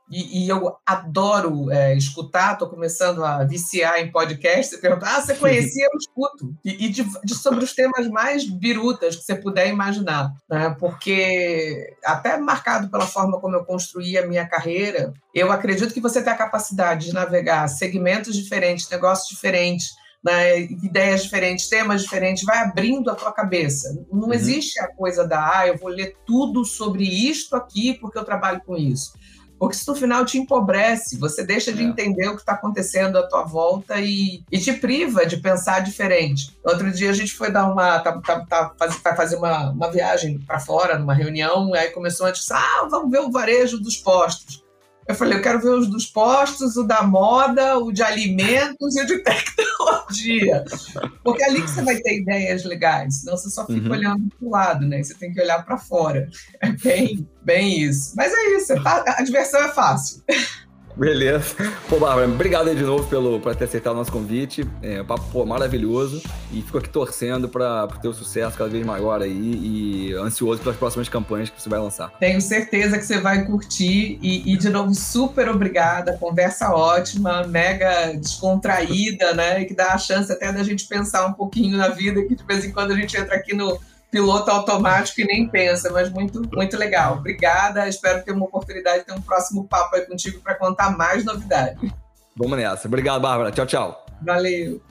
E, 0.09 0.45
e 0.45 0.49
eu 0.49 0.75
adoro 0.85 1.71
é, 1.71 1.95
escutar, 1.95 2.53
estou 2.53 2.69
começando 2.69 3.23
a 3.23 3.43
viciar 3.43 3.99
em 3.99 4.11
podcast. 4.11 4.75
Você 4.75 4.81
pergunta, 4.81 5.07
ah, 5.07 5.21
você 5.21 5.33
conhecia? 5.35 5.87
Eu 5.91 5.97
escuto. 5.97 6.55
E, 6.63 6.85
e 6.85 6.89
de, 6.89 7.03
de, 7.23 7.35
sobre 7.35 7.63
os 7.63 7.73
temas 7.73 8.07
mais 8.07 8.47
birutas 8.47 9.15
que 9.15 9.23
você 9.23 9.35
puder 9.35 9.67
imaginar. 9.67 10.31
Né? 10.49 10.75
Porque, 10.79 11.95
até 12.03 12.37
marcado 12.37 12.89
pela 12.89 13.07
forma 13.07 13.39
como 13.39 13.55
eu 13.55 13.65
construí 13.65 14.17
a 14.17 14.27
minha 14.27 14.47
carreira, 14.47 15.13
eu 15.33 15.51
acredito 15.51 15.93
que 15.93 16.01
você 16.01 16.23
tem 16.23 16.33
a 16.33 16.37
capacidade 16.37 17.07
de 17.07 17.13
navegar 17.13 17.67
segmentos 17.67 18.35
diferentes, 18.35 18.89
negócios 18.89 19.27
diferentes, 19.27 19.87
né, 20.25 20.61
ideias 20.61 21.23
diferentes, 21.23 21.69
temas 21.69 22.01
diferentes, 22.01 22.43
vai 22.43 22.57
abrindo 22.57 23.11
a 23.11 23.15
tua 23.15 23.31
cabeça. 23.31 23.93
Não 24.11 24.27
uhum. 24.27 24.33
existe 24.33 24.79
a 24.79 24.87
coisa 24.87 25.27
da, 25.27 25.59
ah, 25.59 25.67
eu 25.67 25.77
vou 25.77 25.89
ler 25.89 26.15
tudo 26.25 26.65
sobre 26.65 27.03
isto 27.03 27.55
aqui 27.55 27.93
porque 27.93 28.17
eu 28.17 28.25
trabalho 28.25 28.59
com 28.65 28.75
isso. 28.75 29.13
Porque 29.59 29.75
isso 29.75 29.89
no 29.91 29.97
final 29.97 30.25
te 30.25 30.37
empobrece, 30.37 31.17
você 31.17 31.43
deixa 31.43 31.71
de 31.71 31.81
é. 31.81 31.85
entender 31.85 32.27
o 32.27 32.35
que 32.35 32.41
está 32.41 32.53
acontecendo 32.53 33.17
à 33.17 33.23
tua 33.23 33.43
volta 33.43 33.99
e, 33.99 34.43
e, 34.51 34.59
te 34.59 34.73
priva 34.73 35.25
de 35.25 35.37
pensar 35.37 35.79
diferente. 35.79 36.57
Outro 36.63 36.91
dia 36.91 37.09
a 37.09 37.13
gente 37.13 37.33
foi 37.33 37.51
dar 37.51 37.71
uma. 37.71 37.99
Tá, 37.99 38.19
tá, 38.19 38.39
tá, 38.41 38.87
vai 39.03 39.15
fazer 39.15 39.37
uma, 39.37 39.71
uma 39.71 39.91
viagem 39.91 40.39
para 40.39 40.59
fora, 40.59 40.99
numa 40.99 41.13
reunião, 41.13 41.73
aí 41.73 41.89
começou 41.91 42.25
a 42.25 42.31
dizer: 42.31 42.53
ah, 42.53 42.87
vamos 42.89 43.11
ver 43.11 43.19
o 43.19 43.31
varejo 43.31 43.79
dos 43.79 43.95
postos. 43.95 44.64
Eu 45.07 45.13
falei, 45.13 45.37
eu 45.37 45.41
quero 45.41 45.61
ver 45.61 45.69
os 45.69 45.87
dos 45.87 46.05
postos, 46.05 46.77
o 46.77 46.83
da 46.83 47.03
moda, 47.03 47.77
o 47.77 47.91
de 47.91 48.01
alimentos 48.01 48.95
e 48.95 49.01
o 49.01 49.05
de 49.05 49.19
tecnologia. 49.23 50.63
Porque 51.23 51.43
é 51.43 51.45
ali 51.47 51.61
que 51.61 51.69
você 51.69 51.83
vai 51.83 51.97
ter 51.97 52.21
ideias 52.21 52.63
legais, 52.63 53.17
senão 53.17 53.37
você 53.37 53.49
só 53.49 53.65
fica 53.67 53.87
uhum. 53.87 53.93
olhando 53.93 54.27
para 54.29 54.47
o 54.47 54.49
lado, 54.49 54.87
né? 54.87 55.03
Você 55.03 55.13
tem 55.13 55.31
que 55.31 55.39
olhar 55.39 55.63
para 55.63 55.77
fora. 55.77 56.27
É 56.59 56.71
bem, 56.71 57.27
bem 57.43 57.81
isso. 57.81 58.13
Mas 58.15 58.33
é 58.33 58.57
isso, 58.57 58.73
a 58.85 59.21
diversão 59.23 59.63
é 59.63 59.69
fácil. 59.69 60.23
Beleza. 60.95 61.55
Pô, 61.89 61.99
Bárbara, 61.99 62.27
obrigado 62.27 62.69
aí 62.69 62.75
de 62.75 62.83
novo 62.83 63.07
pelo, 63.09 63.39
por 63.39 63.53
ter 63.55 63.65
aceitado 63.65 63.93
o 63.93 63.97
nosso 63.97 64.11
convite. 64.11 64.65
É, 64.81 65.03
papo 65.03 65.25
pô, 65.31 65.45
maravilhoso. 65.45 66.21
E 66.51 66.61
fico 66.61 66.77
aqui 66.77 66.89
torcendo 66.89 67.49
para 67.49 67.85
o 67.85 67.99
teu 67.99 68.13
sucesso 68.13 68.57
cada 68.57 68.69
vez 68.69 68.85
maior 68.85 69.21
aí 69.21 69.31
e 69.31 70.13
ansioso 70.13 70.61
pelas 70.61 70.77
próximas 70.77 71.09
campanhas 71.09 71.49
que 71.49 71.61
você 71.61 71.67
vai 71.67 71.79
lançar. 71.79 72.11
Tenho 72.19 72.39
certeza 72.41 72.97
que 72.97 73.05
você 73.05 73.19
vai 73.19 73.45
curtir. 73.45 74.17
E, 74.21 74.53
e 74.53 74.57
de 74.57 74.69
novo, 74.69 74.93
super 74.95 75.49
obrigada. 75.49 76.17
Conversa 76.17 76.73
ótima, 76.73 77.45
mega 77.45 78.13
descontraída, 78.13 79.33
né? 79.33 79.61
E 79.61 79.65
que 79.65 79.73
dá 79.73 79.93
a 79.93 79.97
chance 79.97 80.31
até 80.31 80.51
da 80.51 80.63
gente 80.63 80.87
pensar 80.87 81.25
um 81.25 81.33
pouquinho 81.33 81.77
na 81.77 81.89
vida, 81.89 82.23
que 82.23 82.35
de 82.35 82.43
vez 82.45 82.63
em 82.63 82.71
quando 82.71 82.91
a 82.91 82.95
gente 82.95 83.17
entra 83.17 83.35
aqui 83.35 83.53
no 83.53 83.77
piloto 84.15 84.49
automático 84.49 85.19
e 85.19 85.25
nem 85.25 85.45
pensa, 85.45 85.91
mas 85.91 86.09
muito, 86.09 86.41
muito 86.53 86.77
legal. 86.77 87.17
Obrigada, 87.17 87.85
espero 87.85 88.23
ter 88.23 88.31
uma 88.31 88.45
oportunidade 88.45 88.99
de 88.99 89.07
ter 89.07 89.13
um 89.13 89.19
próximo 89.19 89.67
papo 89.67 89.93
aí 89.93 90.03
contigo 90.03 90.39
para 90.39 90.55
contar 90.55 90.97
mais 90.97 91.25
novidades. 91.25 91.91
Vamos 92.33 92.57
nessa. 92.57 92.87
Obrigado, 92.87 93.21
Bárbara. 93.21 93.51
Tchau, 93.51 93.65
tchau. 93.65 94.05
Valeu. 94.21 94.81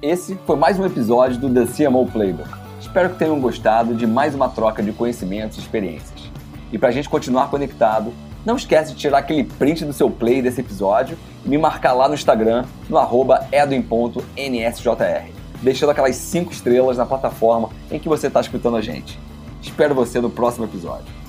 Esse 0.00 0.38
foi 0.46 0.54
mais 0.54 0.78
um 0.78 0.86
episódio 0.86 1.40
do 1.40 1.52
The 1.52 1.72
CMO 1.72 2.06
Playbook. 2.06 2.48
Espero 2.80 3.10
que 3.10 3.18
tenham 3.18 3.40
gostado 3.40 3.96
de 3.96 4.06
mais 4.06 4.32
uma 4.32 4.48
troca 4.48 4.80
de 4.80 4.92
conhecimentos 4.92 5.58
e 5.58 5.60
experiências. 5.60 6.30
E 6.70 6.78
para 6.78 6.90
a 6.90 6.92
gente 6.92 7.08
continuar 7.08 7.50
conectado, 7.50 8.14
não 8.46 8.54
esquece 8.54 8.92
de 8.92 8.98
tirar 8.98 9.18
aquele 9.18 9.42
print 9.42 9.84
do 9.84 9.92
seu 9.92 10.08
play 10.08 10.40
desse 10.40 10.60
episódio 10.60 11.18
e 11.44 11.48
me 11.48 11.58
marcar 11.58 11.94
lá 11.94 12.06
no 12.06 12.14
Instagram, 12.14 12.64
no 12.88 12.96
arroba 12.96 13.44
edwin.nsjr 13.50 15.41
deixando 15.62 15.90
aquelas 15.90 16.16
5 16.16 16.52
estrelas 16.52 16.96
na 16.96 17.06
plataforma 17.06 17.70
em 17.90 17.98
que 17.98 18.08
você 18.08 18.26
está 18.26 18.40
escutando 18.40 18.76
a 18.76 18.80
gente. 18.82 19.18
Espero 19.62 19.94
você 19.94 20.20
no 20.20 20.28
próximo 20.28 20.64
episódio. 20.64 21.21